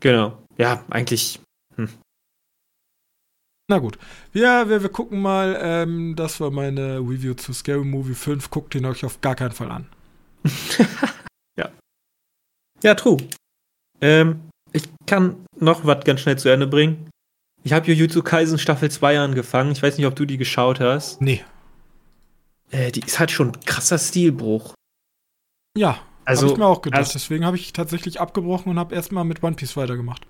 Genau. 0.01 0.37
Ja, 0.57 0.83
eigentlich. 0.89 1.39
Na 3.67 3.79
gut. 3.79 3.97
Wir, 4.31 4.69
wir, 4.69 4.83
wir 4.83 4.89
gucken 4.89 5.21
mal. 5.21 5.57
Ähm, 5.59 6.15
das 6.15 6.39
war 6.39 6.51
meine 6.51 6.99
Review 6.99 7.33
zu 7.33 7.53
Scary 7.53 7.83
Movie 7.83 8.13
5. 8.13 8.51
Guckt 8.51 8.75
ihn 8.75 8.85
euch 8.85 9.03
auf 9.03 9.21
gar 9.21 9.35
keinen 9.35 9.53
Fall 9.53 9.71
an. 9.71 9.87
Ja, 12.85 12.93
true. 12.93 13.17
Ähm, 13.99 14.41
ich 14.71 14.83
kann 15.07 15.43
noch 15.59 15.85
was 15.85 16.03
ganz 16.03 16.21
schnell 16.21 16.37
zu 16.37 16.49
Ende 16.49 16.67
bringen. 16.67 17.09
Ich 17.63 17.73
habe 17.73 17.87
Jujutsu 17.87 18.21
Kaisen 18.21 18.59
Staffel 18.59 18.91
2 18.91 19.19
angefangen. 19.19 19.71
Ich 19.71 19.81
weiß 19.81 19.97
nicht, 19.97 20.05
ob 20.05 20.15
du 20.15 20.25
die 20.25 20.37
geschaut 20.37 20.79
hast. 20.79 21.19
Nee. 21.19 21.43
Äh, 22.71 22.91
die 22.91 23.01
ist 23.01 23.19
halt 23.19 23.31
schon 23.31 23.49
ein 23.49 23.59
krasser 23.61 23.97
Stilbruch. 23.97 24.73
Ja, 25.77 25.99
Also, 26.25 26.43
habe 26.47 26.53
ich 26.53 26.59
mir 26.59 26.65
auch 26.65 26.81
gedacht. 26.81 26.99
also- 26.99 27.13
Deswegen 27.13 27.45
habe 27.45 27.57
ich 27.57 27.73
tatsächlich 27.73 28.19
abgebrochen 28.19 28.71
und 28.71 28.79
habe 28.79 28.95
erstmal 28.95 29.25
mit 29.25 29.43
One 29.43 29.55
Piece 29.55 29.75
weitergemacht. 29.77 30.25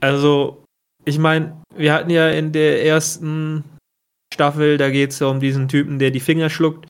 also 0.00 0.62
ich 1.06 1.18
meine, 1.18 1.60
wir 1.76 1.92
hatten 1.92 2.08
ja 2.10 2.30
in 2.30 2.52
der 2.52 2.82
ersten 2.84 3.62
Staffel, 4.32 4.78
da 4.78 4.90
geht 4.90 5.10
es 5.10 5.18
ja 5.18 5.26
um 5.26 5.38
diesen 5.40 5.68
Typen, 5.68 5.98
der 5.98 6.10
die 6.10 6.20
Finger 6.20 6.48
schluckt 6.48 6.88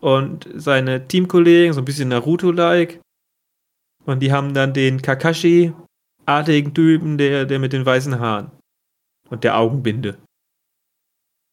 und 0.00 0.48
seine 0.54 1.06
Teamkollegen, 1.06 1.74
so 1.74 1.80
ein 1.82 1.84
bisschen 1.84 2.08
Naruto-like. 2.08 2.98
Und 4.06 4.20
die 4.20 4.32
haben 4.32 4.54
dann 4.54 4.72
den 4.72 5.02
Kakashi-artigen 5.02 6.72
Typen, 6.74 7.18
der, 7.18 7.44
der 7.44 7.58
mit 7.58 7.72
den 7.74 7.84
weißen 7.84 8.18
Haaren 8.18 8.50
und 9.28 9.44
der 9.44 9.56
Augenbinde. 9.58 10.18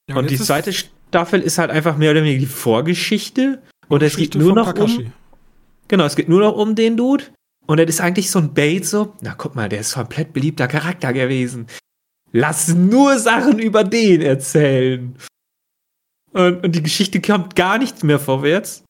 Ja, 0.10 0.16
und 0.16 0.30
die 0.30 0.36
jetzt 0.36 0.42
ist 0.42 0.48
zweite 0.48 0.72
Staffel 1.10 1.42
ist 1.42 1.58
halt 1.58 1.72
einfach 1.72 1.98
mehr 1.98 2.12
oder 2.12 2.24
weniger 2.24 2.40
die 2.40 2.46
Vorgeschichte. 2.46 3.62
Und 3.88 4.04
es 4.04 4.16
geht 4.16 4.36
nur 4.36 4.54
noch 4.54 4.74
Kakashi. 4.74 5.06
um. 5.06 5.14
Genau, 5.88 6.06
es 6.06 6.16
geht 6.16 6.30
nur 6.30 6.40
noch 6.40 6.56
um 6.56 6.76
den 6.76 6.96
Dude. 6.96 7.26
Und 7.66 7.80
das 7.80 7.90
ist 7.90 8.02
eigentlich 8.02 8.32
so 8.32 8.40
ein 8.40 8.54
Bait, 8.54 8.86
so, 8.86 9.16
na 9.22 9.34
guck 9.36 9.56
mal, 9.56 9.70
der 9.70 9.82
ist 9.82 9.94
komplett 9.94 10.34
beliebter 10.34 10.68
Charakter 10.68 11.14
gewesen. 11.14 11.68
Lass 12.32 12.68
nur 12.70 13.18
Sachen 13.20 13.60
über 13.60 13.84
den 13.84 14.22
erzählen. 14.22 15.16
Und, 16.32 16.64
und 16.64 16.76
die 16.76 16.84
Geschichte 16.84 17.22
kommt 17.22 17.56
gar 17.56 17.80
nichts 17.80 18.04
mehr 18.04 18.20
vorwärts. 18.20 18.84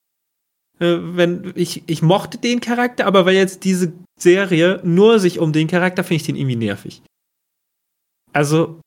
Äh, 0.79 0.97
wenn, 1.01 1.53
ich, 1.55 1.83
ich 1.87 2.01
mochte 2.01 2.37
den 2.37 2.59
Charakter, 2.61 3.05
aber 3.05 3.25
weil 3.25 3.35
jetzt 3.35 3.63
diese 3.63 3.93
Serie 4.17 4.81
nur 4.83 5.19
sich 5.19 5.39
um 5.39 5.53
den 5.53 5.67
Charakter, 5.67 6.03
finde 6.03 6.15
ich 6.15 6.23
den 6.23 6.35
irgendwie 6.35 6.55
nervig. 6.57 7.01
Also, 8.33 8.81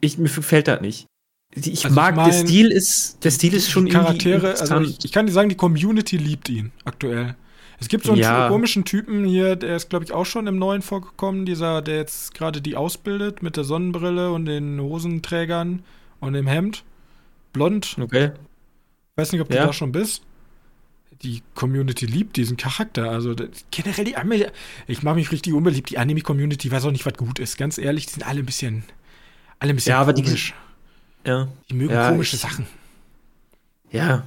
ich, 0.00 0.18
mir 0.18 0.28
gefällt 0.28 0.68
das 0.68 0.80
nicht. 0.80 1.06
Ich 1.54 1.66
Also 1.84 1.88
ich 1.88 1.90
mag, 1.90 2.14
der 2.14 2.24
mein, 2.24 2.32
Stil 2.46 2.70
ist, 2.70 3.22
der 3.24 3.30
Stil 3.30 3.52
ist 3.54 3.70
schon 3.70 3.88
Charaktere, 3.88 4.52
also 4.58 4.80
ich, 4.80 5.04
ich 5.04 5.12
kann 5.12 5.26
dir 5.26 5.32
sagen, 5.32 5.48
die 5.50 5.54
Community 5.54 6.16
liebt 6.16 6.48
ihn 6.48 6.72
aktuell. 6.84 7.36
Es 7.78 7.88
gibt 7.88 8.04
so 8.04 8.12
einen 8.12 8.22
Ja. 8.22 8.48
komischen 8.48 8.84
Typen 8.84 9.24
hier, 9.24 9.56
der 9.56 9.76
ist, 9.76 9.90
glaube 9.90 10.04
ich, 10.04 10.12
auch 10.12 10.24
schon 10.24 10.46
im 10.46 10.56
Neuen 10.56 10.82
vorgekommen, 10.82 11.44
dieser, 11.44 11.82
der 11.82 11.96
jetzt 11.96 12.32
gerade 12.32 12.62
die 12.62 12.76
ausbildet 12.76 13.42
mit 13.42 13.56
der 13.56 13.64
Sonnenbrille 13.64 14.32
und 14.32 14.46
den 14.46 14.80
Hosenträgern 14.80 15.82
und 16.20 16.32
dem 16.32 16.46
Hemd. 16.46 16.84
Blond. 17.52 17.96
Okay. 18.00 18.30
Weiß 19.16 19.32
nicht, 19.32 19.40
ob 19.42 19.48
du 19.50 19.56
Ja. 19.56 19.66
da 19.66 19.72
schon 19.74 19.92
bist. 19.92 20.22
Die 21.22 21.42
Community 21.54 22.06
liebt 22.06 22.36
diesen 22.36 22.56
Charakter. 22.56 23.10
Also 23.10 23.34
das- 23.34 23.48
generell 23.70 24.04
die 24.06 24.16
Anime, 24.16 24.50
ich 24.86 25.02
mache 25.02 25.16
mich 25.16 25.30
richtig 25.30 25.52
unbeliebt. 25.52 25.90
Die 25.90 25.98
Anime-Community 25.98 26.70
weiß 26.70 26.86
auch 26.86 26.90
nicht, 26.92 27.04
was 27.04 27.14
gut 27.14 27.38
ist. 27.40 27.58
Ganz 27.58 27.76
ehrlich, 27.78 28.06
die 28.06 28.12
sind 28.12 28.26
alle 28.26 28.40
ein 28.40 28.46
bisschen, 28.46 28.84
alle 29.58 29.72
ein 29.72 29.76
bisschen 29.76 29.90
Ja, 29.90 30.00
aber 30.00 30.12
die- 30.14 30.22
komisch. 30.22 30.54
Ja. 31.24 31.48
Die, 31.70 31.74
mögen 31.74 31.92
Ja, 31.94 32.10
komische 32.10 32.36
ich- 32.36 32.42
Sachen. 32.42 32.66
Ja. 33.90 34.26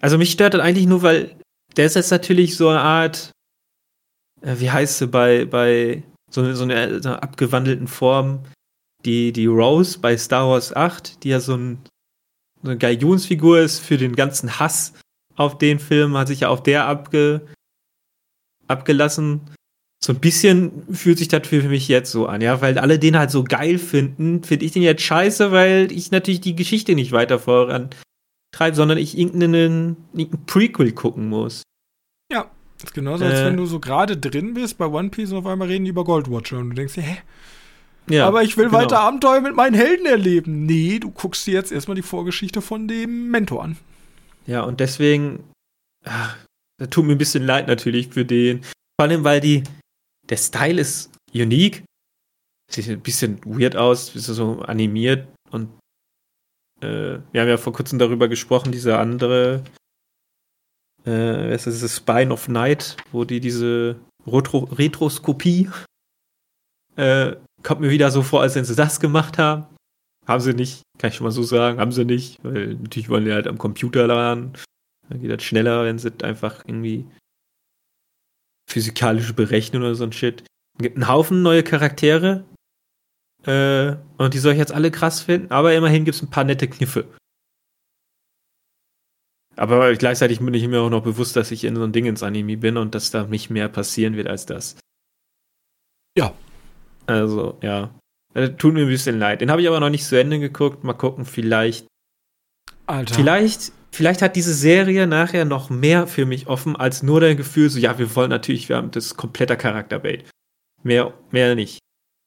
Also 0.00 0.18
mich 0.18 0.30
stört 0.32 0.54
das 0.54 0.60
eigentlich 0.60 0.86
nur, 0.86 1.02
weil 1.02 1.34
der 1.76 1.86
ist 1.86 1.96
jetzt 1.96 2.10
natürlich 2.10 2.56
so 2.56 2.68
eine 2.68 2.80
Art, 2.80 3.32
äh, 4.42 4.56
wie 4.58 4.70
heißt 4.70 4.98
sie 4.98 5.06
bei, 5.06 5.44
bei 5.44 6.02
so, 6.30 6.40
eine- 6.42 6.54
so, 6.56 6.64
eine, 6.64 7.02
so 7.02 7.08
einer 7.10 7.22
abgewandelten 7.22 7.88
Form, 7.88 8.44
die, 9.04 9.32
die 9.32 9.46
Rose 9.46 9.98
bei 9.98 10.16
Star 10.16 10.48
Wars 10.48 10.74
8, 10.74 11.22
die 11.24 11.28
ja 11.30 11.40
so, 11.40 11.54
ein, 11.56 11.78
so 12.62 12.70
eine 12.70 12.78
Galionsfigur 12.78 13.60
ist 13.60 13.80
für 13.80 13.96
den 13.98 14.16
ganzen 14.16 14.58
Hass 14.58 14.94
auf 15.36 15.58
den 15.58 15.78
Film, 15.78 16.16
hat 16.16 16.28
sich 16.28 16.40
ja 16.40 16.48
auf 16.48 16.62
der 16.62 16.86
abge, 16.86 17.46
abgelassen. 18.68 19.40
So 20.06 20.12
ein 20.12 20.20
bisschen 20.20 20.84
fühlt 20.92 21.18
sich 21.18 21.28
das 21.28 21.48
für 21.48 21.62
mich 21.62 21.88
jetzt 21.88 22.12
so 22.12 22.26
an, 22.26 22.40
ja, 22.40 22.60
weil 22.60 22.78
alle 22.78 22.98
den 22.98 23.18
halt 23.18 23.32
so 23.32 23.42
geil 23.42 23.78
finden, 23.78 24.44
finde 24.44 24.64
ich 24.64 24.72
den 24.72 24.82
jetzt 24.82 25.02
scheiße, 25.02 25.50
weil 25.50 25.90
ich 25.90 26.12
natürlich 26.12 26.40
die 26.40 26.54
Geschichte 26.54 26.94
nicht 26.94 27.10
weiter 27.10 27.40
vorantreibe, 27.40 28.74
sondern 28.74 28.98
ich 28.98 29.18
irgendeinen, 29.18 29.96
irgendeinen 30.12 30.46
Prequel 30.46 30.92
gucken 30.92 31.28
muss. 31.28 31.62
Das 32.78 32.90
ist 32.90 32.94
genauso, 32.94 33.24
als 33.24 33.40
Äh. 33.40 33.46
wenn 33.46 33.56
du 33.56 33.66
so 33.66 33.80
gerade 33.80 34.16
drin 34.16 34.54
bist 34.54 34.78
bei 34.78 34.86
One 34.86 35.08
Piece 35.08 35.32
und 35.32 35.38
auf 35.38 35.46
einmal 35.46 35.68
reden 35.68 35.84
die 35.84 35.90
über 35.90 36.04
Goldwatcher 36.04 36.58
und 36.58 36.70
du 36.70 36.76
denkst 36.76 36.96
hä? 36.96 37.18
Ja, 38.08 38.28
aber 38.28 38.42
ich 38.42 38.56
will 38.56 38.66
genau. 38.66 38.78
weiter 38.78 39.00
Abenteuer 39.00 39.40
mit 39.40 39.56
meinen 39.56 39.74
Helden 39.74 40.06
erleben. 40.06 40.66
Nee, 40.66 41.00
du 41.00 41.10
guckst 41.10 41.46
dir 41.46 41.54
jetzt 41.54 41.72
erstmal 41.72 41.96
die 41.96 42.02
Vorgeschichte 42.02 42.62
von 42.62 42.86
dem 42.86 43.30
Mentor 43.30 43.64
an. 43.64 43.76
Ja, 44.46 44.62
und 44.62 44.78
deswegen, 44.78 45.42
ach, 46.04 46.36
das 46.78 46.90
tut 46.90 47.04
mir 47.04 47.12
ein 47.12 47.18
bisschen 47.18 47.42
leid 47.42 47.66
natürlich 47.66 48.08
für 48.08 48.24
den. 48.24 48.60
Vor 49.00 49.08
allem, 49.08 49.24
weil 49.24 49.40
die, 49.40 49.64
der 50.28 50.36
Style 50.36 50.80
ist 50.80 51.10
unique. 51.34 51.84
Sieht 52.70 52.88
ein 52.88 53.00
bisschen 53.00 53.40
weird 53.44 53.76
aus, 53.76 54.14
ist 54.14 54.26
so 54.26 54.60
animiert 54.62 55.28
und 55.50 55.68
äh, 56.80 57.18
wir 57.32 57.40
haben 57.40 57.48
ja 57.48 57.56
vor 57.56 57.72
kurzem 57.72 57.98
darüber 57.98 58.28
gesprochen, 58.28 58.72
diese 58.72 58.98
andere, 58.98 59.62
äh, 61.04 61.10
wer 61.10 61.54
ist 61.54 61.66
das, 61.66 61.96
Spine 61.96 62.32
of 62.32 62.48
Night, 62.48 62.96
wo 63.12 63.24
die 63.24 63.38
diese 63.38 64.00
Retro 64.26 64.64
Retroskopie 64.64 65.70
äh, 66.96 67.36
kommt 67.62 67.80
mir 67.80 67.90
wieder 67.90 68.10
so 68.10 68.22
vor, 68.22 68.42
als 68.42 68.54
wenn 68.54 68.64
sie 68.64 68.74
das 68.74 69.00
gemacht 69.00 69.38
haben. 69.38 69.66
Haben 70.26 70.40
sie 70.40 70.54
nicht, 70.54 70.82
kann 70.98 71.10
ich 71.10 71.16
schon 71.16 71.24
mal 71.24 71.30
so 71.30 71.42
sagen, 71.42 71.78
haben 71.78 71.92
sie 71.92 72.04
nicht, 72.04 72.42
weil 72.42 72.74
natürlich 72.74 73.08
wollen 73.08 73.24
die 73.24 73.32
halt 73.32 73.46
am 73.46 73.58
Computer 73.58 74.06
lernen. 74.06 74.54
Dann 75.08 75.20
geht 75.20 75.30
das 75.30 75.44
schneller, 75.44 75.84
wenn 75.84 75.98
sie 75.98 76.12
einfach 76.22 76.64
irgendwie 76.66 77.06
physikalisch 78.68 79.34
berechnen 79.34 79.82
oder 79.82 79.94
so 79.94 80.04
ein 80.04 80.12
Shit. 80.12 80.42
Es 80.78 80.82
gibt 80.82 80.96
einen 80.96 81.08
Haufen 81.08 81.42
neue 81.42 81.62
Charaktere. 81.62 82.44
Äh, 83.44 83.96
und 84.18 84.34
die 84.34 84.38
soll 84.38 84.52
ich 84.52 84.58
jetzt 84.58 84.72
alle 84.72 84.90
krass 84.90 85.22
finden, 85.22 85.52
aber 85.52 85.74
immerhin 85.74 86.04
gibt 86.04 86.16
es 86.16 86.22
ein 86.22 86.30
paar 86.30 86.44
nette 86.44 86.68
Kniffe. 86.68 87.06
Aber 89.54 89.94
gleichzeitig 89.94 90.40
bin 90.40 90.52
ich 90.52 90.66
mir 90.68 90.80
auch 90.80 90.90
noch 90.90 91.02
bewusst, 91.02 91.36
dass 91.36 91.50
ich 91.50 91.64
in 91.64 91.76
so 91.76 91.84
ein 91.84 91.92
Ding 91.92 92.04
ins 92.04 92.22
Anime 92.22 92.56
bin 92.56 92.76
und 92.76 92.94
dass 92.94 93.10
da 93.10 93.24
nicht 93.24 93.48
mehr 93.48 93.68
passieren 93.68 94.16
wird 94.16 94.26
als 94.26 94.44
das. 94.46 94.76
Ja. 96.18 96.34
Also, 97.06 97.56
ja. 97.62 97.94
Äh, 98.34 98.50
tut 98.50 98.74
mir 98.74 98.82
ein 98.82 98.88
bisschen 98.88 99.18
leid. 99.18 99.40
Den 99.40 99.50
habe 99.50 99.62
ich 99.62 99.68
aber 99.68 99.80
noch 99.80 99.88
nicht 99.88 100.04
zu 100.04 100.18
Ende 100.18 100.38
geguckt. 100.40 100.84
Mal 100.84 100.92
gucken, 100.92 101.24
vielleicht 101.24 101.86
Alter. 102.86 103.14
Vielleicht, 103.14 103.72
vielleicht 103.96 104.22
hat 104.22 104.36
diese 104.36 104.54
Serie 104.54 105.06
nachher 105.06 105.44
noch 105.44 105.70
mehr 105.70 106.06
für 106.06 106.26
mich 106.26 106.46
offen, 106.46 106.76
als 106.76 107.02
nur 107.02 107.20
dein 107.20 107.36
Gefühl, 107.36 107.68
so, 107.70 107.78
ja, 107.78 107.98
wir 107.98 108.14
wollen 108.14 108.30
natürlich, 108.30 108.68
wir 108.68 108.76
haben 108.76 108.90
das 108.90 109.16
kompletter 109.16 109.56
Charakterbait. 109.56 110.28
Mehr, 110.82 111.12
mehr 111.30 111.54
nicht. 111.54 111.78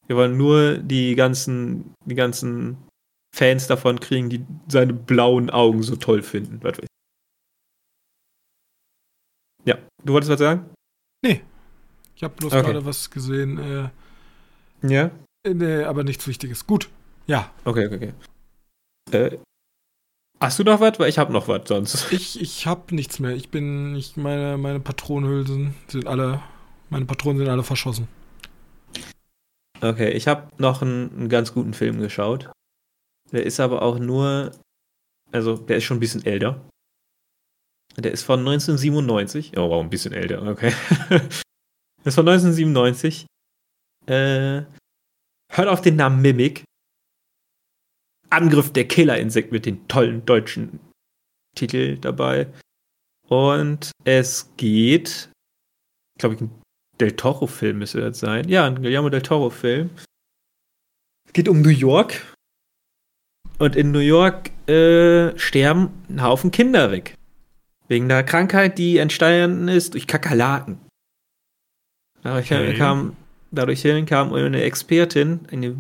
Wir 0.07 0.15
wollen 0.15 0.37
nur 0.37 0.77
die 0.79 1.15
ganzen, 1.15 1.93
die 2.05 2.15
ganzen 2.15 2.77
Fans 3.35 3.67
davon 3.67 3.99
kriegen, 3.99 4.29
die 4.29 4.43
seine 4.67 4.93
blauen 4.93 5.49
Augen 5.51 5.83
so 5.83 5.95
toll 5.95 6.23
finden. 6.23 6.59
Was 6.63 6.77
weiß 6.79 6.83
ich. 6.83 6.89
Ja, 9.65 9.77
du 10.03 10.13
wolltest 10.13 10.31
was 10.31 10.39
sagen? 10.39 10.69
Nee. 11.23 11.41
Ich 12.15 12.23
habe 12.23 12.33
bloß 12.35 12.51
Okay. 12.53 12.63
gerade 12.65 12.85
was 12.85 13.09
gesehen, 13.11 13.57
äh, 13.59 13.89
Ja. 14.81 15.11
nee, 15.47 15.83
aber 15.83 16.03
nichts 16.03 16.27
Wichtiges. 16.27 16.65
Gut. 16.65 16.89
Ja, 17.27 17.51
Okay, 17.65 17.85
okay, 17.85 18.13
okay. 19.09 19.35
Äh, 19.35 19.37
hast 20.39 20.59
du 20.59 20.63
noch 20.63 20.79
was? 20.79 20.99
Weil 20.99 21.09
ich 21.09 21.17
habe 21.17 21.33
noch 21.33 21.47
was 21.47 21.67
sonst. 21.67 22.11
ich, 22.11 22.41
ich 22.41 22.65
habe 22.67 22.93
nichts 22.95 23.19
mehr. 23.19 23.35
Ich 23.35 23.49
bin, 23.49 23.95
ich, 23.95 24.17
meine, 24.17 24.57
meine 24.57 24.79
Patronenhülsen 24.79 25.75
sind 25.87 26.07
alle, 26.07 26.41
meine 26.89 27.05
Patronen 27.05 27.39
sind 27.39 27.49
alle 27.49 27.63
verschossen. 27.63 28.07
Okay, 29.81 30.11
ich 30.11 30.27
habe 30.27 30.49
noch 30.57 30.81
einen, 30.81 31.11
einen 31.11 31.29
ganz 31.29 31.53
guten 31.53 31.73
Film 31.73 31.99
geschaut. 31.99 32.49
Der 33.31 33.45
ist 33.45 33.59
aber 33.59 33.81
auch 33.81 33.99
nur, 33.99 34.51
also 35.31 35.55
der 35.57 35.77
ist 35.77 35.83
schon 35.83 35.97
ein 35.97 36.01
bisschen 36.01 36.25
älter. 36.25 36.59
Der 37.97 38.11
ist 38.11 38.23
von 38.23 38.39
1997. 38.39 39.57
Oh, 39.57 39.69
wow, 39.69 39.83
ein 39.83 39.89
bisschen 39.89 40.13
älter, 40.13 40.45
okay. 40.47 40.73
der 41.09 41.21
ist 42.05 42.15
von 42.15 42.27
1997. 42.27 43.25
Äh, 44.05 44.63
hört 45.51 45.67
auf 45.67 45.81
den 45.81 45.95
Namen 45.95 46.21
Mimic. 46.21 46.63
Angriff 48.29 48.71
der 48.73 48.87
Killerinsekt 48.87 49.51
mit 49.51 49.65
den 49.65 49.87
tollen 49.87 50.25
deutschen 50.25 50.79
Titel 51.55 51.97
dabei. 51.97 52.47
Und 53.27 53.91
es 54.05 54.51
geht, 54.57 55.29
glaube 56.19 56.35
ich, 56.35 56.41
ein 56.41 56.51
Del 56.99 57.11
Toro-Film 57.13 57.79
müsste 57.79 58.01
das 58.01 58.19
sein. 58.19 58.47
Ja, 58.49 58.65
ein 58.65 58.75
Guillermo 58.81 59.09
Del 59.09 59.21
Toro-Film. 59.21 59.89
Es 61.27 61.33
geht 61.33 61.47
um 61.47 61.61
New 61.61 61.69
York. 61.69 62.33
Und 63.57 63.75
in 63.75 63.91
New 63.91 63.99
York 63.99 64.51
äh, 64.69 65.37
sterben 65.37 65.91
ein 66.09 66.23
Haufen 66.23 66.51
Kinder 66.51 66.91
weg. 66.91 67.15
Wegen 67.87 68.05
einer 68.05 68.23
Krankheit, 68.23 68.77
die 68.77 68.97
entstanden 68.97 69.67
ist 69.67 69.93
durch 69.93 70.07
Kakerlaken. 70.07 70.79
Dadurch, 72.21 72.51
Okay. 72.51 72.75
kam, 72.77 73.15
dadurch 73.51 73.81
hin 73.81 74.05
kam 74.05 74.33
eine 74.33 74.61
Expertin, 74.61 75.41
eine 75.51 75.75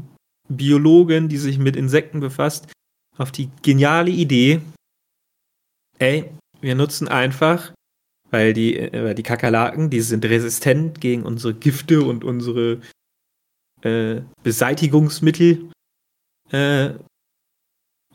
Biologin, 0.49 1.29
die 1.29 1.37
sich 1.37 1.57
mit 1.57 1.75
Insekten 1.75 2.19
befasst, 2.19 2.71
auf 3.17 3.31
die 3.31 3.49
geniale 3.61 4.11
Idee, 4.11 4.61
ey, 5.99 6.31
wir 6.61 6.75
nutzen 6.75 7.07
einfach, 7.07 7.73
weil 8.31 8.53
die, 8.53 8.77
äh, 8.77 9.03
weil 9.03 9.15
die 9.15 9.23
Kakerlaken, 9.23 9.89
die 9.89 10.01
sind 10.01 10.25
resistent 10.25 11.01
gegen 11.01 11.23
unsere 11.23 11.53
Gifte 11.53 12.03
und 12.03 12.23
unsere 12.23 12.81
äh, 13.81 14.21
Beseitigungsmittel. 14.43 15.69
Äh, 16.51 16.93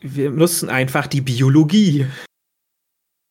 wir 0.01 0.31
nutzen 0.31 0.69
einfach 0.69 1.07
die 1.07 1.21
Biologie. 1.21 2.07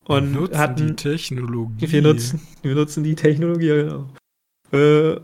Und 0.05 0.33
nutzen 0.33 0.51
die 0.51 0.57
hatten, 0.57 0.97
Technologie. 0.97 1.91
wir 1.91 2.01
nutzen, 2.01 2.41
wir 2.61 2.75
nutzen 2.75 3.03
die 3.03 3.15
Technologie, 3.15 3.67
genau. 3.67 4.09
Äh, 4.71 5.19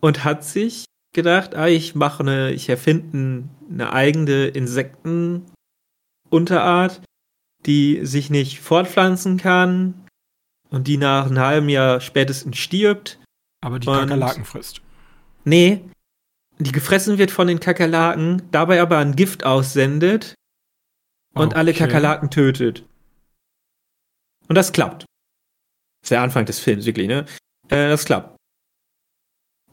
und 0.00 0.24
hat 0.24 0.44
sich 0.44 0.84
gedacht, 1.18 1.54
ah, 1.56 1.66
ich 1.66 1.94
mache 1.94 2.22
eine, 2.22 2.52
ich 2.52 2.68
erfinde 2.68 3.48
eine 3.68 3.92
eigene 3.92 4.46
Insektenunterart, 4.46 7.02
die 7.66 8.06
sich 8.06 8.30
nicht 8.30 8.60
fortpflanzen 8.60 9.36
kann 9.36 10.06
und 10.70 10.86
die 10.86 10.96
nach 10.96 11.26
einem 11.26 11.40
halben 11.40 11.68
Jahr 11.68 12.00
spätestens 12.00 12.56
stirbt. 12.58 13.18
Aber 13.60 13.80
die 13.80 13.86
Kakerlaken 13.86 14.44
frisst. 14.44 14.80
Nee, 15.44 15.84
die 16.58 16.72
gefressen 16.72 17.18
wird 17.18 17.30
von 17.30 17.48
den 17.48 17.60
Kakerlaken, 17.60 18.42
dabei 18.50 18.80
aber 18.80 18.98
ein 18.98 19.16
Gift 19.16 19.44
aussendet 19.44 20.34
und 21.34 21.54
alle 21.54 21.72
Okay. 21.72 21.80
Kakerlaken 21.80 22.30
tötet. 22.30 22.84
Und 24.48 24.54
das 24.54 24.72
klappt. 24.72 25.02
Das 25.02 26.04
ist 26.04 26.10
der 26.12 26.22
Anfang 26.22 26.46
des 26.46 26.60
Films, 26.60 26.86
wirklich, 26.86 27.08
ne? 27.08 27.26
Äh, 27.68 27.88
das 27.88 28.04
klappt. 28.04 28.36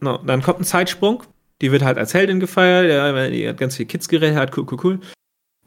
No, 0.01 0.17
dann 0.17 0.41
kommt 0.41 0.59
ein 0.59 0.65
Zeitsprung. 0.65 1.23
Die 1.61 1.71
wird 1.71 1.83
halt 1.83 1.97
als 1.97 2.13
Heldin 2.13 2.39
gefeiert. 2.39 2.89
Ja, 2.89 3.29
die 3.29 3.47
hat 3.47 3.57
ganz 3.57 3.75
viele 3.77 3.87
Kids 3.87 4.07
gerettet. 4.09 4.37
Hat 4.37 4.57
cool, 4.57 4.65
cool, 4.71 4.79
cool. 4.83 4.99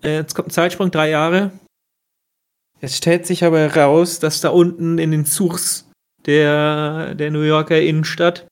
Äh, 0.02 0.16
jetzt 0.16 0.34
kommt 0.34 0.48
ein 0.48 0.52
Zeitsprung, 0.52 0.90
drei 0.90 1.10
Jahre. 1.10 1.52
Es 2.80 2.96
stellt 2.96 3.26
sich 3.26 3.42
aber 3.44 3.58
heraus, 3.58 4.18
dass 4.20 4.40
da 4.40 4.50
unten 4.50 4.98
in 4.98 5.10
den 5.10 5.24
Zurs 5.26 5.90
der, 6.26 7.14
der 7.14 7.30
New 7.30 7.40
Yorker 7.42 7.80
Innenstadt 7.80 8.46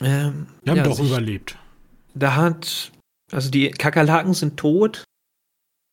ähm, 0.00 0.46
Wir 0.62 0.70
haben 0.72 0.76
ja, 0.78 0.82
doch 0.84 0.96
sich- 0.96 1.08
überlebt. 1.10 1.58
da 2.14 2.36
hat, 2.36 2.92
also 3.32 3.50
die 3.50 3.70
Kakerlaken 3.70 4.34
sind 4.34 4.56
tot, 4.58 5.04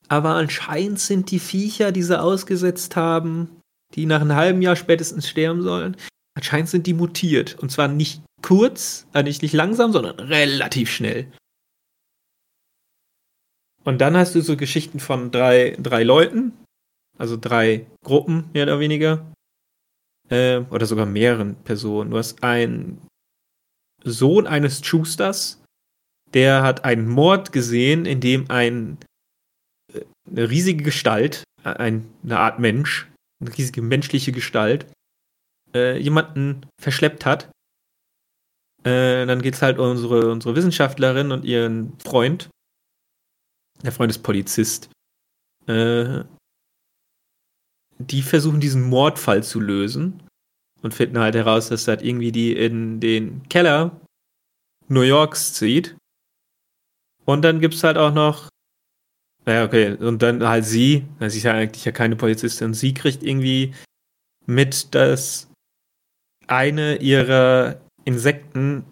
aber 0.09 0.35
anscheinend 0.35 0.99
sind 0.99 1.31
die 1.31 1.39
Viecher, 1.39 1.91
die 1.91 2.03
sie 2.03 2.19
ausgesetzt 2.21 2.95
haben, 2.95 3.61
die 3.95 4.05
nach 4.05 4.21
einem 4.21 4.35
halben 4.35 4.61
Jahr 4.61 4.75
spätestens 4.75 5.27
sterben 5.27 5.61
sollen, 5.61 5.97
anscheinend 6.35 6.69
sind 6.69 6.87
die 6.87 6.93
mutiert. 6.93 7.57
Und 7.59 7.71
zwar 7.71 7.87
nicht 7.87 8.21
kurz, 8.41 9.07
äh, 9.13 9.23
nicht, 9.23 9.41
nicht 9.41 9.53
langsam, 9.53 9.91
sondern 9.91 10.19
relativ 10.19 10.89
schnell. 10.89 11.31
Und 13.83 13.99
dann 13.99 14.15
hast 14.15 14.35
du 14.35 14.41
so 14.41 14.55
Geschichten 14.55 14.99
von 14.99 15.31
drei, 15.31 15.75
drei 15.79 16.03
Leuten, 16.03 16.53
also 17.17 17.37
drei 17.37 17.85
Gruppen, 18.03 18.49
mehr 18.53 18.63
oder 18.63 18.79
weniger. 18.79 19.25
Äh, 20.29 20.59
oder 20.69 20.85
sogar 20.85 21.05
mehreren 21.05 21.55
Personen. 21.55 22.11
Du 22.11 22.17
hast 22.17 22.43
einen 22.43 23.01
Sohn 24.03 24.47
eines 24.47 24.85
Schusters, 24.85 25.61
der 26.33 26.63
hat 26.63 26.85
einen 26.85 27.07
Mord 27.07 27.51
gesehen, 27.51 28.05
in 28.05 28.21
dem 28.21 28.49
ein, 28.49 28.97
äh, 29.93 30.01
eine 30.29 30.49
riesige 30.49 30.83
Gestalt, 30.83 31.43
äh, 31.63 31.69
ein, 31.69 32.09
eine 32.23 32.39
Art 32.39 32.59
Mensch, 32.59 33.09
eine 33.41 33.55
riesige 33.55 33.81
menschliche 33.81 34.31
Gestalt, 34.31 34.87
äh, 35.73 35.97
jemanden 35.97 36.65
verschleppt 36.79 37.25
hat. 37.25 37.49
Äh, 38.83 39.25
dann 39.25 39.41
geht's 39.41 39.61
halt 39.61 39.79
um 39.79 39.91
unsere, 39.91 40.31
unsere 40.31 40.55
Wissenschaftlerin 40.55 41.31
und 41.31 41.45
ihren 41.45 41.97
Freund. 41.99 42.49
Der 43.81 43.91
Freund 43.91 44.11
ist 44.11 44.23
Polizist. 44.23 44.89
Äh, 45.67 46.23
die 47.97 48.21
versuchen 48.21 48.59
diesen 48.59 48.83
Mordfall 48.83 49.43
zu 49.43 49.59
lösen 49.59 50.21
und 50.81 50.93
finden 50.93 51.19
halt 51.19 51.35
heraus, 51.35 51.69
dass 51.69 51.85
das 51.85 52.01
irgendwie 52.01 52.31
die 52.31 52.53
in 52.53 52.99
den 52.99 53.47
Keller 53.49 53.99
New 54.89 55.01
Yorks 55.01 55.53
zieht. 55.53 55.95
Und 57.25 57.43
dann 57.43 57.61
gibt's 57.61 57.83
halt 57.83 57.97
auch 57.97 58.13
noch, 58.13 58.49
naja, 59.45 59.63
okay, 59.65 59.93
und 59.93 60.21
dann 60.21 60.45
halt 60.45 60.65
sie, 60.65 61.05
sie 61.19 61.37
ist 61.37 61.43
ja 61.43 61.53
eigentlich 61.53 61.85
ja 61.85 61.93
keine 61.93 62.17
Polizistin, 62.17 62.73
sie 62.73 62.93
kriegt 62.93 63.23
irgendwie 63.23 63.73
mit, 64.45 64.93
dass 64.93 65.49
eine 66.47 66.97
ihrer 66.97 67.81
Insekten, 68.05 68.85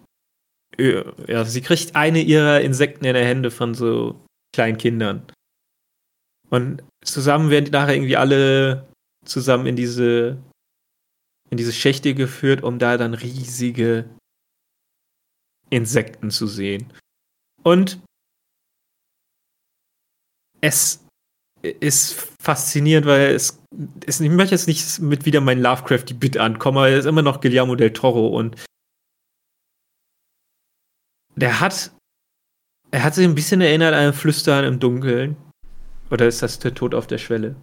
ja, 0.78 1.44
sie 1.44 1.60
kriegt 1.60 1.94
eine 1.96 2.20
ihrer 2.20 2.60
Insekten 2.60 3.04
in 3.04 3.14
der 3.14 3.24
Hände 3.26 3.50
von 3.50 3.74
so 3.74 4.24
kleinen 4.54 4.78
Kindern. 4.78 5.26
Und 6.50 6.82
zusammen 7.04 7.50
werden 7.50 7.66
die 7.66 7.70
nachher 7.70 7.94
irgendwie 7.94 8.16
alle 8.16 8.88
zusammen 9.24 9.66
in 9.66 9.76
diese 9.76 10.38
in 11.50 11.58
diese 11.58 11.72
Schächte 11.72 12.14
geführt, 12.14 12.62
um 12.62 12.78
da 12.78 12.96
dann 12.96 13.12
riesige 13.12 14.08
Insekten 15.68 16.30
zu 16.30 16.46
sehen. 16.46 16.90
Und 17.62 18.00
es 20.62 21.04
ist 21.62 22.28
faszinierend, 22.40 23.06
weil 23.06 23.34
es, 23.34 23.58
es 24.06 24.20
ich 24.20 24.30
möchte 24.30 24.54
jetzt 24.54 24.66
nicht 24.66 25.00
mit 25.00 25.24
wieder 25.24 25.40
mein 25.40 25.60
Lovecraft 25.60 26.18
Bit 26.18 26.36
ankommen, 26.36 26.78
aber 26.78 26.88
er 26.90 26.98
ist 26.98 27.06
immer 27.06 27.22
noch 27.22 27.40
Guillermo 27.40 27.76
del 27.76 27.92
Toro 27.92 28.26
und 28.28 28.56
der 31.36 31.60
hat 31.60 31.92
er 32.92 33.02
hat 33.02 33.14
sich 33.14 33.24
ein 33.26 33.34
bisschen 33.34 33.62
erinnert 33.62 33.94
an 33.94 34.08
ein 34.08 34.12
Flüstern 34.12 34.64
im 34.64 34.78
Dunkeln. 34.78 35.36
Oder 36.10 36.28
ist 36.28 36.42
das 36.42 36.58
der 36.58 36.74
Tod 36.74 36.94
auf 36.94 37.06
der 37.06 37.16
Schwelle? 37.16 37.56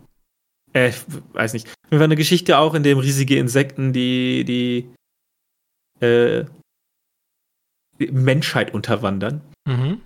Äh, 0.73 0.89
ich 0.89 0.97
weiß 1.33 1.53
nicht. 1.53 1.67
Mir 1.91 1.99
war 1.99 2.05
eine 2.05 2.15
Geschichte 2.15 2.57
auch, 2.57 2.73
in 2.73 2.81
dem 2.81 2.97
riesige 2.97 3.37
Insekten 3.37 3.93
die, 3.93 4.43
die, 4.43 4.89
äh, 6.03 6.45
die 7.99 8.11
Menschheit 8.11 8.73
unterwandern. 8.73 9.41
Mhm. 9.67 10.01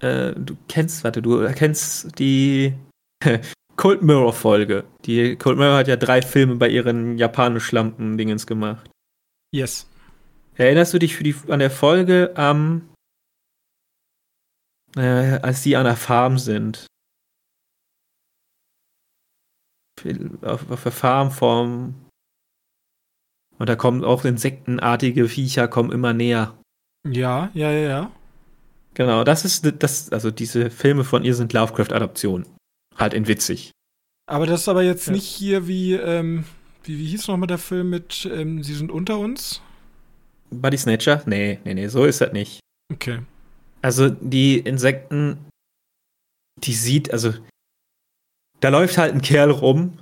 Äh, 0.00 0.34
du 0.34 0.58
kennst, 0.68 1.04
warte, 1.04 1.22
du 1.22 1.50
kennst 1.54 2.18
die 2.18 2.74
Cold 3.76 4.02
Mirror 4.02 4.32
Folge. 4.32 4.84
Die 5.04 5.36
Cold 5.36 5.58
Mirror 5.58 5.78
hat 5.78 5.88
ja 5.88 5.96
drei 5.96 6.22
Filme 6.22 6.56
bei 6.56 6.68
ihren 6.68 7.18
Japanisch-Lampen-Dingens 7.18 8.46
gemacht. 8.46 8.90
Yes. 9.54 9.88
Erinnerst 10.54 10.94
du 10.94 10.98
dich 10.98 11.14
für 11.14 11.22
die, 11.22 11.34
an 11.48 11.58
der 11.58 11.70
Folge 11.70 12.32
am, 12.36 12.88
äh, 14.96 15.38
als 15.40 15.62
die 15.62 15.76
an 15.76 15.84
der 15.84 15.96
Farm 15.96 16.38
sind? 16.38 16.86
auf, 20.42 20.70
auf 20.70 20.82
der 20.82 20.92
Farm 20.92 21.30
vom. 21.30 21.94
Und 23.58 23.68
da 23.68 23.76
kommen 23.76 24.04
auch 24.04 24.24
insektenartige 24.24 25.28
Viecher 25.28 25.68
kommen 25.68 25.90
immer 25.92 26.12
näher. 26.12 26.58
Ja, 27.08 27.50
ja, 27.54 27.70
ja, 27.70 27.88
ja. 27.88 28.10
Genau, 28.94 29.24
das 29.24 29.44
ist 29.44 29.82
das, 29.82 30.10
also 30.10 30.30
diese 30.30 30.70
Filme 30.70 31.04
von 31.04 31.24
ihr 31.24 31.34
sind 31.34 31.52
Lovecraft-Adaptionen. 31.52 32.46
Halt 32.98 33.14
in 33.14 33.26
witzig. 33.26 33.72
Aber 34.28 34.46
das 34.46 34.62
ist 34.62 34.68
aber 34.68 34.82
jetzt 34.82 35.06
ja. 35.06 35.12
nicht 35.12 35.26
hier 35.26 35.68
wie, 35.68 35.94
ähm, 35.94 36.44
wie, 36.84 36.98
wie 36.98 37.06
hieß 37.06 37.28
nochmal 37.28 37.46
der 37.46 37.58
Film 37.58 37.90
mit 37.90 38.28
ähm, 38.30 38.62
Sie 38.62 38.74
sind 38.74 38.90
unter 38.90 39.18
uns? 39.18 39.60
Buddy 40.50 40.78
Snatcher? 40.78 41.22
Nee, 41.26 41.58
nee, 41.64 41.74
nee, 41.74 41.88
so 41.88 42.04
ist 42.04 42.20
das 42.20 42.32
nicht. 42.32 42.60
Okay. 42.92 43.20
Also 43.82 44.08
die 44.08 44.58
Insekten, 44.58 45.38
die 46.62 46.72
sieht, 46.72 47.12
also 47.12 47.34
da 48.60 48.68
läuft 48.70 48.98
halt 48.98 49.14
ein 49.14 49.22
Kerl 49.22 49.50
rum, 49.50 49.98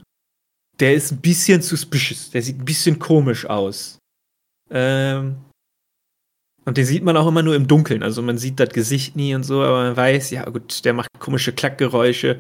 der 0.81 0.95
ist 0.95 1.13
ein 1.13 1.21
bisschen 1.21 1.63
suspicious, 1.63 2.31
der 2.31 2.43
sieht 2.43 2.59
ein 2.59 2.65
bisschen 2.65 2.99
komisch 2.99 3.47
aus. 3.47 3.99
Ähm, 4.71 5.37
und 6.65 6.79
den 6.79 6.87
sieht 6.87 7.03
man 7.03 7.17
auch 7.17 7.27
immer 7.27 7.43
nur 7.43 7.55
im 7.55 7.69
Dunkeln, 7.69 8.03
also 8.03 8.23
man 8.23 8.39
sieht 8.39 8.59
das 8.59 8.71
Gesicht 8.71 9.17
nie 9.17 9.35
und 9.35 9.43
so, 9.43 9.63
aber 9.63 9.85
man 9.85 9.97
weiß, 9.97 10.31
ja 10.31 10.49
gut, 10.49 10.85
der 10.85 10.95
macht 10.95 11.09
komische 11.19 11.53
Klackgeräusche. 11.53 12.39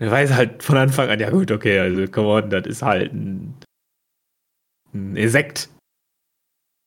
Man 0.00 0.10
weiß 0.10 0.32
halt 0.32 0.62
von 0.62 0.78
Anfang 0.78 1.10
an, 1.10 1.20
ja 1.20 1.28
gut, 1.28 1.50
okay, 1.50 1.78
also 1.78 2.10
come 2.10 2.28
on, 2.28 2.50
das 2.50 2.66
ist 2.66 2.82
halt 2.82 3.12
ein, 3.12 3.54
ein 4.94 5.14
Insekt. 5.14 5.68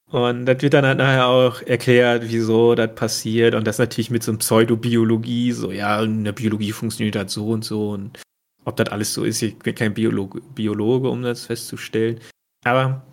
Und 0.10 0.46
das 0.46 0.62
wird 0.62 0.74
dann 0.74 0.86
halt 0.86 0.98
nachher 0.98 1.28
auch 1.28 1.62
erklärt, 1.62 2.24
wieso 2.26 2.76
das 2.76 2.94
passiert. 2.96 3.56
Und 3.56 3.66
das 3.66 3.78
natürlich 3.78 4.10
mit 4.10 4.24
so 4.24 4.32
einem 4.32 4.40
Pseudobiologie, 4.40 5.52
so, 5.52 5.72
ja, 5.72 6.02
in 6.02 6.24
der 6.24 6.34
Biologie 6.34 6.72
funktioniert 6.72 7.16
das 7.16 7.34
so 7.34 7.50
und 7.50 7.64
so. 7.64 7.92
Und 7.92 8.20
ob 8.66 8.78
das 8.78 8.90
alles 8.90 9.14
so 9.14 9.24
ist, 9.24 9.42
ich 9.42 9.58
bin 9.60 9.76
kein 9.76 9.94
Biologe, 9.94 10.42
Biologe, 10.54 11.10
um 11.10 11.22
das 11.22 11.46
festzustellen. 11.46 12.20
Aber 12.66 13.06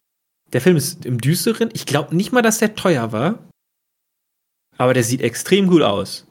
der 0.53 0.61
Film 0.61 0.77
ist 0.77 1.05
im 1.05 1.19
Düsteren. 1.19 1.71
Ich 1.75 1.87
glaube 1.87 2.17
nicht 2.17 2.33
mal, 2.33 2.43
dass 2.43 2.59
der 2.59 2.75
teuer 2.75 3.13
war. 3.13 3.39
Aber 4.79 4.95
der 4.95 5.05
sieht 5.05 5.21
extrem 5.21 5.67
gut 5.67 5.83
aus. 5.83 6.30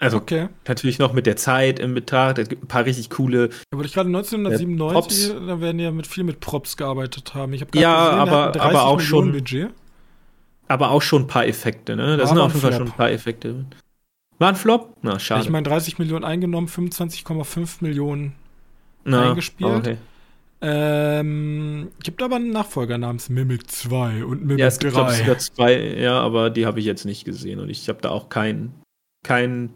Also 0.00 0.18
okay. 0.18 0.48
natürlich 0.66 0.98
noch 0.98 1.12
mit 1.12 1.26
der 1.26 1.36
Zeit 1.36 1.78
im 1.78 1.94
Betracht. 1.94 2.38
Es 2.38 2.48
gibt 2.48 2.64
ein 2.64 2.68
paar 2.68 2.84
richtig 2.84 3.10
coole. 3.10 3.50
Ja, 3.72 3.80
ich 3.80 3.92
gerade 3.92 4.08
1997, 4.08 5.30
äh, 5.30 5.46
da 5.46 5.60
werden 5.60 5.78
ja 5.80 5.90
mit 5.90 6.06
viel 6.06 6.24
mit 6.24 6.40
Props 6.40 6.76
gearbeitet 6.76 7.34
haben. 7.34 7.52
Ich 7.52 7.62
habe 7.62 7.76
ja, 7.78 8.10
gesehen, 8.10 8.20
aber, 8.20 8.60
aber 8.60 8.84
auch 8.84 9.00
schon 9.00 9.32
Budget. 9.32 9.70
Aber 10.68 10.90
auch 10.90 11.02
schon 11.02 11.22
ein 11.22 11.26
paar 11.26 11.46
Effekte, 11.46 11.96
ne? 11.96 12.16
Da 12.16 12.26
sind 12.26 12.38
auf 12.38 12.52
jeden 12.52 12.60
Fall 12.60 12.72
schon 12.72 12.88
ein 12.88 12.92
paar 12.92 13.10
Effekte. 13.10 13.64
War 14.38 14.50
ein 14.50 14.56
Flop? 14.56 14.96
Na, 15.02 15.18
schade. 15.18 15.42
Ich 15.42 15.50
meine, 15.50 15.64
30 15.64 15.98
Millionen 15.98 16.24
eingenommen, 16.24 16.68
25,5 16.68 17.78
Millionen 17.80 18.34
Na, 19.04 19.30
eingespielt. 19.30 19.70
Okay. 19.70 19.96
Ähm, 20.60 21.88
gibt 22.02 22.22
aber 22.22 22.36
einen 22.36 22.50
Nachfolger 22.50 22.98
namens 22.98 23.28
Mimic 23.28 23.70
2 23.70 24.24
und 24.24 24.42
Mimic 24.42 24.58
ja, 24.58 24.66
es 24.66 24.78
3. 24.78 24.90
Gibt, 24.90 25.10
sogar 25.12 25.38
zwei, 25.38 25.78
ja, 25.96 26.20
aber 26.20 26.50
die 26.50 26.66
habe 26.66 26.80
ich 26.80 26.86
jetzt 26.86 27.04
nicht 27.04 27.24
gesehen 27.24 27.60
und 27.60 27.70
ich 27.70 27.88
habe 27.88 28.00
da 28.00 28.10
auch 28.10 28.28
keinen 28.28 28.74
kein 29.24 29.70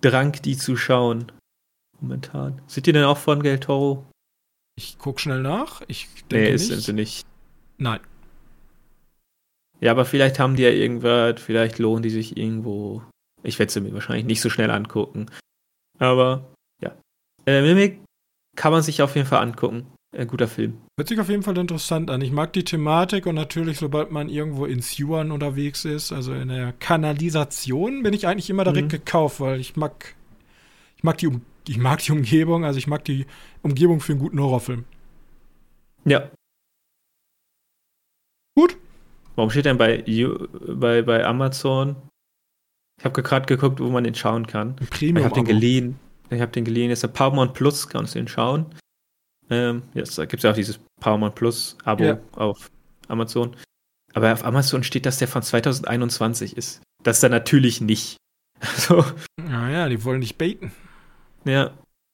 Drang, 0.00 0.32
die 0.32 0.56
zu 0.56 0.76
schauen. 0.76 1.32
Momentan. 2.00 2.60
Sind 2.66 2.86
die 2.86 2.92
denn 2.92 3.04
auch 3.04 3.18
von 3.18 3.42
Del 3.42 3.58
Toro? 3.58 4.06
Ich 4.76 4.96
guck 4.98 5.20
schnell 5.20 5.42
nach. 5.42 5.82
Ich 5.88 6.08
denke 6.30 6.46
nee, 6.46 6.52
nicht. 6.52 6.66
sind 6.66 6.80
sie 6.82 6.92
nicht. 6.92 7.26
Nein. 7.78 8.00
Ja, 9.80 9.92
aber 9.92 10.04
vielleicht 10.04 10.38
haben 10.38 10.56
die 10.56 10.62
ja 10.62 10.70
irgendwas, 10.70 11.40
vielleicht 11.40 11.78
lohnen 11.78 12.02
die 12.02 12.10
sich 12.10 12.36
irgendwo. 12.36 13.02
Ich 13.42 13.58
werde 13.58 13.72
sie 13.72 13.80
mir 13.80 13.92
wahrscheinlich 13.92 14.26
nicht 14.26 14.40
so 14.40 14.50
schnell 14.50 14.70
angucken. 14.70 15.26
Aber 15.98 16.52
ja. 16.80 16.96
Äh, 17.46 17.62
Mimic 17.62 18.00
kann 18.56 18.72
man 18.72 18.82
sich 18.82 19.02
auf 19.02 19.14
jeden 19.14 19.26
Fall 19.26 19.42
angucken. 19.42 19.86
Ein 20.16 20.26
guter 20.26 20.48
Film. 20.48 20.78
Hört 20.98 21.08
sich 21.08 21.20
auf 21.20 21.28
jeden 21.28 21.42
Fall 21.42 21.58
interessant 21.58 22.10
an. 22.10 22.22
Ich 22.22 22.32
mag 22.32 22.52
die 22.54 22.64
Thematik 22.64 23.26
und 23.26 23.34
natürlich, 23.34 23.78
sobald 23.78 24.10
man 24.10 24.30
irgendwo 24.30 24.64
in 24.64 24.80
Sewern 24.80 25.30
unterwegs 25.30 25.84
ist, 25.84 26.12
also 26.12 26.32
in 26.32 26.48
der 26.48 26.72
Kanalisation, 26.72 28.02
bin 28.02 28.14
ich 28.14 28.26
eigentlich 28.26 28.48
immer 28.48 28.64
direkt 28.64 28.86
mhm. 28.86 28.96
gekauft, 28.96 29.40
weil 29.40 29.60
ich 29.60 29.76
mag, 29.76 30.14
ich 30.96 31.04
mag 31.04 31.18
die, 31.18 31.26
um 31.26 31.42
ich 31.68 31.76
mag 31.76 32.00
die 32.00 32.12
Umgebung, 32.12 32.64
also 32.64 32.78
ich 32.78 32.86
mag 32.86 33.04
die 33.04 33.26
Umgebung 33.60 34.00
für 34.00 34.12
einen 34.12 34.22
guten 34.22 34.40
Horrorfilm. 34.40 34.84
Ja. 36.06 36.30
Gut. 38.56 38.78
Warum 39.36 39.50
steht 39.50 39.66
denn 39.66 39.76
bei, 39.76 40.02
bei, 40.66 41.02
bei 41.02 41.24
Amazon? 41.24 41.96
Ich 42.98 43.04
habe 43.04 43.22
gerade 43.22 43.44
geguckt, 43.44 43.80
wo 43.80 43.88
man 43.90 44.04
den 44.04 44.14
schauen 44.14 44.46
kann. 44.46 44.76
Premium. 44.76 45.18
Ich 45.18 45.24
habe 45.24 45.34
den 45.34 45.44
geliehen. 45.44 45.98
Ich 46.30 46.40
habe 46.40 46.50
den 46.50 46.64
geliehen. 46.64 46.90
Ist 46.90 47.02
der 47.02 47.08
Paramount 47.08 47.52
Plus, 47.52 47.88
kannst 47.88 48.14
du 48.14 48.18
den 48.18 48.28
schauen. 48.28 48.66
Ähm, 49.50 49.82
jetzt 49.94 50.16
gibt 50.16 50.34
es 50.34 50.42
ja 50.42 50.50
auch 50.50 50.54
dieses 50.54 50.78
Paramount 51.00 51.34
Plus 51.34 51.76
Abo 51.84 52.04
ja. 52.04 52.18
auf 52.32 52.70
Amazon. 53.08 53.56
Aber 54.14 54.32
auf 54.32 54.44
Amazon 54.44 54.82
steht, 54.82 55.06
dass 55.06 55.18
der 55.18 55.28
von 55.28 55.42
2021 55.42 56.56
ist. 56.56 56.82
Das 57.02 57.18
ist 57.18 57.22
er 57.22 57.30
natürlich 57.30 57.80
nicht. 57.80 58.16
Also, 58.60 59.04
naja, 59.36 59.88
die 59.88 60.02
wollen 60.02 60.18
nicht 60.18 60.36
baiten. 60.36 60.72
Ja, 61.44 61.70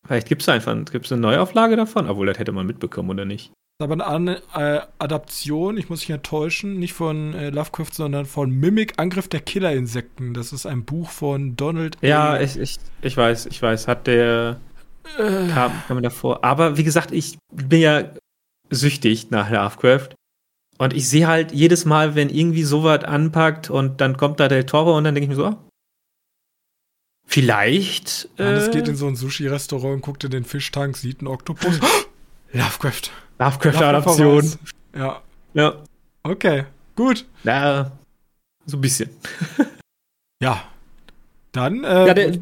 vielleicht 0.06 0.28
gibt 0.28 0.42
es 0.42 0.48
einfach 0.50 0.76
gibt's 0.84 1.10
eine 1.10 1.22
Neuauflage 1.22 1.74
davon, 1.74 2.06
obwohl 2.06 2.26
das 2.26 2.38
hätte 2.38 2.52
man 2.52 2.66
mitbekommen, 2.66 3.08
oder 3.08 3.24
nicht? 3.24 3.50
Aber 3.82 4.06
eine 4.06 4.42
äh, 4.54 4.80
Adaption, 4.98 5.78
ich 5.78 5.88
muss 5.88 6.00
mich 6.00 6.10
enttäuschen, 6.10 6.78
nicht 6.78 6.92
von 6.92 7.34
äh, 7.34 7.48
Lovecraft, 7.48 7.92
sondern 7.92 8.26
von 8.26 8.50
Mimic 8.50 8.92
Angriff 8.98 9.26
der 9.26 9.40
Killerinsekten. 9.40 10.34
Das 10.34 10.52
ist 10.52 10.66
ein 10.66 10.84
Buch 10.84 11.08
von 11.08 11.56
Donald. 11.56 11.96
Ja, 12.00 12.38
ich, 12.38 12.58
ich, 12.58 12.76
ich 13.02 13.16
weiß, 13.16 13.46
ich 13.46 13.60
weiß. 13.60 13.88
Hat 13.88 14.06
der 14.06 14.60
äh. 15.18 15.48
kam, 15.48 15.72
kam 15.86 16.02
davor. 16.02 16.44
Aber 16.44 16.76
wie 16.76 16.84
gesagt, 16.84 17.12
ich 17.12 17.38
bin 17.52 17.80
ja 17.80 18.10
süchtig 18.70 19.30
nach 19.30 19.50
Lovecraft. 19.50 20.10
Und 20.78 20.92
ich 20.92 21.08
sehe 21.08 21.28
halt 21.28 21.52
jedes 21.52 21.84
Mal, 21.84 22.14
wenn 22.14 22.30
irgendwie 22.30 22.64
sowas 22.64 23.04
anpackt 23.04 23.70
und 23.70 24.00
dann 24.00 24.16
kommt 24.16 24.40
da 24.40 24.48
der 24.48 24.66
Toro 24.66 24.96
und 24.96 25.04
dann 25.04 25.14
denke 25.14 25.24
ich 25.24 25.28
mir 25.28 25.36
so, 25.36 25.46
ah, 25.46 25.64
vielleicht. 27.26 28.28
Hannes 28.38 28.68
äh, 28.68 28.70
geht 28.72 28.88
in 28.88 28.96
so 28.96 29.06
ein 29.06 29.14
Sushi-Restaurant 29.14 29.94
und 29.94 30.00
guckt 30.00 30.24
in 30.24 30.30
den 30.30 30.44
Fischtank, 30.44 30.96
sieht 30.96 31.20
einen 31.20 31.28
Oktopus. 31.28 31.78
Lovecraft. 32.52 33.10
Lovecraft-Adaption. 33.38 34.58
Ja. 34.96 35.22
Ja. 35.54 35.82
Okay, 36.22 36.64
gut. 36.96 37.24
Na, 37.44 37.92
so 38.66 38.76
ein 38.76 38.80
bisschen. 38.80 39.10
ja. 40.42 40.64
Dann. 41.52 41.84
Äh, 41.84 42.06
ja, 42.06 42.14
der, 42.14 42.38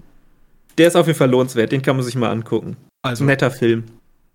der 0.78 0.88
ist 0.88 0.96
auf 0.96 1.06
jeden 1.06 1.18
Fall 1.18 1.30
lohnenswert, 1.30 1.72
den 1.72 1.82
kann 1.82 1.96
man 1.96 2.04
sich 2.04 2.14
mal 2.14 2.30
angucken. 2.30 2.76
Also. 3.02 3.24
Netter 3.24 3.50
Film. 3.50 3.84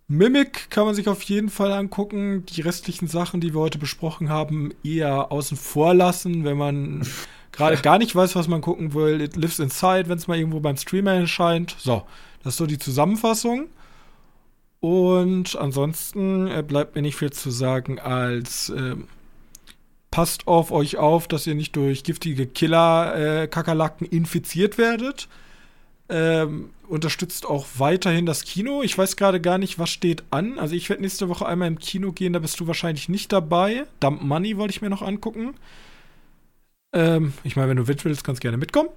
Mimic 0.10 0.70
kann 0.70 0.86
man 0.86 0.96
sich 0.96 1.10
auf 1.10 1.22
jeden 1.24 1.50
Fall 1.50 1.74
angucken. 1.74 2.46
Die 2.46 2.62
restlichen 2.62 3.08
Sachen, 3.08 3.42
die 3.42 3.54
wir 3.54 3.60
heute 3.60 3.78
besprochen 3.78 4.30
haben, 4.30 4.72
eher 4.84 5.32
außen 5.32 5.58
vor 5.58 5.94
lassen, 5.94 6.46
wenn 6.46 6.58
man 6.58 7.06
gerade 7.52 7.78
gar 7.78 7.98
nicht 7.98 8.16
weiß, 8.16 8.36
was 8.36 8.48
man 8.48 8.62
gucken 8.62 8.94
will. 8.94 9.22
It 9.22 9.36
lives 9.36 9.60
inside, 9.60 10.08
wenn 10.08 10.18
es 10.18 10.28
mal 10.28 10.38
irgendwo 10.38 10.62
beim 10.62 10.78
Streamer 10.78 11.14
erscheint. 11.14 11.76
So, 11.78 12.04
das 12.44 12.54
ist 12.54 12.58
so 12.58 12.66
die 12.66 12.78
Zusammenfassung. 12.78 13.68
Und 14.80 15.58
ansonsten 15.58 16.48
äh, 16.48 16.64
bleibt 16.66 16.96
mir 16.96 17.02
nicht 17.02 17.16
viel 17.16 17.32
zu 17.32 17.50
sagen 17.50 18.00
als 18.00 18.70
äh, 18.70 18.96
passt 20.12 20.48
auf 20.48 20.72
euch 20.72 20.98
auf, 20.98 21.28
dass 21.28 21.48
ihr 21.48 21.56
nicht 21.56 21.76
durch 21.76 22.04
giftige 22.04 22.48
Killer-Kakerlaken 22.48 24.08
äh, 24.08 24.16
infiziert 24.16 24.78
werdet. 24.78 25.28
Ähm, 26.10 26.70
unterstützt 26.88 27.46
auch 27.46 27.66
weiterhin 27.78 28.26
das 28.26 28.44
Kino. 28.44 28.82
Ich 28.82 28.98
weiß 28.98 29.18
gerade 29.18 29.42
gar 29.42 29.58
nicht, 29.58 29.78
was 29.78 29.90
steht 29.90 30.24
an. 30.30 30.58
Also 30.58 30.74
ich 30.74 30.90
werde 30.90 31.02
nächste 31.02 31.28
Woche 31.28 31.46
einmal 31.46 31.68
im 31.68 31.80
Kino 31.80 32.14
gehen, 32.14 32.34
da 32.34 32.40
bist 32.40 32.60
du 32.60 32.68
wahrscheinlich 32.68 33.10
nicht 33.10 33.34
dabei. 33.34 33.84
Dump 34.00 34.22
Money 34.22 34.58
wollte 34.58 34.72
ich 34.72 34.82
mir 34.82 34.90
noch 34.90 35.02
angucken. 35.02 35.56
Ähm, 36.94 37.34
ich 37.44 37.56
meine, 37.56 37.70
wenn 37.70 37.78
du 37.78 37.88
willst, 37.88 38.24
kannst 38.24 38.42
du 38.42 38.46
gerne 38.46 38.58
mitkommen. 38.58 38.90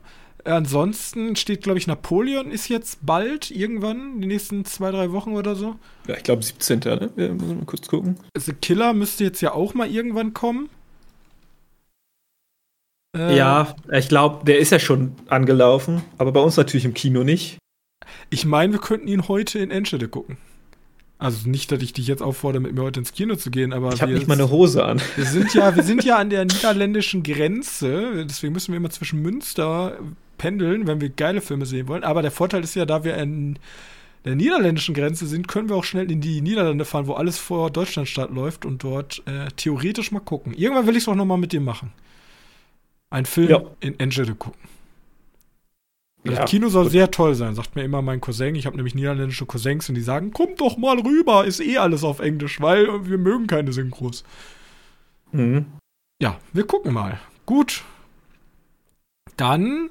Ansonsten 0.45 1.37
steht, 1.37 1.63
glaube 1.63 1.79
ich, 1.79 1.87
Napoleon 1.87 2.51
ist 2.51 2.69
jetzt 2.69 3.05
bald, 3.05 3.51
irgendwann, 3.51 4.21
die 4.21 4.27
nächsten 4.27 4.65
zwei, 4.65 4.91
drei 4.91 5.13
Wochen 5.13 5.33
oder 5.35 5.55
so. 5.55 5.77
Ja, 6.07 6.17
ich 6.17 6.23
glaube 6.23 6.43
17. 6.43 6.79
Ne? 6.79 7.11
Wir 7.15 7.33
müssen 7.33 7.59
mal 7.59 7.67
kurz 7.67 7.89
gucken. 7.89 8.17
The 8.37 8.53
Killer 8.55 8.95
müsste 8.95 9.25
jetzt 9.25 9.41
ja 9.43 9.53
auch 9.53 9.75
mal 9.75 9.91
irgendwann 9.91 10.33
kommen. 10.33 10.71
Äh, 13.17 13.37
ja, 13.37 13.75
ich 13.93 14.09
glaube, 14.09 14.45
der 14.45 14.59
ist 14.59 14.71
ja 14.71 14.79
schon 14.79 15.15
angelaufen, 15.29 16.03
aber 16.19 16.33
bei 16.33 16.41
uns 16.41 16.57
natürlich 16.57 16.85
im 16.85 16.95
Kino 16.95 17.25
nicht. 17.25 17.59
Ich 18.31 18.45
meine, 18.45 18.73
wir 18.73 18.81
könnten 18.81 19.09
ihn 19.09 19.29
heute 19.29 19.59
in 19.59 19.71
Enschede 19.71 20.09
gucken. 20.09 20.37
Also 21.19 21.51
nicht, 21.51 21.71
dass 21.71 21.83
ich 21.83 21.93
dich 21.93 22.07
jetzt 22.07 22.23
auffordere, 22.23 22.63
mit 22.63 22.73
mir 22.73 22.83
heute 22.83 23.01
ins 23.01 23.13
Kino 23.13 23.37
zu 23.37 23.51
gehen, 23.51 23.75
aber 23.75 23.93
ich 23.93 24.01
habe 24.01 24.13
nicht 24.13 24.27
mal 24.27 24.35
eine 24.35 24.49
Hose 24.49 24.85
an. 24.85 25.03
Wir 25.17 25.27
sind 25.27 25.53
ja, 25.53 25.77
wir 25.77 25.83
sind 25.83 26.03
ja 26.03 26.17
an 26.17 26.31
der 26.31 26.45
niederländischen 26.47 27.23
Grenze, 27.23 28.25
deswegen 28.25 28.55
müssen 28.55 28.73
wir 28.73 28.79
immer 28.79 28.89
zwischen 28.89 29.21
Münster 29.21 29.99
pendeln, 30.39 30.87
wenn 30.87 31.03
wir 31.03 31.11
geile 31.11 31.43
Filme 31.43 31.67
sehen 31.67 31.89
wollen. 31.89 32.05
Aber 32.05 32.23
der 32.23 32.31
Vorteil 32.31 32.65
ist 32.65 32.75
ja, 32.75 32.87
da 32.87 33.05
wir 33.05 33.19
an 33.19 33.59
der 34.25 34.35
niederländischen 34.35 34.95
Grenze 34.95 35.27
sind, 35.27 35.47
können 35.47 35.69
wir 35.69 35.77
auch 35.77 35.85
schnell 35.85 36.11
in 36.11 36.23
die 36.23 36.41
Niederlande 36.41 36.87
fahren, 36.87 37.07
wo 37.07 37.13
alles 37.13 37.37
vor 37.37 37.71
Deutschland 37.71 38.09
stattläuft 38.09 38.65
und 38.65 38.83
dort 38.83 39.23
äh, 39.27 39.49
theoretisch 39.57 40.13
mal 40.13 40.21
gucken. 40.21 40.55
Irgendwann 40.55 40.87
will 40.87 40.97
ich 40.97 41.03
es 41.03 41.09
auch 41.09 41.15
noch 41.15 41.27
mal 41.27 41.37
mit 41.37 41.53
dir 41.53 41.61
machen. 41.61 41.93
Ein 43.11 43.27
Film 43.27 43.51
ja. 43.51 43.63
in 43.81 43.99
Enschede 43.99 44.35
gucken. 44.35 44.61
Das 46.25 46.39
Ja, 46.39 46.45
Kino 46.45 46.69
soll 46.69 46.91
sehr 46.91 47.11
toll 47.11 47.35
sein, 47.35 47.55
sagt 47.55 47.77
mir 47.77 47.83
immer 47.83 48.03
mein 48.03 48.21
Cousin. 48.21 48.55
Ich 48.55 48.67
habe 48.67 48.77
nämlich 48.77 48.95
niederländische 48.95 49.47
Cousins 49.47 49.89
und 49.89 49.95
die 49.95 50.03
sagen, 50.03 50.33
kommt 50.33 50.61
doch 50.61 50.77
mal 50.77 50.99
rüber, 50.99 51.47
ist 51.47 51.61
eh 51.61 51.79
alles 51.79 52.05
auf 52.05 52.21
Englisch, 52.21 52.61
weil 52.61 53.09
wir 53.09 53.19
mögen 53.19 53.47
keine 53.47 53.73
Synchros. 53.73 54.23
Mhm. 55.33 55.67
Ja, 56.21 56.39
wir 56.53 56.67
gucken 56.67 56.93
mal. 56.93 57.19
Gut. 57.47 57.83
Dann 59.37 59.89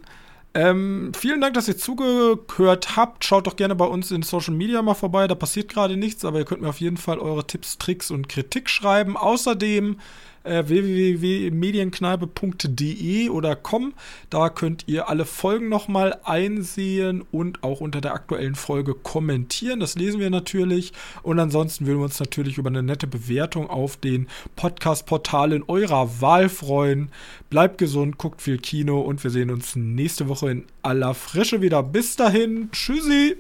ähm, 0.54 1.12
vielen 1.16 1.42
Dank, 1.42 1.54
dass 1.56 1.68
ihr 1.68 1.78
zugehört 1.78 2.96
habt. 2.96 3.26
Schaut 3.26 3.48
doch 3.48 3.56
gerne 3.56 3.76
bei 3.76 3.86
uns 3.86 4.12
in 4.12 4.24
Social 4.24 4.54
Media 4.54 4.82
mal 4.82 4.94
vorbei. 4.94 5.28
Da 5.28 5.36
passiert 5.36 5.70
gerade 5.70 5.98
nichts, 5.98 6.26
aber 6.26 6.40
ihr 6.40 6.46
könnt 6.46 6.62
mir 6.62 6.70
auf 6.70 6.80
jeden 6.80 6.98
Fall 6.98 7.20
eure 7.20 7.46
Tipps, 7.48 7.78
Tricks 7.78 8.12
und 8.12 8.30
Kritik 8.30 8.70
schreiben. 8.70 9.18
Außerdem 9.18 10.00
äh, 10.44 10.68
www.medienkneipe.de 10.68 13.30
oder 13.30 13.56
com. 13.56 13.94
Da 14.30 14.50
könnt 14.50 14.84
ihr 14.88 15.08
alle 15.10 15.26
Folgen 15.26 15.70
nochmal 15.70 16.20
einsehen 16.24 17.24
und 17.32 17.64
auch 17.64 17.82
unter 17.82 18.02
der 18.02 18.14
aktuellen 18.14 18.54
Folge 18.56 18.94
kommentieren. 18.94 19.80
Das 19.80 19.96
lesen 19.96 20.20
wir 20.20 20.30
natürlich. 20.30 20.94
Und 21.24 21.40
ansonsten 21.40 21.88
würden 21.88 22.00
wir 22.00 22.06
uns 22.06 22.20
natürlich 22.20 22.58
über 22.58 22.70
eine 22.70 22.84
nette 22.84 23.08
Bewertung 23.08 23.70
auf 23.70 23.96
den 23.98 24.28
Podcast-Portalen 24.56 25.64
eurer 25.68 26.22
Wahl 26.22 26.50
freuen. 26.50 27.10
Bleibt 27.50 27.78
gesund, 27.78 28.18
guckt 28.18 28.42
viel 28.42 28.58
Kino 28.58 29.02
und 29.02 29.24
wir 29.24 29.32
sehen 29.32 29.52
uns 29.52 29.76
nächste 29.76 30.28
Woche 30.28 30.52
in 30.52 30.66
aller 30.82 31.14
Frische 31.14 31.62
wieder. 31.62 31.84
Bis 31.84 32.16
dahin, 32.16 32.70
tschüssi! 32.72 33.38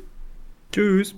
Tschüss. 0.71 1.15